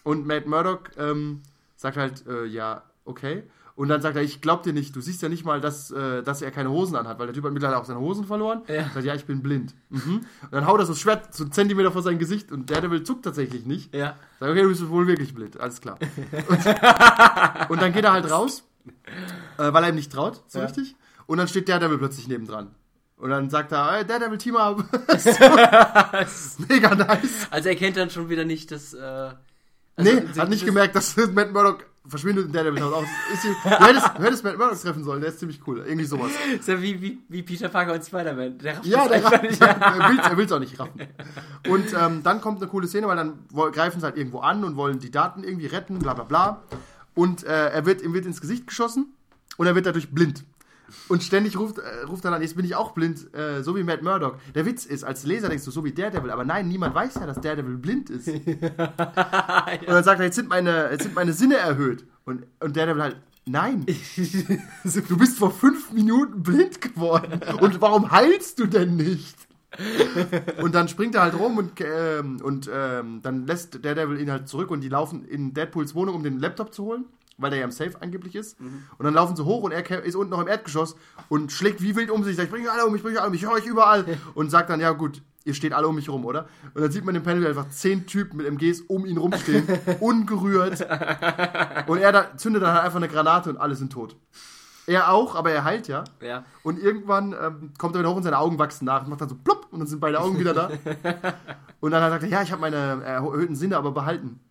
[0.03, 1.41] Und Matt Murdock ähm,
[1.75, 3.43] sagt halt, äh, ja, okay.
[3.75, 6.21] Und dann sagt er, ich glaub dir nicht, du siehst ja nicht mal, dass, äh,
[6.21, 8.61] dass er keine Hosen anhat, weil der Typ hat mittlerweile auch seine Hosen verloren.
[8.67, 8.87] Ja.
[8.93, 9.73] Sagt, ja, ich bin blind.
[9.89, 10.17] Mhm.
[10.43, 13.03] Und dann haut er so das Schwert so einen Zentimeter vor sein Gesicht und Daredevil
[13.03, 13.91] zuckt tatsächlich nicht.
[13.95, 14.15] Ja.
[14.39, 15.97] Sagt, okay, du bist wohl wirklich blind, alles klar.
[16.49, 16.65] Und,
[17.71, 18.63] und dann geht er halt raus,
[19.57, 20.65] äh, weil er ihm nicht traut, so Ja.
[20.65, 20.95] richtig.
[21.25, 22.75] Und dann steht Daredevil plötzlich nebendran.
[23.17, 24.83] Und dann sagt er, hey, Daredevil, Team up.
[26.69, 27.47] Mega nice.
[27.49, 28.93] Also er kennt dann schon wieder nicht das.
[28.93, 29.31] Äh,
[29.95, 33.05] also nee, hat nicht gemerkt, dass Matt Murdock verschwindet und Daredevil taucht auf.
[33.31, 35.83] Ist, du, hättest, du hättest Matt Murdock treffen sollen, der ist ziemlich cool.
[35.85, 36.31] Irgendwie sowas.
[36.53, 38.57] Ist ja wie, wie, wie Peter Parker und Spider-Man.
[38.57, 39.61] Der rafft Ja, der rafft, nicht.
[39.61, 41.01] er will will's auch nicht raffen.
[41.67, 44.75] Und ähm, dann kommt eine coole Szene, weil dann greifen sie halt irgendwo an und
[44.75, 46.63] wollen die Daten irgendwie retten, bla bla bla.
[47.15, 49.13] Und äh, er wird, ihm wird ins Gesicht geschossen
[49.57, 50.43] und er wird dadurch blind.
[51.07, 53.83] Und ständig ruft, äh, ruft er dann, jetzt bin ich auch blind, äh, so wie
[53.83, 54.39] Matt Murdock.
[54.55, 57.25] Der Witz ist, als Leser denkst du, so wie Daredevil, aber nein, niemand weiß ja,
[57.25, 58.27] dass Daredevil blind ist.
[58.27, 58.47] Und
[59.87, 62.05] dann sagt er, jetzt sind meine, jetzt sind meine Sinne erhöht.
[62.25, 63.85] Und, und Daredevil halt, nein,
[64.85, 67.41] du bist vor fünf Minuten blind geworden.
[67.59, 69.35] Und warum heilst du denn nicht?
[70.61, 74.47] Und dann springt er halt rum und, ähm, und ähm, dann lässt Daredevil ihn halt
[74.47, 77.05] zurück und die laufen in Deadpools Wohnung, um den Laptop zu holen,
[77.43, 78.59] weil der ja im Safe angeblich ist.
[78.59, 80.95] Und dann laufen sie hoch und er ist unten noch im Erdgeschoss
[81.29, 82.35] und schlägt wie wild um sich.
[82.35, 84.05] Sagt, ich bringe alle um mich, ich bringe alle um mich, ich höre euch überall.
[84.33, 86.47] Und sagt dann, ja gut, ihr steht alle um mich rum, oder?
[86.73, 89.67] Und dann sieht man im Panel wie einfach zehn Typen mit MGs um ihn rumstehen,
[89.99, 90.81] ungerührt.
[91.87, 94.15] Und er da, zündet dann halt einfach eine Granate und alle sind tot.
[94.85, 96.03] Er auch, aber er heilt ja.
[96.21, 96.43] Ja.
[96.61, 99.29] Und irgendwann ähm, kommt er wieder hoch und seine Augen wachsen nach und macht dann
[99.29, 100.69] so plopp und dann sind beide Augen wieder da.
[101.79, 104.41] und dann sagt er, ja, ich habe meine erhöhten Sinne aber behalten.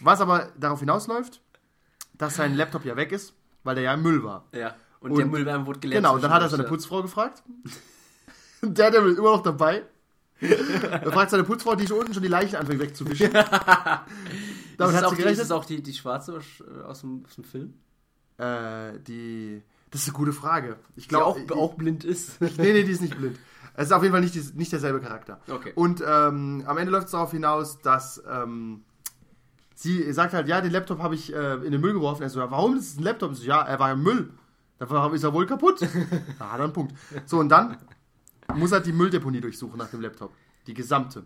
[0.00, 1.42] Was aber darauf hinausläuft,
[2.18, 3.32] dass sein Laptop ja weg ist,
[3.64, 4.44] weil der ja im Müll war.
[4.52, 4.74] Ja.
[5.00, 6.04] Und, Und- der Müllwärmer wurde gelernt.
[6.04, 7.42] Genau, und dann hat er seine Putzfrau gefragt.
[8.60, 9.84] Der, der immer noch dabei.
[10.40, 13.30] Er fragt seine Putzfrau, die schon unten schon die Leichen anfängt wegzuwischen.
[13.32, 13.46] Damit
[14.78, 15.44] Ist, hat es sie auch, die- ist gerechnet.
[15.44, 17.74] es auch die, die schwarze äh, aus dem, aus dem Film?
[18.36, 19.62] Äh, die.
[19.90, 20.76] Das ist eine gute Frage.
[20.96, 22.40] Ich Die glaube auch, auch blind ist.
[22.40, 23.38] Nee, nee, die ist nicht blind.
[23.74, 25.40] Es ist auf jeden Fall nicht, nicht derselbe Charakter.
[25.48, 25.72] Okay.
[25.76, 28.82] Und ähm, am Ende läuft es darauf hinaus, dass ähm,
[29.78, 32.22] sie sagt halt, ja, den Laptop habe ich äh, in den Müll geworfen.
[32.22, 33.34] Er so, ja, warum ist es ein Laptop?
[33.34, 34.30] So, ja, er war im Müll.
[34.78, 35.80] Dafür ist er wohl kaputt.
[36.38, 36.94] ah, dann Punkt.
[37.26, 37.76] So, und dann
[38.54, 40.32] muss er die Mülldeponie durchsuchen nach dem Laptop.
[40.66, 41.24] Die gesamte.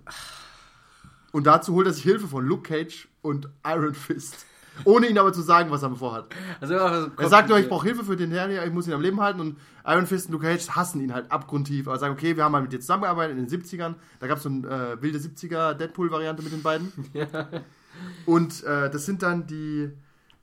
[1.32, 4.44] Und dazu holt er sich Hilfe von Luke Cage und Iron Fist.
[4.84, 6.26] Ohne ihn aber zu sagen, was er vorhat.
[6.60, 9.02] Also, also, Er sagt nur, ich brauche Hilfe für den Terrier, ich muss ihn am
[9.02, 12.36] Leben halten und Iron Fist und Luke Cage hassen ihn halt abgrundtief, aber sagen, okay,
[12.36, 15.02] wir haben mal mit dir zusammengearbeitet in den 70ern, da gab es so eine äh,
[15.02, 16.92] wilde 70er Deadpool-Variante mit den beiden.
[18.26, 19.90] Und äh, das sind dann die,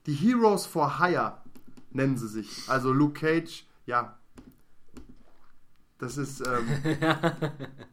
[0.06, 1.38] die Heroes for Hire,
[1.91, 2.64] nennen sie sich.
[2.68, 4.18] Also Luke Cage, ja.
[5.97, 6.68] Das ist, ähm,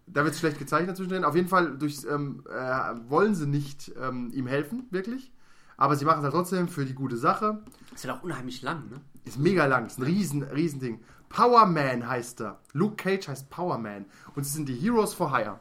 [0.07, 1.25] da wird es schlecht gezeichnet zwischendrin.
[1.25, 5.33] Auf jeden Fall durchs, ähm, äh, wollen sie nicht ähm, ihm helfen, wirklich.
[5.77, 7.63] Aber sie machen es halt trotzdem für die gute Sache.
[7.95, 9.01] ist ja auch unheimlich lang, ne?
[9.25, 11.01] Ist mega lang, ist ein riesen, riesen Ding.
[11.29, 12.61] Power Man heißt er.
[12.73, 14.07] Luke Cage heißt Power Man.
[14.35, 15.59] Und sie sind die Heroes for Hire.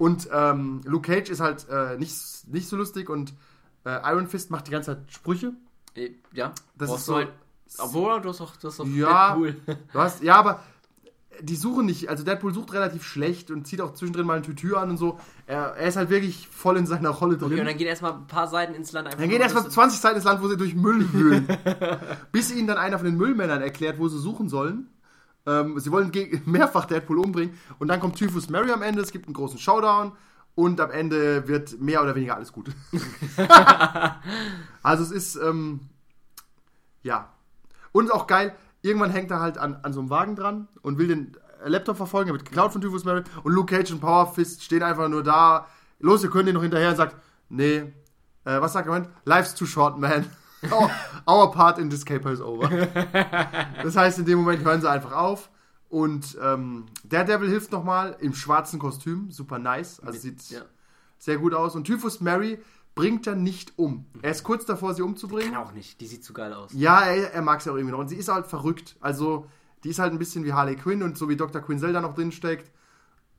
[0.00, 2.14] Und ähm, Luke Cage ist halt äh, nicht,
[2.48, 3.34] nicht so lustig und
[3.84, 5.52] äh, Iron Fist macht die ganze Zeit Sprüche.
[5.94, 6.52] Äh, Ja.
[6.78, 7.28] Das ist so- Halt,
[7.78, 9.34] obwohl, du hast auch, du hast auch Ja.
[9.36, 9.56] Deadpool.
[9.92, 10.62] Du hast, ja, aber
[11.42, 14.74] die suchen nicht, also Deadpool sucht relativ schlecht und zieht auch zwischendrin mal ein Tütü
[14.74, 15.18] an und so.
[15.46, 17.52] Er, er ist halt wirklich voll in seiner Rolle drin.
[17.52, 19.06] Okay, und dann geht erstmal ein paar Seiten ins Land.
[19.06, 21.46] einfach Dann geht erstmal dass- 20 Seiten ins Land, wo sie durch Müll wühlen.
[22.32, 24.88] Bis ihnen dann einer von den Müllmännern erklärt, wo sie suchen sollen.
[25.46, 26.12] Ähm, sie wollen
[26.44, 27.58] mehrfach Deadpool umbringen.
[27.78, 29.02] Und dann kommt Typhus Mary am Ende.
[29.02, 30.12] Es gibt einen großen Showdown.
[30.54, 32.70] Und am Ende wird mehr oder weniger alles gut.
[34.82, 35.80] also es ist, ähm,
[37.02, 37.32] ja.
[37.92, 41.08] Und auch geil, irgendwann hängt er halt an, an so einem Wagen dran und will
[41.08, 42.30] den Laptop verfolgen.
[42.30, 43.22] Er wird geklaut von Typhus Mary.
[43.42, 45.66] Und Luke Cage und Power Fist stehen einfach nur da.
[45.98, 47.16] Los, ihr könnt ihn noch hinterher und sagt,
[47.48, 47.92] nee,
[48.44, 49.08] äh, was sagt er?
[49.24, 50.26] Life's too short, man.
[50.64, 50.90] Our,
[51.26, 52.68] our part in this caper is over.
[53.82, 55.50] Das heißt, in dem Moment hören sie einfach auf.
[55.88, 59.30] Und ähm, Daredevil hilft nochmal im schwarzen Kostüm.
[59.30, 60.00] Super nice.
[60.00, 60.60] Also sieht Ja.
[61.18, 61.74] sehr gut aus.
[61.74, 62.58] Und Typhus Mary
[62.94, 64.04] bringt er nicht um.
[64.22, 65.52] Er ist kurz davor, sie umzubringen.
[65.54, 66.00] Kann auch nicht.
[66.00, 66.70] Die sieht zu geil aus.
[66.74, 67.98] Ja, er, er mag sie auch irgendwie noch.
[68.00, 68.96] Und sie ist halt verrückt.
[69.00, 69.46] Also,
[69.82, 71.60] die ist halt ein bisschen wie Harley Quinn und so wie Dr.
[71.62, 72.70] Quinzel da noch drin steckt.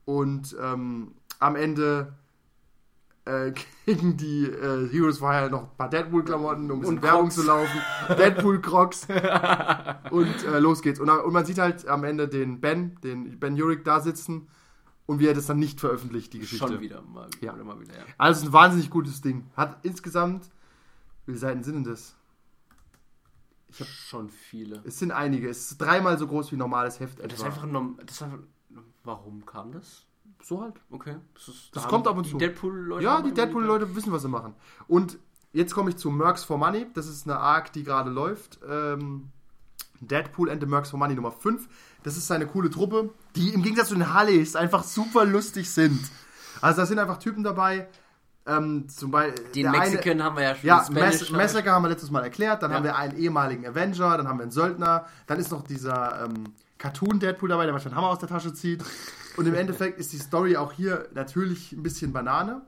[0.04, 2.12] Und ähm, am Ende
[3.24, 3.52] äh,
[3.84, 7.80] kriegen die äh, Heroes vorher noch ein paar Deadpool-Klamotten, um ein bisschen Werbung zu laufen.
[8.08, 9.06] Deadpool-Crocs.
[10.10, 11.00] und äh, los geht's.
[11.00, 14.48] Und, und man sieht halt am Ende den Ben, den Ben Urich da sitzen
[15.06, 16.66] und wie er das dann nicht veröffentlicht, die Geschichte.
[16.68, 17.52] Schon wieder mal, Ja.
[17.54, 18.04] mal wieder, ja.
[18.18, 19.46] Also ein wahnsinnig gutes Ding.
[19.56, 20.44] Hat insgesamt,
[21.26, 22.14] wie viele Seiten sind denn das?
[23.70, 24.82] Schon viele.
[24.84, 25.48] Es sind einige.
[25.48, 28.22] Es ist dreimal so groß wie ein normales Heft Das ist einfach norm- das ist
[28.22, 28.40] einfach,
[29.02, 30.04] warum kam das?
[30.44, 30.74] So halt.
[30.90, 31.16] Okay.
[31.34, 32.38] Das, ist, Das da kommt ab und die zu.
[32.38, 34.54] Deadpool-Leute Ja, die Deadpool-Leute wissen, was sie machen.
[34.88, 35.18] Und
[35.52, 36.86] jetzt komme ich zu Mercs for Money.
[36.94, 38.58] Das ist eine Arc, die gerade läuft.
[38.68, 39.28] Ähm,
[40.00, 41.68] Deadpool and the Mercs for Money Nummer 5.
[42.02, 46.00] Das ist seine coole Truppe, die im Gegensatz zu den Harleys einfach super lustig sind.
[46.60, 47.88] Also da sind einfach Typen dabei.
[48.44, 50.66] Ähm, zum Beispiel Den eine- Mexican haben wir ja schon.
[50.66, 52.60] Ja, Mass Massacre haben wir letztes Mal erklärt.
[52.64, 52.78] Dann Ja.
[52.78, 56.46] haben wir einen ehemaligen Avenger, dann haben wir einen Söldner, dann ist noch dieser ähm,
[56.78, 58.82] Cartoon-Deadpool dabei, der manchmal einen Hammer aus der Tasche zieht.
[59.36, 62.62] Und im Endeffekt ist die Story auch hier natürlich ein bisschen Banane.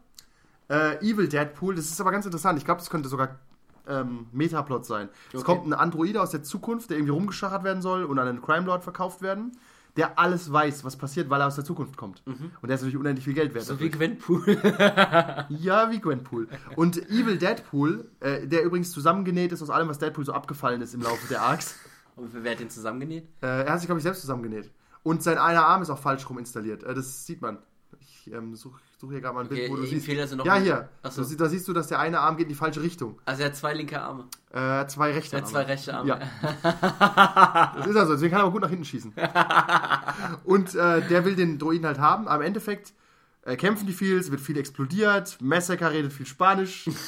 [0.69, 2.59] Äh, Evil Deadpool, das ist aber ganz interessant.
[2.59, 3.39] Ich glaube, das könnte sogar
[3.87, 5.11] ähm, Metaplot sein.
[5.33, 5.45] Es Okay.
[5.45, 8.65] kommt ein Androide aus der Zukunft, der irgendwie rumgeschachert werden soll und an einen Crime
[8.65, 9.53] Lord verkauft werden,
[9.99, 12.23] der alles weiß, was passiert, weil er aus der Zukunft kommt.
[12.25, 13.65] Und der ist natürlich unendlich viel Geld wert.
[13.65, 13.69] Mhm.
[13.69, 13.91] So wie.
[13.91, 14.43] Gwenpool.
[15.51, 16.49] Ja, wie Gwenpool.
[16.77, 20.95] Und Evil Deadpool, äh, der übrigens zusammengenäht ist aus allem, was Deadpool so abgefallen ist
[20.95, 21.77] im Laufe der Arcs.
[22.17, 23.29] Und wer hat den zusammengenäht?
[23.43, 24.71] Äh, er hat sich, glaube ich, selbst zusammengenäht.
[25.05, 26.83] Und sein einer Arm ist auch falsch rum installiert.
[26.83, 27.59] Äh, das sieht man.
[28.01, 30.07] Ich ähm, suche such hier gerade mal ein Bild, Okay, wo du siehst.
[30.07, 30.89] fehlt also noch ja, hier.
[31.03, 31.21] Achso.
[31.23, 33.21] Da, sie- da siehst du, dass der eine Arm geht in die falsche Richtung.
[33.27, 34.25] Also er hat zwei linke Arme.
[34.51, 35.53] Äh, zwei rechte Er hat Arme.
[35.53, 36.09] zwei rechte Arme.
[36.09, 36.19] Ja.
[37.77, 39.13] Das ist also, deswegen kann er aber gut nach hinten schießen.
[40.45, 42.27] Und äh, der will den Droiden halt haben.
[42.27, 42.93] Im Endeffekt
[43.43, 46.89] äh, kämpfen die viel, es wird viel explodiert, Massacre redet viel Spanisch.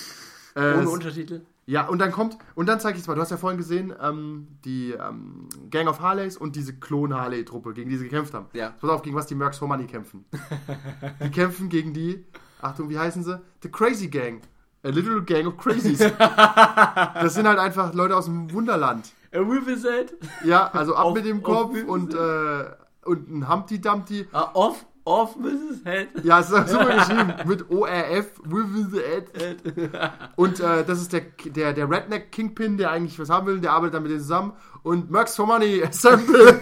[0.58, 1.42] Äh, Ohne Untertitel.
[1.68, 3.92] Ja, und dann kommt, und dann zeige ich es mal, du hast ja vorhin gesehen,
[4.00, 8.46] ähm, die ähm, Gang of Harleys und diese Klon-Harley-Truppe, gegen die sie gekämpft haben.
[8.52, 8.70] Ja.
[8.80, 10.24] Pass auf, gegen was die Mercs for Money kämpfen.
[11.24, 12.24] die kämpfen gegen die,
[12.60, 13.40] Achtung, wie heißen sie?
[13.62, 14.42] The Crazy Gang.
[14.84, 15.98] A little gang of crazies.
[16.18, 19.12] das sind halt einfach Leute aus dem Wunderland.
[19.34, 20.14] A Wibbeset.
[20.44, 22.64] Ja, also ab Auf- mit dem Kopf und, äh,
[23.04, 24.28] und ein Humpty Dumpty.
[24.32, 25.84] Ah, off, off, Mrs.
[25.84, 26.08] Head.
[26.24, 27.34] Ja, es ist super geschrieben.
[27.46, 30.10] Mit ORF, with the ad.
[30.36, 33.72] Und äh, das ist der, der, der Redneck Kingpin, der eigentlich was haben will, der
[33.72, 34.52] arbeitet dann mit denen zusammen.
[34.82, 36.60] Und Mercs for Money, Assemble.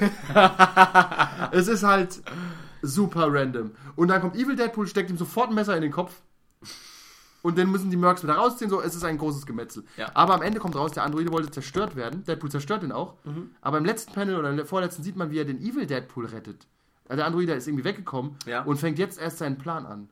[1.52, 2.22] es ist halt
[2.82, 3.72] super random.
[3.96, 6.20] Und dann kommt Evil Deadpool, steckt ihm sofort ein Messer in den Kopf.
[7.42, 9.84] Und dann müssen die Mercs wieder rausziehen, so, es ist ein großes Gemetzel.
[9.98, 10.10] Ja.
[10.14, 12.24] Aber am Ende kommt raus, der Androide wollte zerstört werden.
[12.24, 13.14] Deadpool zerstört ihn auch.
[13.60, 16.66] Aber im letzten Panel oder im vorletzten sieht man, wie er den Evil Deadpool rettet.
[17.08, 18.62] Also der Androide ist irgendwie weggekommen Ja.
[18.62, 20.08] und fängt jetzt erst seinen Plan an.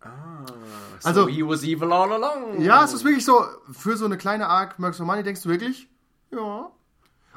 [0.00, 2.60] Also, Also- he was evil all along.
[2.60, 5.48] Ja, es ist wirklich so, für so eine kleine Arc Mercs for Money denkst du
[5.48, 5.88] wirklich,
[6.30, 6.70] ja.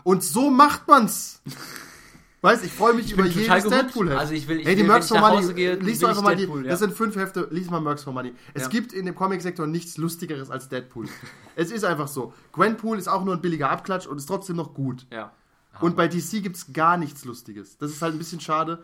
[0.04, 1.42] Und so macht man's.
[2.42, 3.66] Weißt, ich freue mich über bin jedes.
[3.68, 4.18] Deadpool-Heft.
[4.18, 6.24] Also ich will- ich Hey, die will, Mercs for ich Money, gehe, liest einfach ich
[6.24, 6.72] mal Deadpool, die, ja.
[6.72, 8.34] das sind fünf Hefte, lies mal Mercs for Money.
[8.54, 8.68] Es Ja.
[8.70, 11.08] gibt in dem Comic-Sektor nichts Lustigeres als Deadpool.
[11.58, 12.34] es ist einfach so.
[12.54, 15.06] Gwenpool ist auch nur ein billiger Abklatsch und ist trotzdem noch gut.
[15.12, 15.34] Ja.
[15.82, 17.78] Und bei DC gibt's gar nichts Lustiges.
[17.78, 18.84] Das ist halt ein bisschen schade.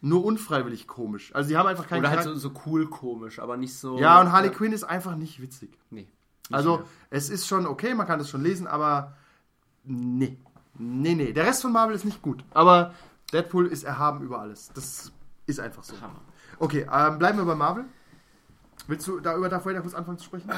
[0.00, 1.34] Nur unfreiwillig komisch.
[1.34, 3.98] Also die haben einfach keinen Oder halt so, so cool komisch, aber nicht so.
[3.98, 5.78] Ja, und Harley Quinn ist einfach nicht witzig.
[5.90, 6.02] Nee.
[6.02, 6.86] nicht Also, mehr.
[7.10, 9.16] es ist schon okay, man kann es schon lesen, aber
[9.84, 10.38] nee.
[10.76, 11.32] Nee, nee.
[11.32, 12.44] Der Rest von Marvel ist nicht gut.
[12.52, 12.92] Aber
[13.32, 14.70] Deadpool ist erhaben über alles.
[14.74, 15.12] Das
[15.46, 15.98] ist einfach so.
[16.00, 16.20] Hammer.
[16.58, 17.84] Okay, ähm, bleiben wir bei Marvel.
[18.86, 20.50] Willst du da über Darth Vader kurz anfangen zu sprechen?
[20.50, 20.54] Äh,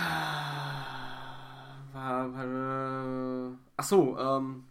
[3.76, 4.64] ach so, ähm,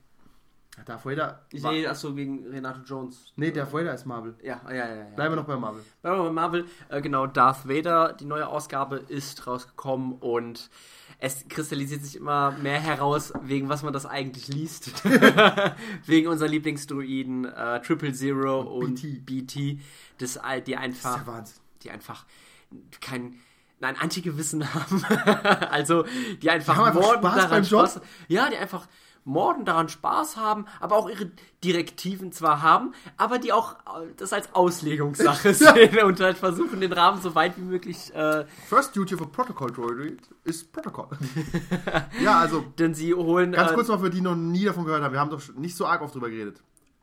[0.83, 1.45] Darth Vader.
[1.51, 3.31] ich war- sehe, ach so, gegen Renato Jones.
[3.35, 4.35] Nee, Darth Vader ist Marvel.
[4.43, 4.95] Ja, ja, ja.
[4.95, 5.03] ja.
[5.15, 5.83] Bleiben wir noch bei Marvel.
[6.01, 6.65] Bleiben wir bei Marvel.
[6.89, 10.69] Äh, genau, Darth Vader, die neue Ausgabe ist rausgekommen und
[11.19, 14.91] es kristallisiert sich immer mehr heraus, wegen was man das eigentlich liest.
[16.05, 19.25] wegen unserer Lieblingsdruiden äh, Triple Zero und, BT.
[19.25, 19.79] BT,
[20.17, 21.61] das, die Das einfach, ist ja Wahnsinn.
[21.83, 22.25] die einfach
[23.01, 23.39] kein
[23.79, 25.03] nein, Antigewissen haben.
[25.69, 26.05] also,
[26.41, 27.87] die einfach, haben einfach Spaß daran beim Job.
[27.89, 28.01] Spaß.
[28.27, 28.87] Ja, die einfach
[29.25, 31.29] morden daran Spaß haben, aber auch ihre
[31.63, 36.93] Direktiven zwar haben, aber die auch äh, das als Auslegungssache sehen und halt versuchen, den
[36.93, 41.07] Rahmen so weit wie möglich, äh, First Duty of a Protocol Droid ist Protocol.
[42.23, 43.51] ja, also denn sie holen.
[43.51, 45.11] Ganz äh, kurz mal für die, die noch nie davon gehört haben.
[45.11, 46.61] Wir haben doch nicht so arg oft drüber geredet.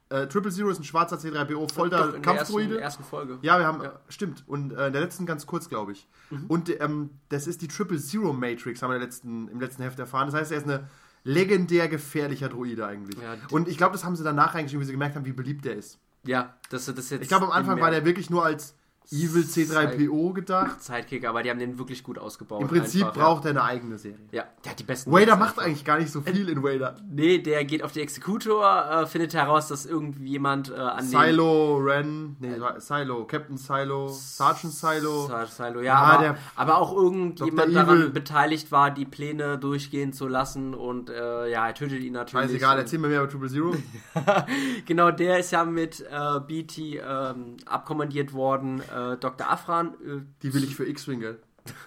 [0.08, 3.38] Äh, Triple Zero ist ein schwarzer C3PO doch in der ersten, Folge.
[3.40, 3.90] Ja, wir haben, Ja.
[3.90, 3.94] Mhm.
[4.10, 4.44] stimmt.
[4.46, 6.06] Und äh, in der letzten ganz kurz, glaube ich.
[6.48, 9.82] Und ähm, das ist die Triple Zero Matrix, haben wir in der letzten, im letzten
[9.82, 10.26] Heft erfahren.
[10.30, 10.88] Das heißt, er ist eine
[11.24, 13.20] legendär gefährlicher Droide eigentlich.
[13.20, 15.64] Ja, und ich glaube, das haben sie danach reingeschrieben, wie sie gemerkt haben, wie beliebt
[15.64, 15.98] der ist.
[16.24, 17.22] Ja, das das jetzt.
[17.22, 18.74] Ich glaube, am Anfang war der wirklich nur als
[19.10, 20.82] Evil C3PO gedacht.
[20.82, 22.62] Sidekick, aber die haben den wirklich gut ausgebaut.
[22.62, 24.18] Im Prinzip einfach, braucht er eine eigene Serie.
[24.30, 25.10] Ja, der hat die besten.
[25.12, 25.64] Wader macht einfach.
[25.64, 26.96] eigentlich gar nicht so viel in Wader.
[27.10, 32.36] Nee, der geht auf die Exekutor, äh, findet heraus, dass irgendjemand äh, an Silo, Ren,
[32.40, 35.28] nee, Silo, Captain Silo, Sergeant Silo.
[35.28, 37.66] den Silo, ja, Ja, aber, aber auch irgendjemand.
[37.68, 37.74] Evil.
[37.74, 42.46] daran beteiligt war, die Pläne durchgehen zu lassen und äh, ja, er tötet ihn natürlich.
[42.46, 43.74] Scheißegal, Und- erzähl mir mehr über Triple Zero.
[44.86, 48.80] genau, der ist ja mit äh, BT ähm, abkommandiert worden.
[48.92, 49.50] Äh, Dr.
[49.50, 51.40] Afran, äh, Die will ich für X-Wing, gell?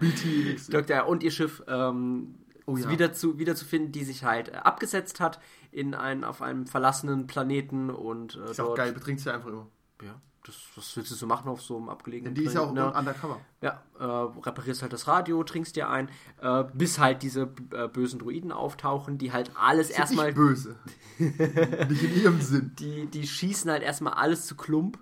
[0.00, 0.72] BT.
[0.72, 1.06] Dr.
[1.06, 2.34] und ihr Schiff ähm,
[2.66, 2.90] Oh ja.
[2.90, 5.40] wieder zu wiederzufinden, die sich halt äh, abgesetzt hat
[5.72, 9.68] in ein, auf einem verlassenen Planeten und äh, Ist auch geil, betrinkt sie einfach immer.
[10.02, 12.60] Ja, das, was willst du so machen auf so einem abgelegenen Denn die ist ja
[12.60, 12.98] auch Planeten, ne?
[12.98, 13.40] undercover.
[13.62, 16.10] Ja, äh, reparierst halt das Radio, trinkst dir ein,
[16.42, 20.76] äh, bis halt diese äh, bösen Druiden auftauchen, die halt alles Sind erstmal, nicht böse.
[21.18, 22.72] nicht in ihrem Sinn.
[22.78, 24.98] die, die schießen halt erstmal alles zu Klump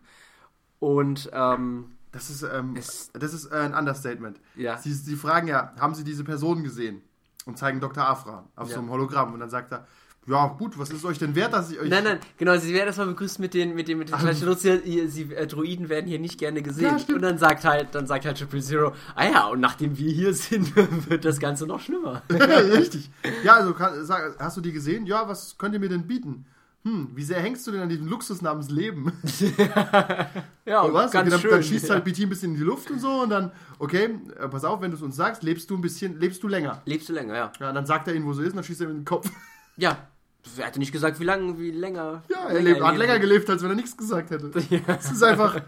[0.81, 4.41] und ähm, Das ist, ähm, Es- das ist äh, ein Understatement.
[4.55, 4.79] Ja.
[4.79, 7.03] Sie, sie fragen ja, haben Sie diese Person gesehen?
[7.45, 8.05] Und zeigen Dr.
[8.09, 8.75] Afra auf Ja.
[8.75, 9.33] so einem Hologramm.
[9.35, 9.87] Und dann sagt er,
[10.27, 11.89] ja gut, was ist euch denn wert, dass ich euch...
[11.89, 15.09] Nein, nein, genau, sie werden erstmal begrüßt mit den, mit den, mit den Nutzer, ihr-
[15.09, 16.99] sie, äh, Druiden werden hier nicht gerne gesehen.
[17.07, 20.11] Ja, und dann sagt halt, dann sagt halt Triple Zero, ah ja, und nachdem wir
[20.11, 20.75] hier sind,
[21.09, 22.23] wird das Ganze noch schlimmer.
[22.31, 23.09] Richtig.
[23.45, 25.07] Ja, also kann, sag, hast du die gesehen?
[25.07, 26.45] Ja, was könnt ihr mir denn bieten?
[26.87, 29.13] Hm, wie sehr hängst du denn an diesem Luxus namens Leben?
[30.65, 31.11] ja, Und was?
[31.11, 31.51] ganz okay, dann, schön.
[31.51, 31.95] dann schießt ja.
[31.95, 34.81] halt BT ein bisschen in die Luft und so und dann, okay, äh, pass auf,
[34.81, 36.83] wenn du es uns sagst, lebst du ein bisschen, lebst du länger.
[36.85, 37.53] Lebst du länger, ja.
[37.59, 39.05] Ja, dann sagt er ihnen, wo sie ist, und dann schießt er ihm in den
[39.05, 39.29] Kopf.
[39.79, 40.09] Ja.
[40.57, 42.23] Er hatte nicht gesagt, wie lange, wie länger.
[42.31, 44.51] Ja, er lebt, hat länger gelebt, als wenn er nichts gesagt hätte.
[44.71, 44.79] Ja.
[44.87, 45.61] Das ist einfach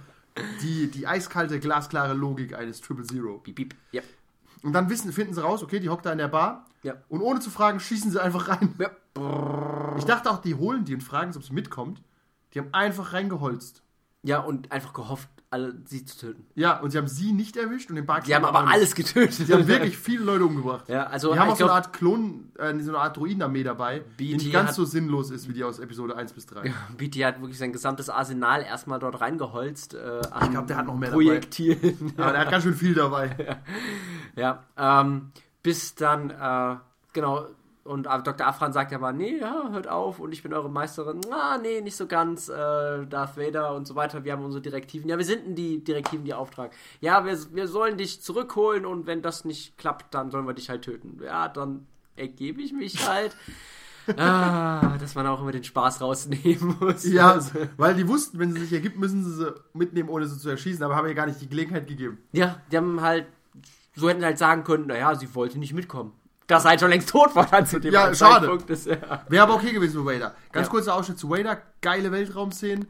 [0.62, 3.37] die, die eiskalte, glasklare Logik eines Triple Zero.
[3.37, 3.75] Piep, piep.
[3.93, 4.01] Ja.
[4.62, 6.64] Und dann wissen, finden sie raus, okay, die hockt da in der Bar.
[6.83, 6.95] Ja.
[7.09, 8.75] Und ohne zu fragen, schießen sie einfach rein.
[8.79, 8.91] Ja.
[9.99, 12.03] Ich dachte auch, die holen die und fragen ob sie mitkommt.
[12.55, 13.83] Die haben einfach reingeholzt.
[14.23, 16.45] ja, und einfach gehofft, alle sie zu töten.
[16.57, 19.49] Ja, und sie haben sie nicht erwischt und den Barkeeper Die haben aber alles getötet.
[19.49, 20.87] Die haben wirklich viele Leute umgebracht.
[20.89, 24.03] Ja, also die haben auch so eine Art Klon, äh, so eine Art Druidenarmee dabei,
[24.19, 26.71] die BT nicht ganz so sinnlos ist wie die aus Episode 1 bis 3.
[26.99, 29.95] BT hat wirklich sein gesamtes Arsenal erstmal dort reingeholzt.
[29.95, 31.25] Äh, ich glaub, der hat noch mehr dabei.
[31.25, 32.12] Projektilen.
[32.19, 33.59] Aber der hat ganz schön viel dabei.
[34.37, 35.33] Ja, ähm,
[35.64, 36.77] bis dann, äh,
[37.12, 37.47] genau,
[37.89, 38.47] und Dr.
[38.47, 41.20] Afran sagt aber, nee, ja, hört auf und ich bin eure Meisterin.
[41.30, 42.53] Ah, nee, nicht so ganz, äh,
[43.07, 45.09] Darth Vader und so weiter, wir haben unsere Direktiven.
[45.09, 46.72] Ja, wir sind denn die Direktiven, die Auftrag.
[47.01, 50.68] Ja, wir, wir sollen dich zurückholen und wenn das nicht klappt, dann sollen wir dich
[50.68, 51.18] halt töten.
[51.24, 53.34] Ja, dann ergebe ich mich halt.
[54.16, 57.05] ah, dass man auch immer den Spaß rausnehmen muss.
[57.05, 60.39] Ja, Also, weil die wussten, wenn sie sich ergibt, müssen sie sie mitnehmen, ohne sie
[60.39, 62.18] zu erschießen, aber haben ihr gar nicht die Gelegenheit gegeben.
[62.32, 63.26] Ja, die haben halt,
[63.97, 66.12] so hätten sie halt sagen können, naja, sie wollte nicht mitkommen.
[66.49, 68.59] Das halt schon längst tot war dann zu dem Ja, schade.
[68.66, 69.22] Ist, ja.
[69.28, 70.34] Wäre aber okay gewesen für Vader.
[70.51, 70.70] Ganz Ja.
[70.70, 71.62] kurzer Ausschnitt zu Vader.
[71.82, 72.88] Geile Weltraumszenen.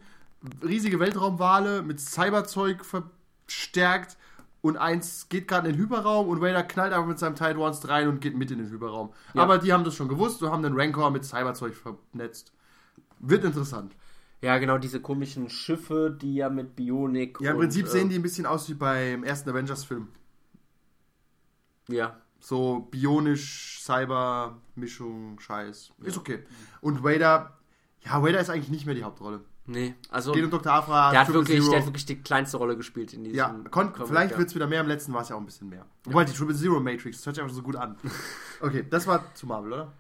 [0.63, 4.17] Riesige Weltraumwale mit Cyberzeug verstärkt.
[4.61, 7.89] Und eins geht gerade in den Hyperraum und Vader knallt einfach mit seinem Tide Ones
[7.89, 9.13] rein und geht mit in den Hyperraum.
[9.35, 9.43] Ja.
[9.43, 12.53] Aber die haben das schon gewusst und haben den Rancor mit Cyberzeug vernetzt.
[13.21, 13.95] Wird interessant.
[14.41, 17.39] ja, genau, diese komischen Schiffe, die ja mit Bionik.
[17.41, 20.07] Ja, im und, Prinzip äh, sehen die ein bisschen aus wie beim ersten Avengers-Film.
[21.89, 25.93] Ja, So bionisch, Cyber-Mischung, Scheiß.
[26.03, 26.45] Ist okay.
[26.81, 27.59] Und Vader,
[28.05, 29.41] ja, Vader ist eigentlich nicht mehr die Hauptrolle.
[29.67, 30.33] nee, also.
[30.33, 30.73] Geht um Dr.
[30.73, 33.37] Afra, Der hat, wirklich, der hat wirklich die kleinste Rolle gespielt in diesem.
[33.37, 34.39] Ja, kon vielleicht ja.
[34.39, 34.81] wird es wieder mehr.
[34.81, 35.85] Im letzten war es ja auch ein bisschen mehr.
[36.05, 37.97] Wobei die Triple Zero Matrix, das hört sich einfach so gut an.
[38.61, 39.93] Okay, das war zu Marvel, oder?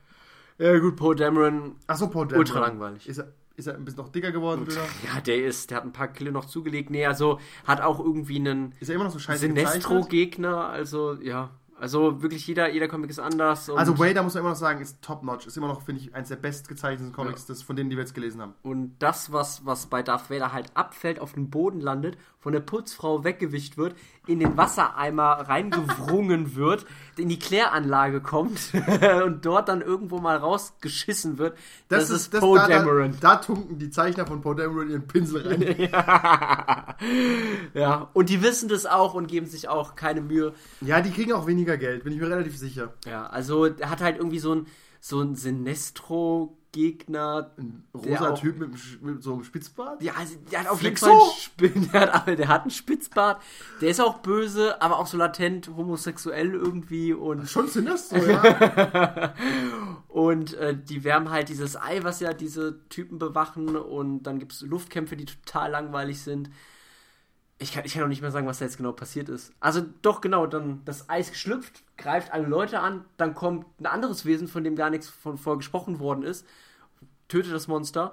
[0.58, 1.76] Ja, gut, Poe Dameron.
[1.86, 2.40] Achso, Paul Dameron.
[2.40, 3.08] Ultra langweilig.
[3.08, 4.74] Ist er, ist er ein bisschen noch dicker geworden, oder?
[5.06, 6.90] Ja, der ist, der hat ein paar Kilo noch zugelegt.
[6.90, 9.40] Nee, also hat auch irgendwie einen Ist er immer noch so scheiße?
[9.46, 10.68] Sinestro-Gegner.
[10.68, 11.50] Also, ja.
[11.80, 13.70] Also wirklich jeder, jeder Comic ist anders.
[13.70, 15.46] Also Vader, muss man immer noch sagen, ist top-notch.
[15.46, 18.14] Ist immer noch, finde ich, eins der bestgezeichneten Comics, das, von denen, die wir jetzt
[18.14, 18.54] gelesen haben.
[18.62, 22.60] und das, was, was bei Darth Vader halt abfällt, auf den Boden landet, von der
[22.60, 28.72] Putzfrau weggewischt wird, in den Wassereimer reingewrungen wird, in die Kläranlage kommt
[29.24, 31.58] und dort dann irgendwo mal rausgeschissen wird,
[31.88, 33.16] das, ist, das, Poe da, Dameron.
[33.20, 35.88] Da, da tunken die Zeichner von Poe Dameron ihren Pinsel rein.
[37.74, 40.52] Ja, und die wissen das auch und geben sich auch keine Mühe.
[40.80, 42.94] ja, die kriegen auch weniger Geld, bin ich mir relativ sicher.
[43.06, 44.66] Ja, also er hat halt irgendwie so ein,
[45.00, 47.54] so ein Sinestro-Gegner.
[47.56, 50.02] der Rosa auch- Typ mit, mit so einem Spitzbart.
[50.02, 51.06] Ja, also der hat auf jeden Flexo?
[51.06, 53.42] Fall einen Spin, der hat, der hat einen Spitzbart.
[53.80, 59.34] Der ist auch böse, aber auch so latent homosexuell irgendwie und Schon Sinestro, ja.
[60.08, 64.52] und äh, die wärmen halt dieses Ei, was ja diese Typen bewachen und dann gibt
[64.52, 66.50] es Luftkämpfe, die total langweilig sind.
[67.60, 69.52] Ich kann, ich kann auch nicht mehr sagen, was da jetzt genau passiert ist.
[69.58, 74.24] Also doch genau, dann das Eis schlüpft, greift alle Leute an, dann kommt ein anderes
[74.24, 76.46] Wesen, von dem gar nichts von vorher gesprochen worden ist,
[77.26, 78.12] tötet das Monster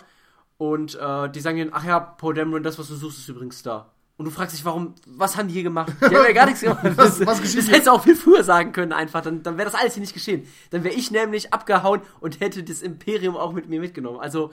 [0.58, 3.62] und äh, die sagen dann, ach ja, Poe Dameron, das, was du suchst, ist übrigens
[3.62, 3.92] da.
[4.18, 5.92] Und du fragst dich, warum, was haben die hier gemacht?
[6.02, 6.80] Die haben ja gar nichts gemacht.
[6.96, 9.20] Was- das was geschieht das hättest du auch viel früher sagen können, einfach.
[9.22, 10.48] Dann, dann wäre das alles hier nicht geschehen.
[10.72, 14.20] Dann wäre ich nämlich abgehauen und hätte das Imperium auch mit mir mitgenommen.
[14.22, 14.52] Also,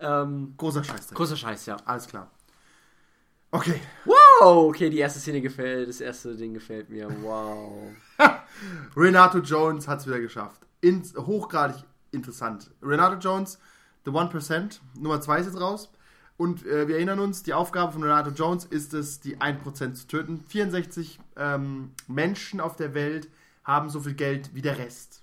[0.00, 1.10] ähm, Großer Scheiß.
[1.12, 1.76] großer Scheiß, ja.
[1.84, 2.30] Alles klar.
[3.56, 3.80] Okay.
[4.04, 7.08] Wow, okay, die erste Szene gefällt, das erste Ding gefällt mir.
[7.22, 7.88] Wow.
[8.96, 10.66] Renato Jones hat es wieder geschafft.
[10.82, 11.76] In, hochgradig
[12.10, 12.70] interessant.
[12.82, 13.58] Renato Jones,
[14.04, 15.90] The 1%, Nummer 2 ist jetzt raus.
[16.36, 20.06] Und äh, wir erinnern uns, die Aufgabe von Renato Jones ist es, die 1% zu
[20.06, 20.44] töten.
[20.46, 23.30] 64 ähm, Menschen auf der Welt
[23.64, 25.22] haben so viel Geld wie der Rest.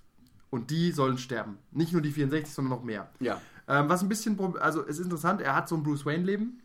[0.50, 1.60] Und die sollen sterben.
[1.70, 3.12] Nicht nur die 64, sondern noch mehr.
[3.20, 3.40] Ja.
[3.68, 6.63] Ähm, was ein bisschen, also es ist interessant, er hat so ein Bruce Wayne-Leben.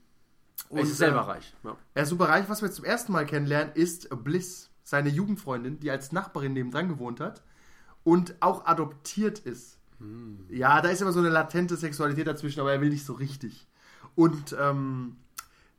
[0.70, 1.54] Und ist selber reich.
[1.64, 1.76] Ja.
[1.94, 2.44] Er ist super reich.
[2.48, 7.20] Was wir zum ersten Mal kennenlernen, ist Bliss, seine Jugendfreundin, die als Nachbarin nebendran gewohnt
[7.20, 7.42] hat
[8.04, 9.78] und auch adoptiert ist.
[10.48, 13.66] Ja, da ist immer so eine latente Sexualität dazwischen, aber er will nicht so richtig.
[14.14, 15.16] Und ähm,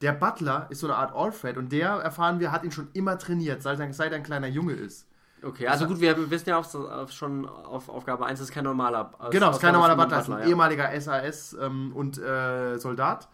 [0.02, 3.18] der Butler ist so eine Art Alfred und der, erfahren wir, hat ihn schon immer
[3.18, 5.08] trainiert, seit er, seit er ein kleiner Junge ist.
[5.42, 8.66] Okay, also gut, wir wissen ja auch auf- schon auf Aufgabe 1, das ist kein
[8.66, 10.48] normaler äh, Genau, ist kein normaler von Butler, ist ein ja.
[10.48, 13.30] ehemaliger SAS ähm, und äh, Soldat.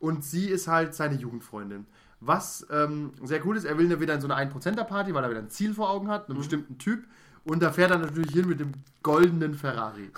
[0.00, 1.86] Und sie ist halt seine Jugendfreundin.
[2.20, 5.40] Was ähm, sehr cool ist, er will wieder in so eine 1%er-Party, weil er wieder
[5.40, 6.40] ein Ziel vor Augen hat, einen Mhm.
[6.40, 7.04] bestimmten Typ.
[7.44, 8.72] Und da fährt er natürlich hin mit dem
[9.02, 10.10] goldenen Ferrari.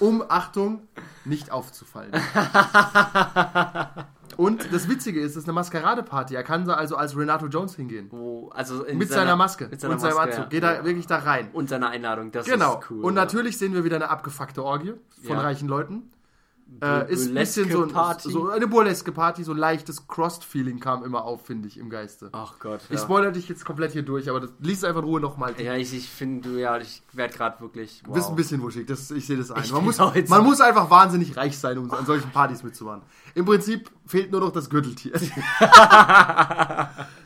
[0.00, 0.82] Um, Achtung,
[1.26, 2.10] nicht aufzufallen.
[4.38, 6.34] Und das Witzige ist, das ist eine Maskerade-Party.
[6.34, 8.06] Er kann da also als Renato Jones hingehen.
[8.10, 10.42] Wo, also Mit seiner, Maske Mit seiner und seinem Maske, Anzug.
[10.44, 10.48] ja.
[10.48, 11.50] Geht er wirklich da rein.
[11.52, 12.78] Und seiner Einladung, das Genau.
[12.80, 13.04] ist cool.
[13.04, 13.20] und ja.
[13.24, 15.42] natürlich sehen wir wieder eine abgefuckte Orgie von Ja.
[15.42, 16.10] reichen Leuten.
[16.80, 21.24] Äh, ist ein bisschen so, ein, so eine burleske Party, so leichtes Crossed-Feeling kam immer
[21.24, 22.30] auf, finde ich, im Geiste.
[22.32, 22.80] Ach Gott.
[22.88, 25.54] Ich Ja, spoilere dich jetzt komplett hier durch, aber das liest einfach in Ruhe nochmal.
[25.60, 28.00] ja ich, ich finde, du, ja, ich werde gerade wirklich.
[28.02, 28.16] Du Wow.
[28.16, 29.62] bist ein bisschen wuschig, das, ich sehe das ein.
[29.64, 33.02] Ich Man, muss, man muss einfach wahnsinnig reich sein, um an solchen Partys mitzumachen.
[33.34, 35.12] Im Prinzip fehlt nur noch das Gürteltier.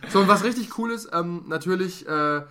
[0.08, 2.42] so, und was richtig cool ist, ähm, natürlich, äh,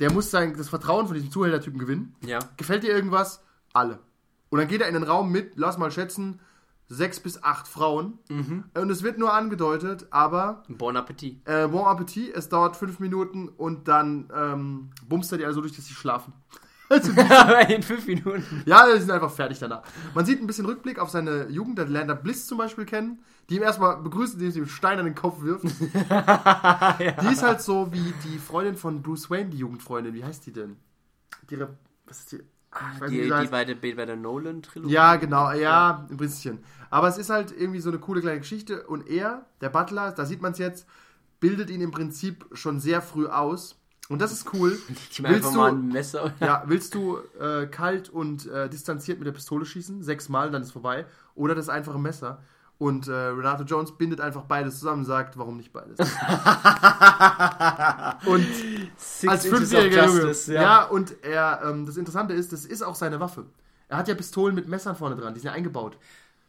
[0.00, 2.14] der muss sein, das Vertrauen von diesem Zuhältertypen gewinnen.
[2.24, 2.38] Ja.
[2.56, 3.40] Gefällt dir irgendwas?
[3.72, 3.98] Alle.
[4.50, 6.40] Und dann geht er in den Raum mit, lass mal schätzen,
[6.88, 8.18] sechs bis acht Frauen.
[8.74, 11.46] Und es wird nur angedeutet, aber Bon Appetit.
[11.46, 15.76] äh, Bon Appetit, es dauert fünf Minuten und dann ähm, bumst er die also durch,
[15.76, 16.32] dass sie schlafen.
[16.90, 17.12] Also,
[17.68, 18.62] in fünf Minuten.
[18.64, 19.82] ja, die sind einfach fertig danach.
[20.14, 23.20] Man sieht ein bisschen Rückblick auf seine Jugend, da lernt er Bliss zum Beispiel kennen,
[23.50, 25.64] die ihm erstmal begrüßt, indem sie ihm einen Stein an den Kopf wirft.
[25.68, 30.14] Die ist halt so wie die Freundin von Bruce Wayne, die Jugendfreundin.
[30.14, 30.76] Wie heißt die denn?
[31.50, 31.76] Die, Re-
[32.06, 32.40] was ist die?
[32.70, 33.50] Weiß Die, die heißt.
[33.50, 34.92] bei der, bei der Nolan-Trilogie.
[34.92, 36.58] Ja, genau, ja, ein bisschen.
[36.90, 38.86] Aber es ist halt irgendwie so eine coole kleine Geschichte.
[38.86, 40.86] Und er, der Butler, da sieht man es jetzt,
[41.40, 43.76] bildet ihn im Prinzip schon sehr früh aus.
[44.08, 44.78] Und das ist cool.
[45.20, 46.32] Mal ein Messer.
[46.40, 50.02] ja, willst du äh, kalt und äh, distanziert mit der Pistole schießen?
[50.02, 51.06] Sechsmal, dann ist vorbei.
[51.34, 52.42] Oder das einfache Messer.
[52.78, 55.98] Und äh, Renato Jones bindet einfach beides zusammen und sagt, warum nicht beides?
[58.26, 58.46] und
[58.96, 60.04] Six als fünfjähriger.
[60.06, 60.84] Justice, Ja, ja.
[60.84, 63.46] und er, ähm, das Interessante ist, das ist auch seine Waffe.
[63.88, 65.98] Er hat ja Pistolen mit Messern vorne dran, die sind ja eingebaut.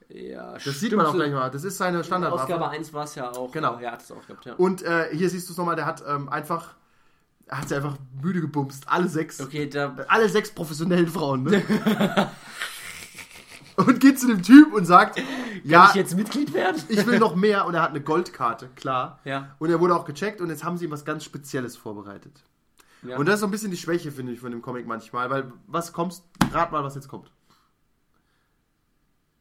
[0.09, 1.49] Ja, Das sieht man auch gleich mal.
[1.51, 2.69] Das ist seine Ausgabe Standardwaffe.
[2.69, 3.51] 1 war es ja auch.
[3.51, 3.79] Genau.
[3.79, 4.53] Ja, hat es auch gehabt, ja.
[4.53, 6.73] Und äh, hier siehst du es nochmal, der hat ähm, einfach,
[7.47, 8.85] er hat sie einfach müde gebumst.
[8.87, 9.39] Alle sechs.
[9.39, 9.95] Okay, da.
[10.07, 11.63] Alle sechs professionellen Frauen, ne?
[13.87, 15.25] und geht zu dem Typ und sagt, Kann
[15.63, 16.81] ja, ich jetzt Mitglied werden?
[16.87, 17.65] ich will noch mehr.
[17.65, 19.19] Und er hat eine Goldkarte, klar.
[19.25, 19.55] Ja.
[19.59, 22.43] Und er wurde auch gecheckt und jetzt haben sie ihm was ganz Spezielles vorbereitet.
[23.03, 23.17] Ja.
[23.17, 25.29] Und das ist so ein bisschen die Schwäche, finde ich, von dem Comic manchmal.
[25.29, 27.31] Weil, was kommst, rat mal, was jetzt kommt.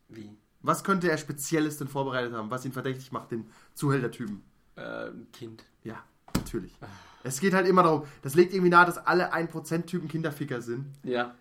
[0.08, 0.36] Wie?
[0.60, 4.42] Was könnte er Spezielles denn vorbereitet haben, was ihn verdächtig macht, den Zuhältertypen?
[4.76, 5.64] Äh, Kind.
[5.82, 6.02] Ja,
[6.34, 6.76] natürlich.
[7.24, 10.86] Es geht halt immer darum, das legt irgendwie nahe, dass alle 1%-Typen Kinderficker sind.
[11.02, 11.34] Ja.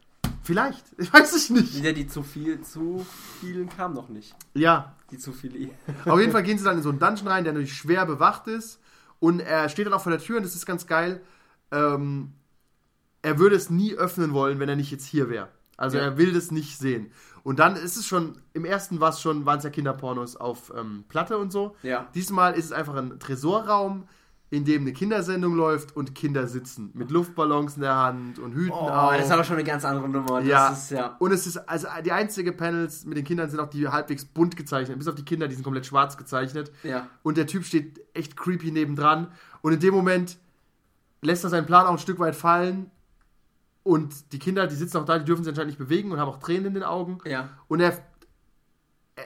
[0.48, 1.84] Vielleicht, ich weiß ich nicht.
[1.84, 3.06] Ja, die zu viel, zu
[3.42, 4.34] vielen kam noch nicht.
[4.54, 5.70] Ja, Die zu viele.
[6.06, 8.48] auf jeden Fall gehen sie dann in so einen Dungeon rein, der natürlich schwer bewacht
[8.48, 8.80] ist.
[9.20, 11.22] Und er steht dann auch vor der Tür und das ist ganz geil.
[11.72, 12.32] Ähm,
[13.22, 15.50] er würde es nie öffnen wollen, wenn er nicht jetzt hier wäre.
[15.76, 16.04] Also Ja.
[16.06, 17.12] er will das nicht sehen.
[17.44, 20.72] Und dann ist es schon, im ersten war es schon, waren es ja Kinderpornos auf
[20.76, 21.76] ähm, Platte und so.
[21.84, 22.08] Ja.
[22.16, 24.08] Diesmal ist es einfach ein Tresorraum,
[24.50, 26.92] in dem eine Kindersendung läuft und Kinder sitzen.
[26.94, 29.14] Mit Luftballons in der Hand und Hüten Oh, auf.
[29.18, 30.40] das ist aber schon eine ganz andere Nummer.
[30.40, 30.70] ja.
[30.70, 31.18] Ist ja.
[31.20, 34.56] Und es ist, also die einzige Panels mit den Kindern sind auch die halbwegs bunt
[34.56, 34.98] gezeichnet.
[34.98, 36.72] Bis auf die Kinder, die sind komplett schwarz gezeichnet.
[36.84, 37.08] Ja.
[37.24, 39.28] Und der Typ steht echt creepy nebendran.
[39.62, 40.38] Und in dem Moment
[41.22, 42.90] lässt er seinen Plan auch ein Stück weit fallen.
[43.84, 46.30] Und die Kinder, die sitzen auch da, die dürfen sich anscheinend nicht bewegen und haben
[46.30, 47.18] auch Tränen in den Augen.
[47.26, 47.50] Ja.
[47.68, 47.98] Und er,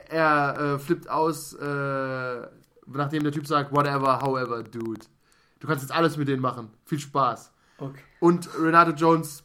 [0.08, 2.42] er äh, flippt aus, äh,
[2.86, 5.00] nachdem der Typ sagt, whatever, however, dude.
[5.62, 6.70] Du kannst jetzt alles mit denen machen.
[6.84, 7.52] Viel Spaß.
[7.78, 8.00] Okay.
[8.18, 9.44] Und Renato Jones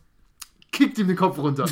[0.72, 1.68] kickt ihm den Kopf runter.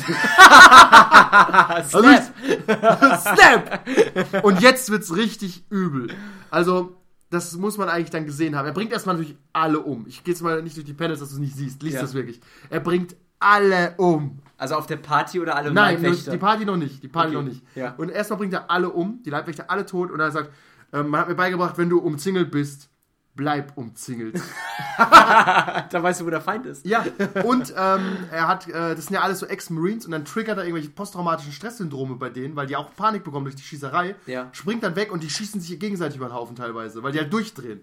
[1.84, 2.32] Snap!
[3.20, 4.44] Snap!
[4.44, 6.14] Und jetzt wird's richtig übel.
[6.48, 6.94] Also,
[7.30, 8.66] das muss man eigentlich dann gesehen haben.
[8.66, 10.06] Er bringt erstmal natürlich alle um.
[10.06, 11.82] Ich gehe jetzt mal nicht durch die Panels, dass du es nicht siehst.
[11.82, 12.02] Lies Ja.
[12.02, 12.40] das wirklich.
[12.70, 14.38] Er bringt alle um.
[14.56, 16.30] Also auf der Party oder alle Nein, Leibwächter?
[16.30, 17.02] die Party noch nicht.
[17.02, 17.64] Die Party Okay, noch nicht.
[17.74, 17.94] ja.
[17.96, 20.50] Und erstmal bringt er alle um, die Leibwächter alle tot und er sagt,
[20.92, 22.88] ähm, man hat mir beigebracht, wenn du umzingelt bist,
[23.36, 24.40] bleib umzingelt.
[24.98, 26.86] Da weißt du, wo der Feind ist.
[26.86, 27.04] ja,
[27.44, 30.64] und ähm, er hat, äh, das sind ja alles so Ex-Marines und dann triggert er
[30.64, 34.14] irgendwelche posttraumatischen Stresssyndrome bei denen, weil die auch Panik bekommen durch die Schießerei.
[34.26, 34.48] Ja.
[34.52, 37.32] Springt dann weg und die schießen sich gegenseitig über den Haufen teilweise, weil die halt
[37.32, 37.80] durchdrehen.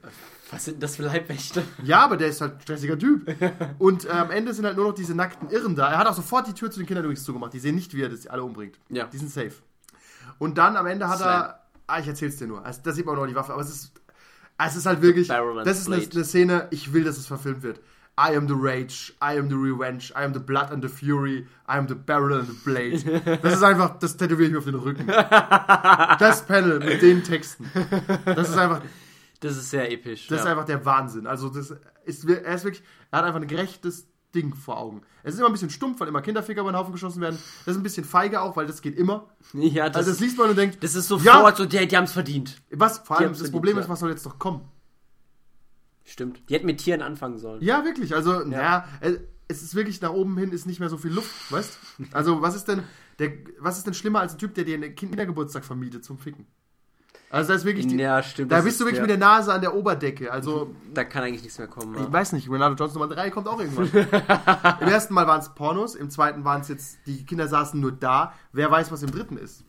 [0.52, 1.64] Was sind das für Leibwächter?
[1.84, 3.34] Ja, aber der ist halt ein stressiger Typ.
[3.80, 5.92] Und äh, am Ende sind halt nur noch diese nackten Irren da.
[5.92, 7.54] Er hat auch sofort die Tür zu den Kindern übrigens zugemacht.
[7.54, 8.78] Die sehen nicht, wie er das alle umbringt.
[8.90, 9.06] Ja.
[9.06, 9.54] Die sind safe.
[10.40, 11.30] Und dann am Ende hat Slam.
[11.30, 11.60] er.
[11.88, 12.66] Ah, ich erzähl's dir nur.
[12.66, 13.54] Also, da sieht man auch noch die Waffe.
[13.54, 13.92] Aber es ist.
[14.66, 15.28] Es ist halt wirklich.
[15.28, 17.80] Das ist eine, eine Szene, ich will, dass es verfilmt wird.
[18.16, 21.48] I am the rage, I am the revenge, I am the blood and the fury,
[21.68, 23.22] I am the barrel and the blade.
[23.42, 25.08] Das ist einfach, das tätowiere ich mir auf den Rücken.
[25.08, 27.70] Das Panel mit den Texten.
[28.26, 28.82] Das ist einfach,
[29.40, 30.28] Das ist sehr episch.
[30.28, 30.52] das ist ja.
[30.52, 31.26] einfach der Wahnsinn.
[31.26, 31.72] Also das
[32.06, 35.02] ist, er ist wirklich, er hat einfach ein gerechtes Ding vor Augen.
[35.24, 37.38] Es ist immer ein bisschen stumpf, weil immer Kinderficker über den Haufen geschossen werden.
[37.66, 39.30] Das ist ein bisschen feige auch, weil das geht immer.
[39.54, 41.56] ja, das, Also das liest man und denkt, das ist sofort Ja.
[41.56, 42.62] so, die, die haben es verdient.
[42.72, 43.00] was?
[43.00, 43.84] Vor allem das verdient, Problem ja.
[43.84, 44.62] ist, was soll jetzt noch kommen?
[46.04, 46.42] Stimmt.
[46.50, 47.62] Die hätten mit Tieren anfangen sollen.
[47.64, 48.14] Ja, wirklich.
[48.14, 49.14] Also, naja, äh,
[49.48, 51.78] es ist wirklich nach oben hin ist nicht mehr so viel Luft, weißt?
[52.12, 52.84] Also, was ist denn
[53.20, 56.48] der, was ist denn schlimmer als ein Typ, der dir einen Kindergeburtstag vermietet zum Ficken?
[57.34, 58.52] Also, da ist wirklich die, Ja, stimmt.
[58.52, 59.02] da das bist du wirklich ja.
[59.04, 60.32] mit der Nase an der Oberdecke.
[60.32, 61.96] Also, Da kann eigentlich nichts mehr kommen.
[61.96, 62.14] Ich Ja.
[62.14, 63.88] weiß nicht, Renato Johnson Nummer 3 kommt auch irgendwann.
[64.82, 67.92] Im ersten Mal waren es Pornos, im zweiten waren es jetzt, die Kinder saßen nur
[67.92, 68.34] da.
[68.52, 69.64] Wer weiß, was im dritten ist.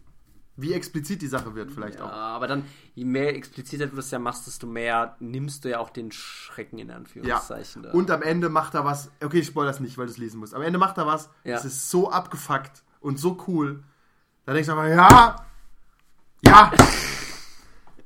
[0.57, 2.13] Wie explizit die Sache wird, vielleicht Ja, auch.
[2.13, 2.65] aber dann,
[2.95, 6.79] je mehr expliziter du das ja machst, desto mehr nimmst du ja auch den Schrecken
[6.79, 6.97] in Ja.
[6.97, 7.83] Anführungszeichen.
[7.83, 7.91] da.
[7.93, 9.11] Und am Ende macht er was.
[9.25, 10.55] Okay, ich spoil das nicht, weil du es lesen musst.
[10.55, 11.31] Am Ende macht er was.
[11.45, 11.57] Ja.
[11.57, 13.83] Es ist so abgefuckt und so cool.
[14.45, 15.37] Da denkst du einfach, ja!
[16.45, 16.71] Ja!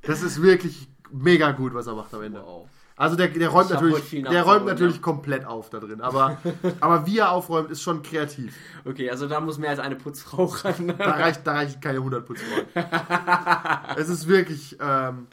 [0.09, 2.43] Das ist wirklich mega gut, was er macht am Ende.
[2.43, 2.67] Wow.
[2.97, 5.03] Also der, der räumt Ich natürlich, der räumt natürlich ja.
[5.03, 6.01] komplett auf da drin.
[6.01, 6.39] Aber,
[6.81, 8.57] aber wie er aufräumt, ist schon kreativ.
[8.87, 10.95] Okay, also da muss mehr als eine Putzfrau ran.
[10.97, 12.65] Da reicht, da reichen keine 100 Putzfrauen.
[13.97, 15.27] es ist wirklich, ähm,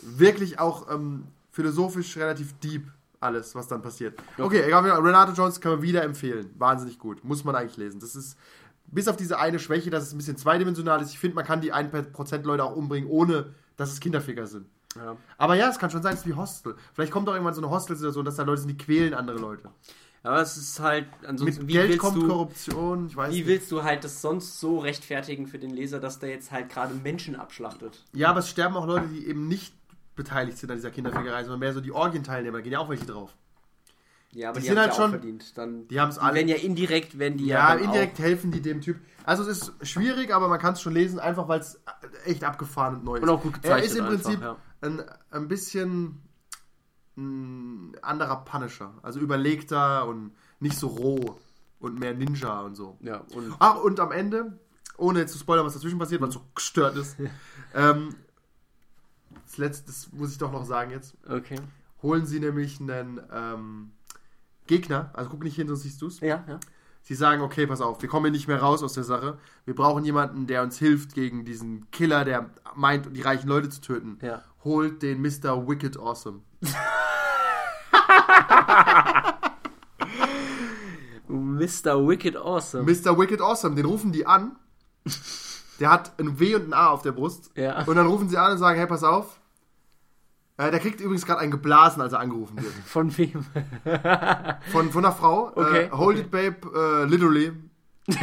[0.00, 2.84] wirklich auch ähm, philosophisch relativ deep
[3.18, 4.20] alles, was dann passiert.
[4.36, 6.50] Okay, egal, Renato Jones kann man wieder empfehlen.
[6.58, 7.24] Wahnsinnig gut.
[7.24, 7.98] Muss man eigentlich lesen.
[7.98, 8.36] Das ist,
[8.88, 11.12] bis auf diese eine Schwäche, dass es ein bisschen zweidimensional ist.
[11.12, 14.66] Ich finde, man kann die 1% Leute auch umbringen, ohne dass es Kinderficker sind.
[14.96, 15.16] Ja.
[15.36, 16.76] Aber ja, es kann schon sein, es ist wie Hostel.
[16.94, 19.70] Vielleicht kommt auch irgendwann so eine Hostel-Situation, dass da Leute sind, die quälen andere Leute.
[20.22, 23.38] Aber es ist halt, ansonsten, Mit wie Geld willst kommt du, Korruption, ich weiß wie
[23.38, 23.46] nicht.
[23.46, 26.94] willst du halt das sonst so rechtfertigen für den Leser, dass der jetzt halt gerade
[26.94, 28.02] Menschen abschlachtet?
[28.12, 29.74] Ja, aber es sterben auch Leute, die eben nicht
[30.16, 32.60] beteiligt sind an dieser Kinderfickerei, sondern mehr so die Orgienteilnehmer.
[32.62, 33.36] Gehen ja auch welche drauf.
[34.36, 35.56] Ja, aber Die die, sind haben halt ja schon- auch verdient.
[35.58, 38.60] Dann, die haben's die alle- werden ja indirekt, wenn die Ja, ja, indirekt helfen die
[38.60, 38.98] dem Typ.
[39.24, 41.80] Also es ist schwierig, aber man kann es schon lesen, einfach weil es
[42.26, 43.22] echt abgefahren und neu ist.
[43.22, 44.56] Und auch gut gezeichnet Er ist im einfach, Prinzip ja.
[44.82, 46.20] ein, ein bisschen
[47.16, 48.92] ein anderer Punisher.
[49.02, 51.38] Also überlegter und nicht so roh
[51.80, 52.88] und mehr Ninja und so.
[52.88, 54.58] Auch, ja, und Ach, und am Ende,
[54.98, 57.16] ohne jetzt zu spoilern, was dazwischen passiert, weil es so gestört ist,
[57.74, 58.14] ähm,
[59.46, 61.56] das letzte, das muss ich doch noch sagen jetzt, okay.
[62.02, 63.92] holen sie nämlich einen ähm,
[64.66, 66.20] Gegner, also guck nicht hin, sonst siehst du es.
[66.20, 66.60] Ja, ja.
[67.02, 69.38] Sie sagen, okay, pass auf, wir kommen hier nicht mehr raus aus der Sache.
[69.64, 73.80] Wir brauchen jemanden, der uns hilft gegen diesen Killer, der meint, die reichen Leute zu
[73.80, 74.18] töten.
[74.22, 74.42] Ja.
[74.64, 75.68] Holt den Mr.
[75.68, 76.40] Wicked Awesome.
[81.28, 82.08] Mr.
[82.08, 82.82] Wicked Awesome.
[82.82, 83.16] Mr.
[83.16, 84.56] Wicked Awesome, den rufen die an.
[85.78, 87.50] Der hat ein W und ein A auf der Brust.
[87.54, 87.84] Ja.
[87.84, 89.38] Und dann rufen sie an und sagen, hey, pass auf.
[90.58, 92.72] Äh, der kriegt übrigens gerade einen geblasen, als er angerufen wird.
[92.86, 93.44] Von wem?
[94.72, 95.52] Von, von einer Frau.
[95.54, 95.84] Okay.
[95.84, 97.52] Äh, Hold it, babe, äh, literally.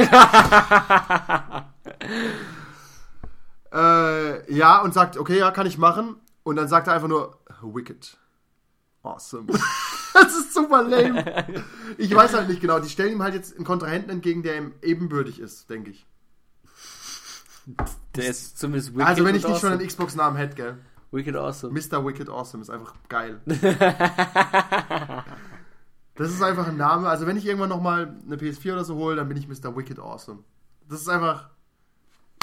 [3.73, 6.15] äh, ja, und sagt, okay, ja, kann ich machen.
[6.43, 8.17] Und dann sagt er einfach nur, wicked.
[9.03, 9.47] Awesome.
[10.13, 11.45] das ist super lame.
[11.97, 12.79] Ich weiß halt nicht genau.
[12.79, 16.07] Die stellen ihm halt jetzt einen Kontrahenten entgegen, der ihm ebenbürtig ist, denke ich.
[18.15, 19.73] Der ist zumindest Wicked Also wenn ich nicht schon awesome.
[19.73, 20.77] einen Xbox-Namen hätte, gell.
[21.13, 21.73] Wicked Awesome.
[21.73, 22.03] Mr.
[22.05, 23.39] Wicked Awesome ist einfach geil.
[26.15, 27.07] das ist einfach ein Name.
[27.09, 29.75] Also wenn ich irgendwann nochmal eine PS4 oder so hole, dann bin ich Mr.
[29.75, 30.39] Wicked Awesome.
[30.89, 31.49] Das ist einfach...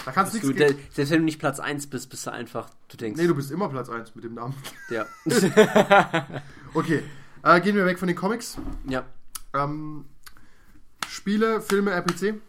[0.05, 0.59] Da kannst du Du, nichts...
[0.59, 3.27] der, ge- selbst wenn du nicht Platz 1 bist, bist du einfach, du denkst, Nee,
[3.27, 4.55] du bist immer Platz 1 mit dem Namen.
[4.89, 5.05] ja.
[6.75, 7.03] Okay,
[7.43, 8.57] äh, gehen wir weg von den Comics.
[8.89, 9.05] ja.
[9.53, 10.05] Ähm,
[11.09, 12.41] Spiele, Filme, RPC.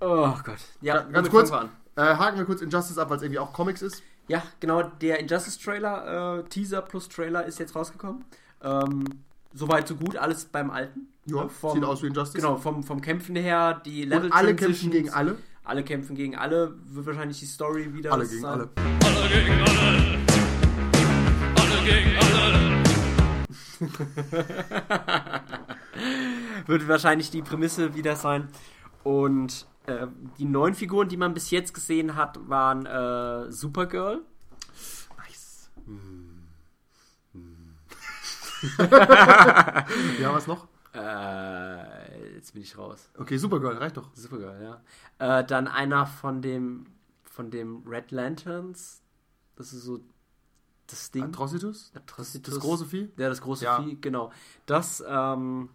[0.00, 0.58] Oh Gott.
[0.82, 1.60] Ja, Ganz kurz, äh,
[1.96, 4.02] haken wir kurz Injustice ab, weil es irgendwie auch Comics ist.
[4.30, 8.24] Ja, genau, der Injustice-Trailer, äh, Teaser plus Trailer ist jetzt rausgekommen.
[8.62, 9.04] Ähm,
[9.52, 11.08] Soweit, so gut, alles beim Alten.
[11.26, 12.40] Ja, äh, vom, sieht aus wie Injustice.
[12.40, 15.36] Genau, vom, vom Kämpfen her, die Level Und alle kämpfen gegen alle.
[15.64, 18.52] Alle kämpfen gegen alle, wird wahrscheinlich die Story wieder Alle gegen sein.
[18.52, 18.70] alle.
[19.04, 20.18] Alle gegen alle.
[21.56, 22.84] Alle gegen alle.
[26.68, 28.46] wird wahrscheinlich die Prämisse wieder sein.
[29.02, 30.06] Und äh,
[30.38, 34.22] die neuen Figuren, die man bis jetzt gesehen hat, waren äh, Supergirl.
[35.18, 35.70] Nice.
[40.20, 40.68] ja, was noch?
[40.92, 43.10] Äh, jetzt bin ich raus.
[43.16, 44.10] Okay, Supergirl, reicht doch.
[44.14, 45.38] Supergirl, ja.
[45.40, 46.86] Äh, dann einer von dem
[47.22, 49.02] von dem Red Lanterns.
[49.56, 50.00] Das ist so
[50.86, 51.24] das Ding.
[51.24, 51.92] Atrocitus?
[51.94, 52.54] Atrocitus.
[52.54, 53.08] Das große Vieh?
[53.16, 53.82] Ja, das große Ja.
[53.82, 54.32] Vieh, genau.
[54.66, 55.70] Das, ähm,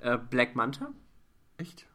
[0.00, 0.90] äh, Black Manta.
[1.56, 1.86] Echt?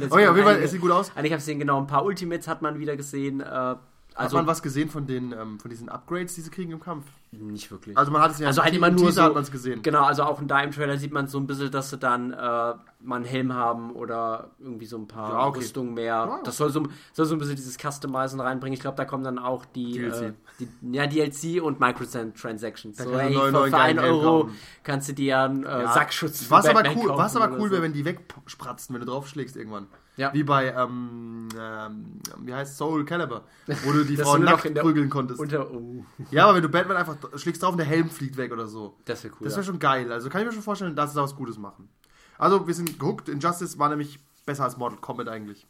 [0.00, 1.10] Das Oh ja, auf jeden Fall, es sieht gut aus.
[1.14, 1.78] Einige habe ich gesehen, genau.
[1.78, 3.40] Ein paar Ultimates hat man wieder gesehen.
[3.40, 3.80] Äh, Hat
[4.14, 7.04] also man was gesehen von den ähm, von diesen Upgrades, die sie kriegen im Kampf?
[7.32, 7.96] Nicht wirklich.
[7.96, 9.80] Also man hat es ja Also halt immer im nur so- hat man es gesehen.
[9.82, 12.30] Genau, also auch in da im Trailer sieht man so ein bisschen, dass sie dann
[12.32, 15.60] äh, mal einen Helm haben oder irgendwie so ein paar Ja, okay.
[15.60, 16.04] Rüstungen mehr.
[16.14, 16.40] Ja.
[16.44, 18.74] Das soll so, soll so ein bisschen dieses Customizen reinbringen.
[18.74, 20.22] Ich glaube, da kommen dann auch die, DLC.
[20.22, 22.98] Äh, die ja, DLC und Microtransactions.
[22.98, 24.58] So, kannst du ey, neuen- für, für einen Euro kaufen.
[24.84, 25.92] kannst du dir einen äh, Ja.
[25.92, 27.70] Sackschutz Was aber cool, kaufen was aber cool so.
[27.72, 29.86] wäre, wenn die wegspratzen, wenn du draufschlägst irgendwann.
[30.16, 30.32] Ja.
[30.34, 33.44] Wie bei, ähm, ähm, wie heißt Soul Calibur,
[33.84, 35.40] wo du die Frau du nackt prügeln konntest.
[35.40, 38.52] Unter, oh, ja, aber wenn du Batman einfach schlägst drauf und der Helm fliegt weg
[38.52, 38.96] oder so.
[39.06, 39.44] das wäre cool.
[39.44, 39.56] Das ja.
[39.58, 40.12] wäre schon geil.
[40.12, 41.88] Also kann ich mir schon vorstellen, dass sie da was Gutes machen.
[42.36, 43.28] Also wir sind gehuckt.
[43.28, 45.66] Injustice war nämlich besser als Mortal Kombat eigentlich.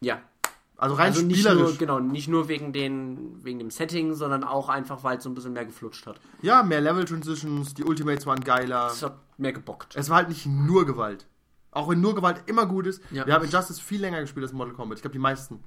[0.00, 0.20] ja.
[0.80, 1.70] Also rein Also nicht spielerisch.
[1.70, 5.30] nur, genau, nicht nur wegen, den, wegen dem Setting, sondern auch einfach, weil es so
[5.30, 6.20] ein bisschen mehr geflutscht hat.
[6.40, 8.86] Ja, mehr Level Transitions, die Ultimates waren geiler.
[8.86, 9.96] Es hat mehr gebockt.
[9.96, 11.26] Es war halt nicht nur Gewalt.
[11.78, 13.00] Auch wenn nur Gewalt immer gut ist.
[13.12, 13.24] Ja.
[13.26, 14.98] Wir haben Injustice viel länger gespielt als Mortal Kombat.
[14.98, 15.62] Ich glaube, die meisten.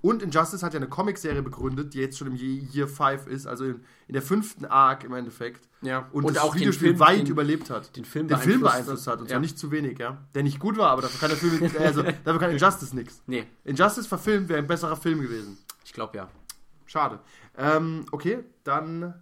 [0.00, 3.46] Und Injustice hat ja eine Comicserie begründet, die jetzt schon im Ye- Year 5 ist,
[3.46, 5.68] also in, in der fünften Arc im Endeffekt.
[5.82, 6.08] Ja.
[6.12, 7.94] Und, Und das auch Videospiel Film- weit den- überlebt hat.
[7.94, 9.20] den Film den Film beeinflusst beeinflusst hat.
[9.20, 9.32] Und Ja.
[9.32, 10.16] zwar nicht zu wenig, ja.
[10.34, 13.22] Der nicht gut war, aber dafür kann der Film, also, dafür kann Injustice nichts.
[13.26, 15.58] Nee, Injustice verfilmt wäre ein besserer Film gewesen.
[15.84, 16.28] ich glaube ja.
[16.86, 17.20] Schade.
[17.58, 19.14] Ähm, okay, dann.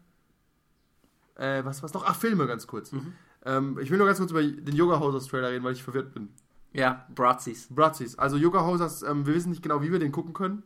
[1.34, 2.04] Äh, was was noch?
[2.06, 2.92] Ach, Filme ganz kurz.
[2.92, 3.14] Mhm.
[3.44, 6.12] Ähm, ich will nur ganz kurz über den Yoga Hosers Trailer reden, weil ich verwirrt
[6.12, 6.28] bin.
[6.72, 7.68] Ja, Brazis.
[7.70, 8.18] Bratzis.
[8.18, 10.62] Also Yoga Hosers, ähm, wir wissen nicht genau, wie wir den gucken können.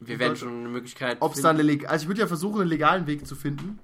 [0.00, 2.60] Wir werden schon eine Möglichkeit Ob es da eine leg Also ich würde ja versuchen,
[2.60, 3.78] einen legalen Weg zu finden.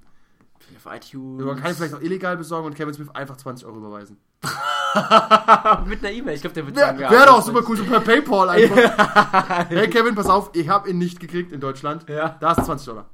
[0.75, 1.43] auf iTunes.
[1.43, 4.17] Man kann ihn vielleicht auch illegal besorgen und Kevin Smith einfach 20 Euro überweisen.
[5.85, 6.35] mit einer E-Mail.
[6.35, 9.69] Ich glaube, der wird Wäre sagen, ja, wär doch super cool, so per Paypal einfach.
[9.69, 12.07] hey Kevin, pass auf, ich habe ihn nicht gekriegt in Deutschland.
[12.09, 12.37] Ja.
[12.39, 13.05] Da ist 20 Dollar.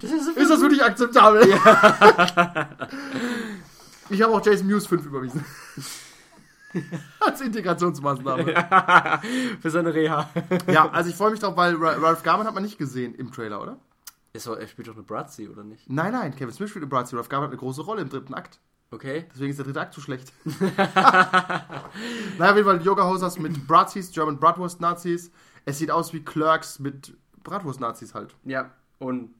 [0.00, 1.42] Das ist so Ist das wirklich akzeptabel?
[4.10, 5.44] ich habe auch Jason Mewes 5 überwiesen.
[7.20, 9.20] Als Integrationsmaßnahme.
[9.60, 10.28] für seine Reha.
[10.70, 13.32] Ja, also ich freue mich drauf, weil Ra- Ralph Garman hat man nicht gesehen im
[13.32, 13.78] Trailer, oder?
[14.32, 15.88] Ist Er spielt doch eine Brazi, oder nicht?
[15.88, 17.16] Nein, nein, Kevin Smith spielt in Brazil.
[17.18, 18.60] Ralph Garman hat eine große Rolle im dritten Akt.
[18.90, 19.26] Okay.
[19.32, 20.32] Deswegen ist der dritte Akt so schlecht.
[20.44, 25.30] naja, auf jeden Fall Yoga Hosers mit Brazis, German Bratwurst Nazis.
[25.64, 28.34] Es sieht aus wie Clerks mit Bratwurst Nazis halt.
[28.44, 29.34] Ja, und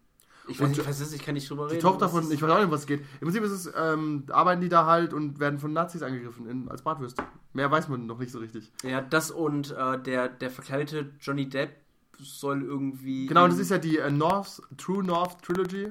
[0.48, 1.76] ich Und weiß nicht, ich kann nicht drüber reden.
[1.76, 3.00] Die Tochter von, ich weiß auch nicht, was es geht.
[3.20, 6.68] Im Prinzip ist es, ähm, arbeiten die da halt und werden von Nazis angegriffen in,
[6.68, 7.24] als Bratwürste.
[7.52, 8.70] Mehr weiß man noch nicht so richtig.
[8.84, 11.74] Ja, das und äh, der, der verkleidete Johnny Depp
[12.18, 13.26] soll irgendwie.
[13.26, 15.88] Genau, das ist ja die äh, North, True North Trilogy.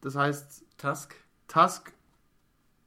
[0.00, 1.14] Das heißt Tusk.
[1.48, 1.92] Tusk,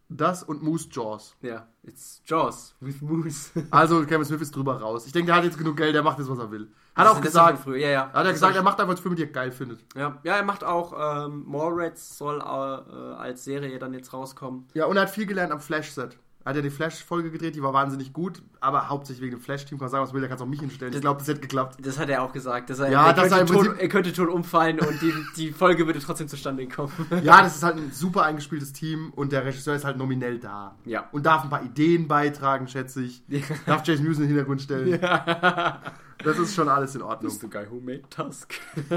[0.08, 1.36] das und Moose Jaws.
[1.42, 3.52] Ja, it's Jaws with Moose.
[3.72, 5.06] Also Kevin Smith ist drüber raus.
[5.06, 6.72] Ich denke, der hat jetzt genug Geld, der macht jetzt, was er will.
[6.96, 8.12] Hat Das- auch das gesagt, früher, ja, ja.
[8.14, 9.84] hat er gesagt, er macht einfach Filme, die er geil findet.
[9.96, 14.68] Ja, ja, er macht auch ähm, Mallrats soll äh, als Serie dann jetzt rauskommen.
[14.74, 16.18] Ja, und er hat viel gelernt am Flash-Set.
[16.46, 19.78] Er hat ja die Flash-Folge gedreht, die war wahnsinnig gut, aber hauptsächlich wegen dem Flash-Team.
[19.80, 20.94] Kann man sagen, was will, der kann auch mich hinstellen.
[20.94, 21.78] Ich glaube, das hätte geklappt.
[21.82, 22.70] Das hat er auch gesagt.
[22.70, 25.52] Dass er, Ja, er, dass könnte er tot, er könnte tot umfallen und die, die
[25.54, 26.92] Folge würde trotzdem zustande kommen.
[27.24, 30.76] Ja, das ist halt ein super eingespieltes Team und der Regisseur ist halt nominell da.
[30.84, 31.08] Ja.
[31.14, 33.24] Und darf ein paar Ideen beitragen, schätze ich.
[33.66, 35.00] Darf Jason Mewes in den Hintergrund stellen.
[36.24, 37.32] Das ist schon alles in Ordnung.
[37.32, 38.54] the guy who made Tusk.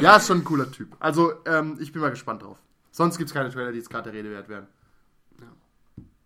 [0.00, 0.94] Ja, ist schon ein cooler Typ.
[1.00, 2.58] Also, ähm, ich bin mal gespannt drauf.
[2.90, 4.66] Sonst gibt es keine Trailer, die jetzt gerade der Rede wert wären.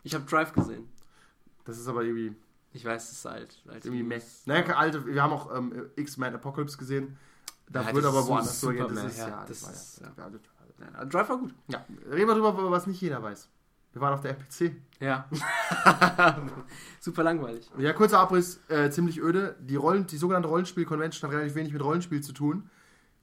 [0.02, 0.88] Ich habe Drive gesehen.
[1.64, 2.34] Das ist aber irgendwie,
[2.72, 3.62] Ich weiß, es ist alt.
[3.68, 4.16] alt irgendwie meh.
[4.16, 4.42] News.
[4.46, 7.16] Naja, alte, wir haben auch ähm, X-Men Apocalypse gesehen.
[7.68, 8.86] Das Ja, wird aber woanders so gehen.
[8.94, 10.12] Das ist, ja, ja, das das war ist, ja.
[10.16, 10.28] ja.
[10.28, 10.98] ja.
[10.98, 11.54] Ja, Drive war gut.
[11.68, 13.48] Ja, reden wir drüber, was nicht jeder weiß.
[13.92, 14.74] Wir waren auf der RPC.
[15.00, 15.28] Ja.
[17.00, 17.68] Super langweilig.
[17.78, 19.56] Ja, kurzer Abriss, äh, ziemlich öde.
[19.60, 22.70] Die, Rollen, die sogenannte Rollenspiel-Convention hat relativ wenig mit Rollenspiel zu tun.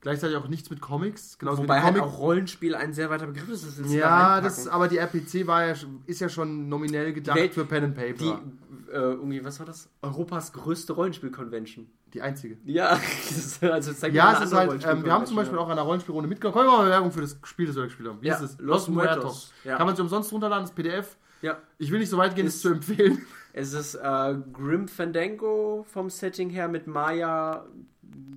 [0.01, 1.37] Gleichzeitig auch nichts mit Comics.
[1.39, 2.13] Genauso Wobei wie halt Comic.
[2.13, 3.79] auch Rollenspiel ein sehr weiter Begriff ist.
[3.79, 5.75] Das ja, das, aber die RPC war ja,
[6.05, 8.13] ist ja schon nominell gedacht Welt- für Pen and Paper.
[8.13, 9.89] Die, äh, irgendwie, was war das?
[10.01, 11.87] Europas größte Rollenspiel-Convention.
[12.21, 12.57] Einzige.
[12.65, 12.99] Ja,
[13.61, 15.83] also zeig mir Ja, es ist halt, ähm, wir haben zum Beispiel auch an einer
[15.83, 16.57] Rollenspielrunde mitgenommen.
[16.59, 18.21] Können wir mal Werbung für das Spiel, das wir gespielt haben.
[18.21, 18.57] Wie Ja, ist es?
[18.59, 19.53] Los Muertos.
[19.63, 19.77] Ja.
[19.77, 21.17] Kann man sich umsonst runterladen, das PDF.
[21.41, 21.57] Ja.
[21.77, 23.21] Ich will nicht so weit gehen, es Ist- zu empfehlen.
[23.51, 27.65] Es ist äh, Grim Fandango vom Setting her mit Maya,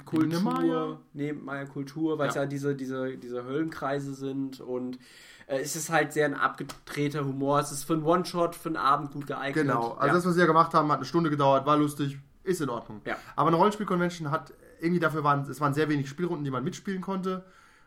[0.06, 0.98] Kultur, Maya.
[1.12, 2.42] neben Maya Kultur, weil es Ja.
[2.42, 4.98] ja, diese, diese, diese Höllenkreise sind und
[5.46, 7.60] äh, es ist halt sehr ein abgedrehter Humor.
[7.60, 9.66] Es ist für einen One-Shot, für einen Abend gut geeignet.
[9.66, 10.12] Genau, also ja.
[10.14, 13.00] das, was sie ja gemacht haben, hat eine Stunde gedauert, war lustig, ist in Ordnung.
[13.04, 13.16] Ja.
[13.36, 17.00] Aber eine Rollenspiel-Convention hat irgendwie dafür waren, es waren sehr wenig Spielrunden, die man mitspielen
[17.00, 17.44] konnte.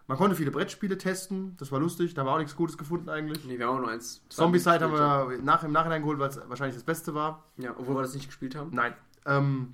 [0.08, 3.10] Man konnte viele Brettspiele testen, das war lustig, da haben wir auch nichts Gutes gefunden
[3.10, 3.44] eigentlich.
[3.46, 4.22] nee, wir haben auch nur eins.
[4.30, 7.44] Zombie-Side haben wir nach, im Nachhinein geholt, weil es wahrscheinlich das Beste war.
[7.58, 8.70] Ja, obwohl wir das nicht gespielt haben.
[8.72, 8.94] Nein.
[9.26, 9.74] Ähm,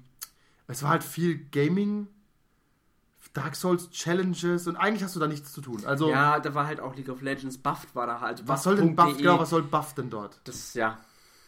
[0.67, 2.07] es war halt viel Gaming,
[3.33, 5.83] Dark Souls Challenges und eigentlich hast du da nichts zu tun.
[5.85, 7.57] Also, Ja, da war halt auch League of Legends.
[7.57, 8.47] Buffed war da halt.
[8.47, 9.23] was soll denn Buff, Buff.de.
[9.23, 10.39] genau, was soll Buff denn dort?
[10.45, 10.97] Das, ja.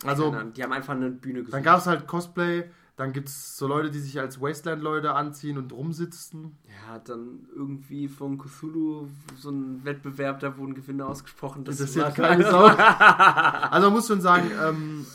[0.06, 1.54] Also, die haben einfach eine Bühne gesucht.
[1.54, 5.58] dann gab es halt Cosplay, dann gibt es so Leute, die sich als Wasteland-Leute anziehen
[5.58, 6.58] und rumsitzen.
[6.88, 11.66] Ja, dann irgendwie von Cthulhu so ein Wettbewerb, da wurden Gewinne ausgesprochen.
[11.66, 12.66] Das Interessiert keine Sau.
[12.68, 15.06] also man muss schon sagen, ähm,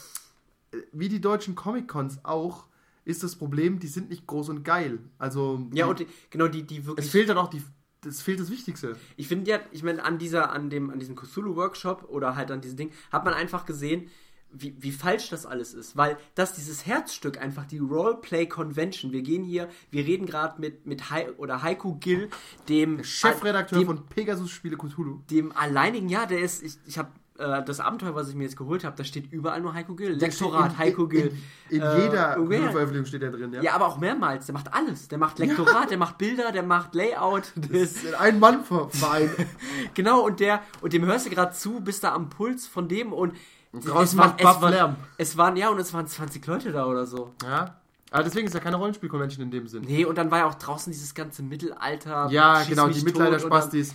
[0.92, 2.66] wie die deutschen Comic-Cons auch,
[3.05, 4.98] ist das Problem, die sind nicht groß und geil.
[5.18, 7.06] Also Ja, und die, genau die, die wirklich.
[7.06, 7.62] es fehlt dann auch die,
[8.05, 8.96] es fehlt das Wichtigste.
[9.16, 12.60] Ich finde ja, ich meine, an dieser, an dem, an diesem Cthulhu-Workshop oder halt an
[12.60, 14.10] diesem Ding, hat man einfach gesehen,
[14.50, 15.96] wie, wie falsch das alles ist.
[15.96, 21.10] Weil das dieses Herzstück einfach, die Roleplay-Convention, wir gehen hier, wir reden gerade mit, mit
[21.10, 22.28] Hai, oder Heiko Gill,
[22.68, 25.20] dem Chefredakteur dem, von Pegasus Spiele Cthulhu.
[25.30, 28.56] dem alleinigen, ja, der ist, ich, ich habe äh, das Abenteuer, was ich mir jetzt
[28.56, 30.12] geholt habe, da steht überall nur Heiko Gill.
[30.12, 31.32] Lektorat, in, Heiko Gill.
[31.70, 33.62] In, in Äh, jeder irgendwer- Cthulhu-Veröffentlichung steht der drin, ja.
[33.62, 34.46] Ja, aber auch mehrmals.
[34.46, 35.08] Der macht alles.
[35.08, 37.52] Der macht Lektorat, der macht Bilder, der macht Layout.
[37.54, 39.30] Das, Das ist ein Mann-Verein.
[39.94, 43.12] genau, und der, und dem hörst du gerade zu, bist da am Puls von dem
[43.12, 43.34] und
[43.73, 44.97] draußen macht Buff Lärm.
[45.16, 47.35] es waren, ja, und es waren 20 Leute da oder so.
[47.43, 47.77] ja.
[48.10, 49.82] Aber deswegen ist ja keine Rollenspiel-Convention in dem Sinn.
[49.86, 52.28] Nee, und dann war ja auch draußen dieses ganze Mittelalter.
[52.30, 53.93] Ja, genau, die Mittelalter-Spastis.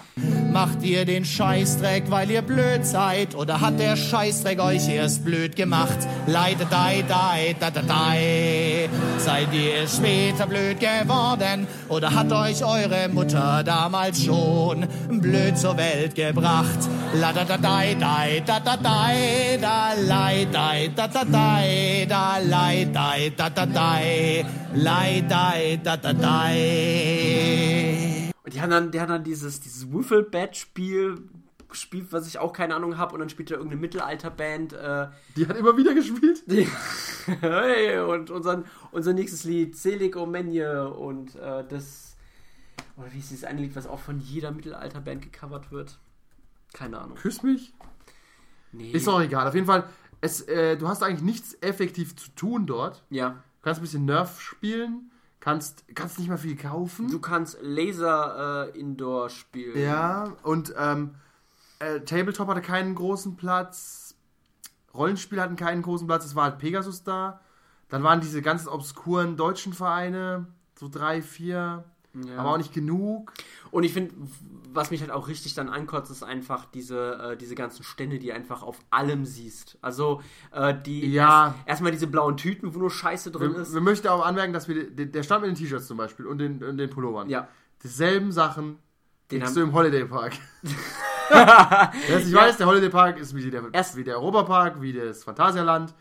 [0.51, 3.33] Macht ihr den Scheißdreck, weil ihr blöd seid?
[3.33, 5.97] Oder hat der Scheißdreck euch erst blöd gemacht?
[6.27, 8.87] Leide, dei, dei, da, da, dei.
[9.17, 11.65] Seid ihr später blöd geworden?
[11.89, 16.87] Oder hat euch eure Mutter damals schon blöd zur Welt gebracht?
[17.15, 22.37] La, da, da, dei, dei, da, da, dei, da, lei, dei, da, da, dei, da,
[22.37, 24.02] lei, dei, da, da, dei,
[24.73, 28.31] lei, dei, da, da, dei.
[28.43, 31.29] Und die haben dann, die haben dann dieses, dieses Wiffle-Bat-Spiel
[31.69, 34.73] gespielt, was ich auch keine Ahnung habe, und dann spielt da irgendeine Mittelalterband.
[34.73, 36.43] Äh, Die hat immer wieder gespielt.
[36.45, 36.67] die,
[37.41, 42.15] hey, und unseren, unser nächstes Lied, Selig Omenje, und äh, das.
[42.95, 45.97] Oder wie ist dieses eine Lied, was auch von jeder Mittelalterband gecovert wird?
[46.73, 47.17] Keine Ahnung.
[47.17, 47.73] Küss mich.
[48.71, 48.91] Nee.
[48.91, 49.47] Ist auch egal.
[49.47, 49.85] Auf jeden Fall,
[50.21, 53.03] es, äh, du hast eigentlich nichts effektiv zu tun dort.
[53.09, 53.41] ja.
[53.63, 55.09] Du kannst ein bisschen Nerf spielen,
[55.39, 57.09] kannst, kannst nicht mal viel kaufen.
[57.09, 59.79] Du kannst Laser äh, Indoor spielen.
[59.81, 61.15] ja, und ähm,
[61.79, 64.15] äh, Tabletop hatte keinen großen Platz.
[64.93, 66.25] Rollenspiele hatten keinen großen Platz.
[66.25, 67.39] Es war halt Pegasus da.
[67.87, 72.37] Dann waren diese ganzen obskuren deutschen Vereine, so drei, vier, Ja.
[72.37, 73.31] aber auch nicht genug.
[73.73, 74.13] Und ich finde,
[74.71, 78.31] was mich halt auch richtig dann ankotzt, ist einfach diese, äh, diese ganzen Stände, die
[78.31, 79.77] einfach auf allem siehst.
[79.81, 80.21] Also
[80.51, 81.47] äh, die Ja.
[81.47, 83.73] erst, erstmal diese blauen Tüten, wo nur Scheiße drin Wir, ist.
[83.73, 86.37] wir möchten auch anmerken, dass wir den, der stand mit den T-Shirts zum Beispiel und
[86.37, 87.29] den, und den Pullovern.
[87.29, 87.47] Ja.
[87.83, 88.77] Dieselben Sachen
[89.31, 90.33] Den kriegst du im Holiday Park.
[92.09, 95.23] Es nicht weiß, der Holiday Park ist wie der, Erst- wie der Europapark, wie das
[95.23, 95.93] Phantasialand,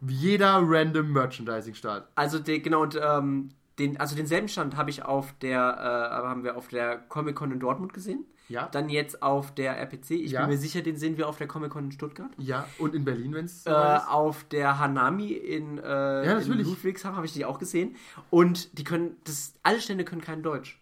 [0.00, 2.08] wie jeder random Merchandising-Start.
[2.14, 6.44] Also den, genau, und, ähm, den, also denselben Stand habe ich auf der, äh, haben
[6.44, 8.24] wir auf der Comic Con in Dortmund gesehen.
[8.48, 8.66] Ja.
[8.68, 10.12] Dann jetzt auf der RPC.
[10.12, 10.40] Ich Ja.
[10.40, 12.30] bin mir sicher, den sehen wir auf der Comic Con in Stuttgart.
[12.38, 15.82] Ja, und in Berlin, wenn es Äh, auf der Hanami in, äh,
[16.26, 16.52] Ja, in.
[16.52, 17.96] Ludwigshafen habe ich die auch gesehen.
[18.30, 20.80] Und die können, das, alle Stände können kein Deutsch.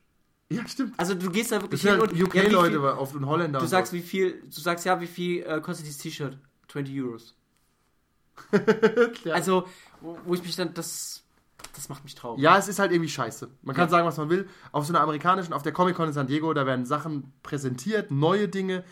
[0.49, 0.95] Ja, stimmt.
[0.97, 3.27] Also du gehst da Das wirklich sind hin halt und ja, UK-Leute viel- oft und
[3.27, 3.59] Holländer.
[3.59, 3.97] Du sagst, so.
[3.99, 6.39] wie viel, du sagst ja, wie viel äh, kostet dieses T-Shirt?
[6.69, 7.35] 20 Euros.
[9.25, 9.35] Ja.
[9.35, 9.67] Also,
[10.01, 11.25] wo, wo ich mich dann, das,
[11.75, 12.43] das macht mich traurig.
[12.43, 13.49] Ja, es ist halt irgendwie scheiße.
[13.63, 13.91] Man kann Ja.
[13.91, 14.49] sagen, was man will.
[14.73, 18.49] Auf so einer amerikanischen, auf der Comic-Con in San Diego, da werden Sachen präsentiert, neue
[18.49, 18.85] Dinge.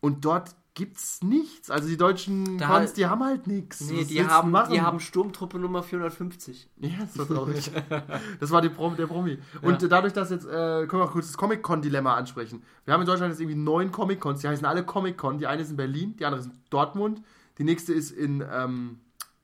[0.00, 1.70] Und dort gibt's nichts.
[1.70, 3.80] Also die deutschen Da- Cons, die haben halt nichts.
[3.90, 6.68] Nee, die haben, die haben Sturmtruppe Nummer 450.
[6.78, 7.70] Ja, das war traurig.
[8.40, 9.38] das war die Prom der Promi.
[9.60, 12.62] Und dadurch, dass jetzt, äh, können wir auch kurz das Comic-Con-Dilemma ansprechen.
[12.86, 15.38] Wir haben in Deutschland jetzt irgendwie neun Comic-Cons, die heißen alle Comic-Con.
[15.38, 17.22] Die eine ist in Berlin, die andere ist in Dortmund,
[17.58, 19.00] die nächste ist in, ähm,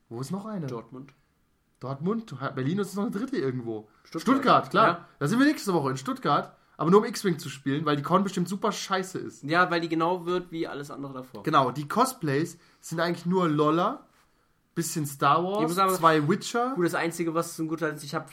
[0.09, 0.67] wo ist noch eine?
[0.67, 1.13] Dortmund.
[1.81, 3.89] Dortmund, Berlin ist noch eine dritte irgendwo.
[4.05, 4.23] Stuttgart.
[4.23, 4.87] Stuttgart, klar.
[4.89, 5.09] Ja.
[5.19, 8.03] Da sind wir nächste Woche in Stuttgart, aber nur um X-Wing zu spielen, weil die
[8.03, 9.45] Con bestimmt super scheiße ist.
[9.45, 11.43] Ja, weil die genau wird wie alles andere davor.
[11.45, 14.07] Genau, die Cosplays sind eigentlich nur Lolla,
[14.75, 16.73] bisschen Star Wars, aber- zwei Witcher.
[16.75, 18.27] Gut, das Einzige, was so gut ist, ich habe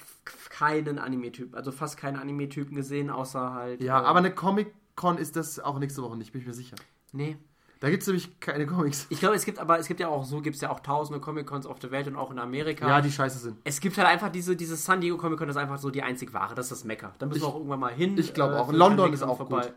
[0.49, 3.81] keinen Anime-Typ, also fast keinen Anime-Typen gesehen, außer halt.
[3.81, 6.75] Ja, äh, aber eine Comic-Con ist das auch nächste Woche nicht, bin ich mir sicher.
[7.13, 7.37] Nee.
[7.85, 9.05] Da gibt es nämlich keine Comics.
[9.09, 11.19] Ich glaube, es gibt aber, es gibt ja auch, so gibt es ja auch tausende
[11.19, 12.87] Comic-Cons auf der Welt und auch in Amerika.
[12.87, 13.59] Ja, die scheiße sind.
[13.63, 16.33] es gibt halt einfach diese, diese San Diego Comic-Con, das ist einfach so die einzig
[16.33, 17.13] wahre, das ist das Mecker.
[17.19, 18.17] Da müssen wir Ich- auch irgendwann mal hin.
[18.17, 18.73] ich glaube äh, auch.
[18.73, 19.61] London ist auch vorbei.
[19.67, 19.73] gut.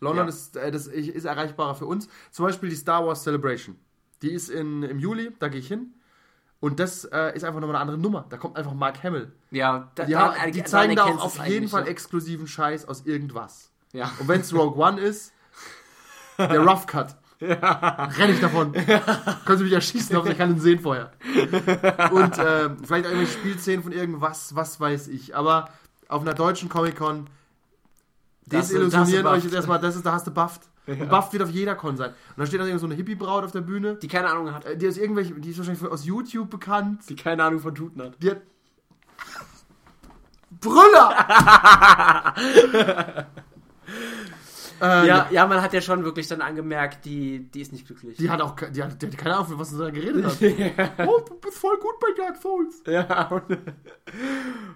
[0.00, 0.28] London Ja.
[0.28, 2.08] ist, äh, das ist erreichbarer für uns.
[2.32, 3.76] Zum Beispiel die Star Wars Celebration.
[4.22, 5.94] Die ist in, im Juli, da gehe ich hin.
[6.58, 8.26] Und das äh, ist einfach nochmal eine andere Nummer.
[8.28, 9.30] Da kommt einfach Mark Hamill.
[9.52, 11.90] Ja, da, Die, daran- haben, die zeigen da auch auf jeden Fall ne?
[11.90, 13.70] exklusiven Scheiß aus irgendwas.
[13.92, 14.10] Ja.
[14.18, 15.32] Und wenn es Rogue One ist,
[16.38, 17.14] der Rough Cut.
[17.42, 18.72] Renn ich davon.
[19.44, 21.12] Können Sie mich erschießen, aber ich kann ihn sehen vorher.
[22.12, 25.34] Und ähm, vielleicht auch irgendwelche Spielszenen von irgendwas, was weiß ich.
[25.34, 25.68] Aber
[26.08, 27.28] auf einer deutschen Comic-Con
[28.46, 30.62] desillusionieren euch jetzt erstmal, das ist, da hast du bufft.
[30.86, 32.10] Und bufft wird auf jeder Con sein.
[32.10, 33.96] Und dann steht da irgend so eine Hippie-Braut auf der Bühne.
[33.96, 34.64] Die keine Ahnung hat.
[34.64, 37.02] äh, Die ist irgendwelche, die ist wahrscheinlich aus YouTube bekannt.
[37.08, 38.14] Die keine Ahnung von Tuten hat.
[38.20, 38.40] Die hat.
[40.60, 42.34] Brüller!
[44.82, 48.18] äh, Ja, ja, man hat ja schon wirklich dann angemerkt, die, die ist nicht glücklich.
[48.18, 50.36] Die hat auch die hat, die hat keine Ahnung, was sie da geredet hat.
[51.08, 52.82] oh, du bist voll gut bei Dark Souls.
[52.86, 53.44] ja, und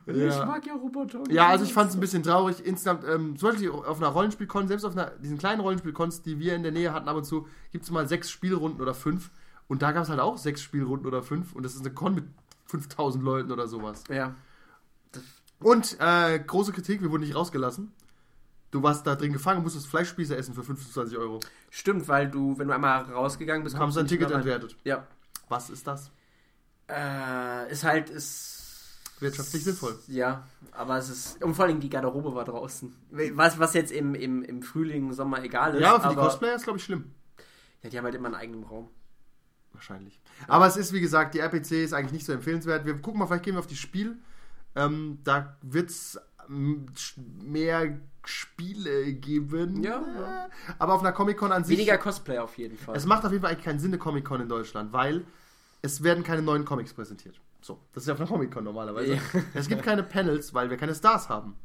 [0.07, 0.47] ich Ja.
[0.47, 1.23] mag ja Roboter.
[1.29, 2.65] Ja, also ich fand es ein bisschen traurig.
[2.65, 6.55] Insgesamt, ähm, zum Beispiel auf einer Rollenspielkon, selbst auf einer, diesen kleinen Rollenspielkons, die wir
[6.55, 9.31] in der Nähe hatten ab und zu, gibt es mal sechs Spielrunden oder fünf.
[9.69, 11.53] Und da gab es halt auch sechs Spielrunden oder fünf.
[11.55, 12.25] Und das ist eine Con mit
[12.67, 14.05] 5000 Leuten oder sowas.
[14.09, 14.35] Ja.
[15.61, 17.93] Und äh, große Kritik, wir wurden nicht rausgelassen.
[18.71, 21.41] Du warst da drin gefangen, musstest Fleischspieße essen für 25 Euro.
[21.71, 24.77] Stimmt, weil du, wenn du einmal rausgegangen bist, Haben kommst sie du ein Ticket entwertet.
[24.85, 25.07] Ja.
[25.49, 26.11] Was ist das?
[26.89, 28.65] Äh, ist halt, ist.
[29.19, 29.99] Wirtschaftlich sinnvoll.
[30.09, 31.43] Ja, aber es ist.
[31.43, 32.95] Und vor allem die Garderobe war draußen.
[33.11, 35.81] Was, was jetzt im, im, im Frühling, Sommer egal ist.
[35.81, 37.13] Ja, für die aber, Cosplayer ist, glaube ich, schlimm.
[37.83, 38.89] Ja, die haben halt immer einen eigenen Raum.
[39.73, 40.21] Wahrscheinlich.
[40.49, 42.85] Aber es ist, wie gesagt, die RPC ist eigentlich nicht so empfehlenswert.
[42.85, 44.19] Wir gucken mal, vielleicht gehen wir auf die Spiel.
[44.75, 46.19] Ähm, da wird es
[46.49, 47.99] mehr
[48.29, 49.83] Spiele geben.
[49.83, 50.49] Ja, ja.
[50.79, 51.77] Aber auf einer Comic-Con an sich.
[51.77, 52.97] Weniger Cosplay auf jeden Fall.
[52.97, 55.25] Es macht auf jeden Fall eigentlich keinen Sinn, eine Comic-Con in Deutschland, weil
[55.83, 57.41] es werden keine neuen Comics präsentiert.
[57.61, 59.15] So, das ist ja auf einer Comic-Con normalerweise.
[59.15, 59.21] Ja.
[59.55, 61.57] Es gibt keine Panels, weil wir keine Stars haben.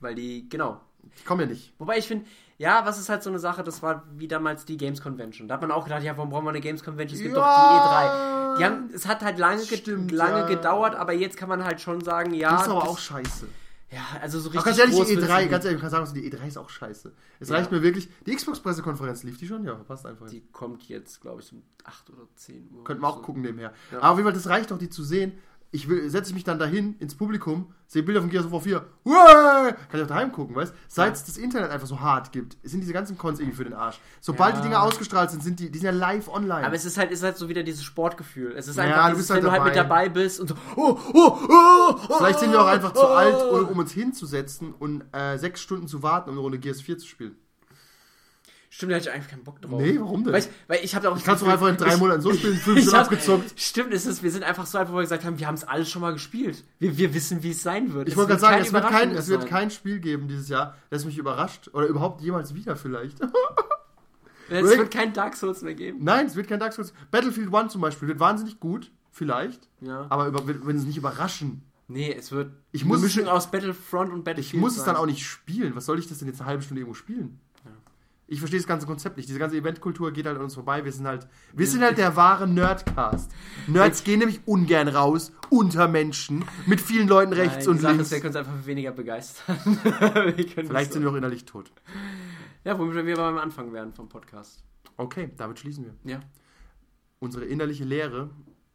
[0.00, 0.80] Weil die, genau.
[1.16, 1.72] Ich komme ja nicht.
[1.78, 2.26] Wobei ich finde,
[2.58, 5.46] ja, was ist halt so eine Sache, das war wie damals die Games Convention.
[5.48, 7.16] Da hat man auch gedacht, ja, warum brauchen wir eine Games Convention?
[7.18, 7.42] Es gibt Ja.
[7.42, 8.58] doch die E3.
[8.58, 10.46] Die haben, es hat halt lange, ge Stimmt, lange ja.
[10.46, 12.50] gedauert, aber jetzt kann man halt schon sagen, ja.
[12.52, 13.46] Das ist aber das- auch scheiße.
[13.90, 14.64] Ja, also so Ach, richtig.
[14.64, 15.50] ganz ehrlich, die wird's E3, nicht.
[15.50, 17.12] ganz ehrlich, ich kann sagen, die E3 ist auch scheiße.
[17.38, 17.54] Es Ja.
[17.56, 18.08] reicht mir wirklich.
[18.26, 19.64] Die Xbox-Pressekonferenz lief die schon?
[19.64, 20.26] Ja, passt einfach.
[20.28, 22.82] Die kommt jetzt, glaube ich, um 8 oder 10 Uhr.
[22.84, 23.22] Könnten wir auch So.
[23.22, 23.72] gucken nebenher.
[23.92, 23.98] Ja.
[23.98, 25.32] Aber auf jeden Fall, das reicht doch, die zu sehen.
[25.72, 28.86] Ich will, setze mich dann dahin ins Publikum, sehe Bilder von Gears of War 4.
[29.04, 29.14] Uäh!
[29.72, 32.80] Kann ich auch daheim gucken, weißt Seit es das Internet einfach so hart gibt, sind
[32.80, 34.00] diese ganzen Cons irgendwie für den Arsch.
[34.20, 34.60] Sobald Ja.
[34.60, 36.64] die Dinger ausgestrahlt sind, sind die, die sind ja live online.
[36.64, 38.52] Aber es ist halt, ist halt so wieder dieses Sportgefühl.
[38.56, 40.04] Es ist Ja, einfach, du dieses, bist halt wenn du halt mit dabei.
[40.04, 43.14] dabei bist und so, oh, oh, oh, oh, Vielleicht sind wir auch einfach zu oh.
[43.14, 46.80] alt, um, um uns hinzusetzen und äh, sechs Stunden zu warten, um eine Runde Gears
[46.80, 47.36] 4 zu spielen.
[48.76, 49.80] Stimmt, da hätte ich eigentlich keinen Bock drauf.
[49.80, 50.34] Nee, warum denn?
[50.34, 51.16] Weil ich, weil ich habe auch.
[51.16, 53.58] Ich kann es doch einfach in drei Monaten so spielen, fünf Ich Stunden abgezockt.
[53.58, 55.64] Stimmt, ist es, wir sind einfach so einfach, wo wir gesagt haben, wir haben es
[55.64, 56.62] alles schon mal gespielt.
[56.78, 58.06] Wir, wir wissen, wie es sein wird.
[58.08, 60.76] Ich Es wollte gerade sagen, es wird, kein, es wird kein Spiel geben dieses Jahr,
[60.90, 61.70] das mich überrascht.
[61.72, 63.18] Oder überhaupt jemals wieder vielleicht.
[64.48, 65.98] Es wird kein Dark Souls mehr geben.
[66.02, 66.92] Nein, es wird kein Dark Souls.
[67.10, 69.68] Battlefield 1 zum Beispiel wird wahnsinnig gut, vielleicht.
[69.80, 70.06] Ja.
[70.08, 71.62] Aber über, wenn sie nicht überraschen.
[71.88, 74.60] Nee, es wird Ich eine muss es- Mischung aus Battlefront und Ich Battlefield.
[74.60, 74.94] muss es sein.
[74.94, 75.74] dann auch nicht spielen.
[75.74, 77.40] Was soll ich das denn jetzt eine halbe Stunde irgendwo spielen?
[78.28, 79.28] Ich verstehe das ganze Konzept nicht.
[79.28, 80.84] Diese ganze Eventkultur geht halt an uns vorbei.
[80.84, 83.30] Wir sind halt, wir sind halt der wahre Nerdcast.
[83.68, 88.02] Nerds gehen nämlich ungern raus, unter Menschen, mit vielen Leuten rechts Nein, und links.
[88.02, 89.56] ist, wir können uns einfach weniger begeistern.
[90.56, 91.70] Vielleicht sind wir auch innerlich tot.
[92.64, 94.64] Ja, womit wir beim Anfang wären vom Podcast.
[94.96, 95.94] Okay, damit schließen wir.
[96.10, 96.20] Ja.
[97.20, 98.30] Unsere innerliche Lehre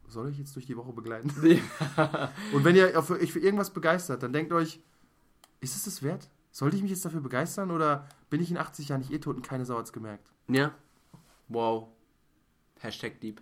[0.07, 1.30] soll euch jetzt durch die Woche begleiten.
[2.53, 4.80] Und wenn ihr euch für irgendwas begeistert, dann denkt euch,
[5.60, 6.30] ist es das wert?
[6.52, 9.36] Sollte ich mich jetzt dafür begeistern oder bin ich in 80 Jahren nicht eh tot
[9.36, 10.28] und keine Sau hat's gemerkt?
[10.48, 10.74] ja.
[11.49, 11.90] Wow.
[12.80, 13.41] Hashtag Deep.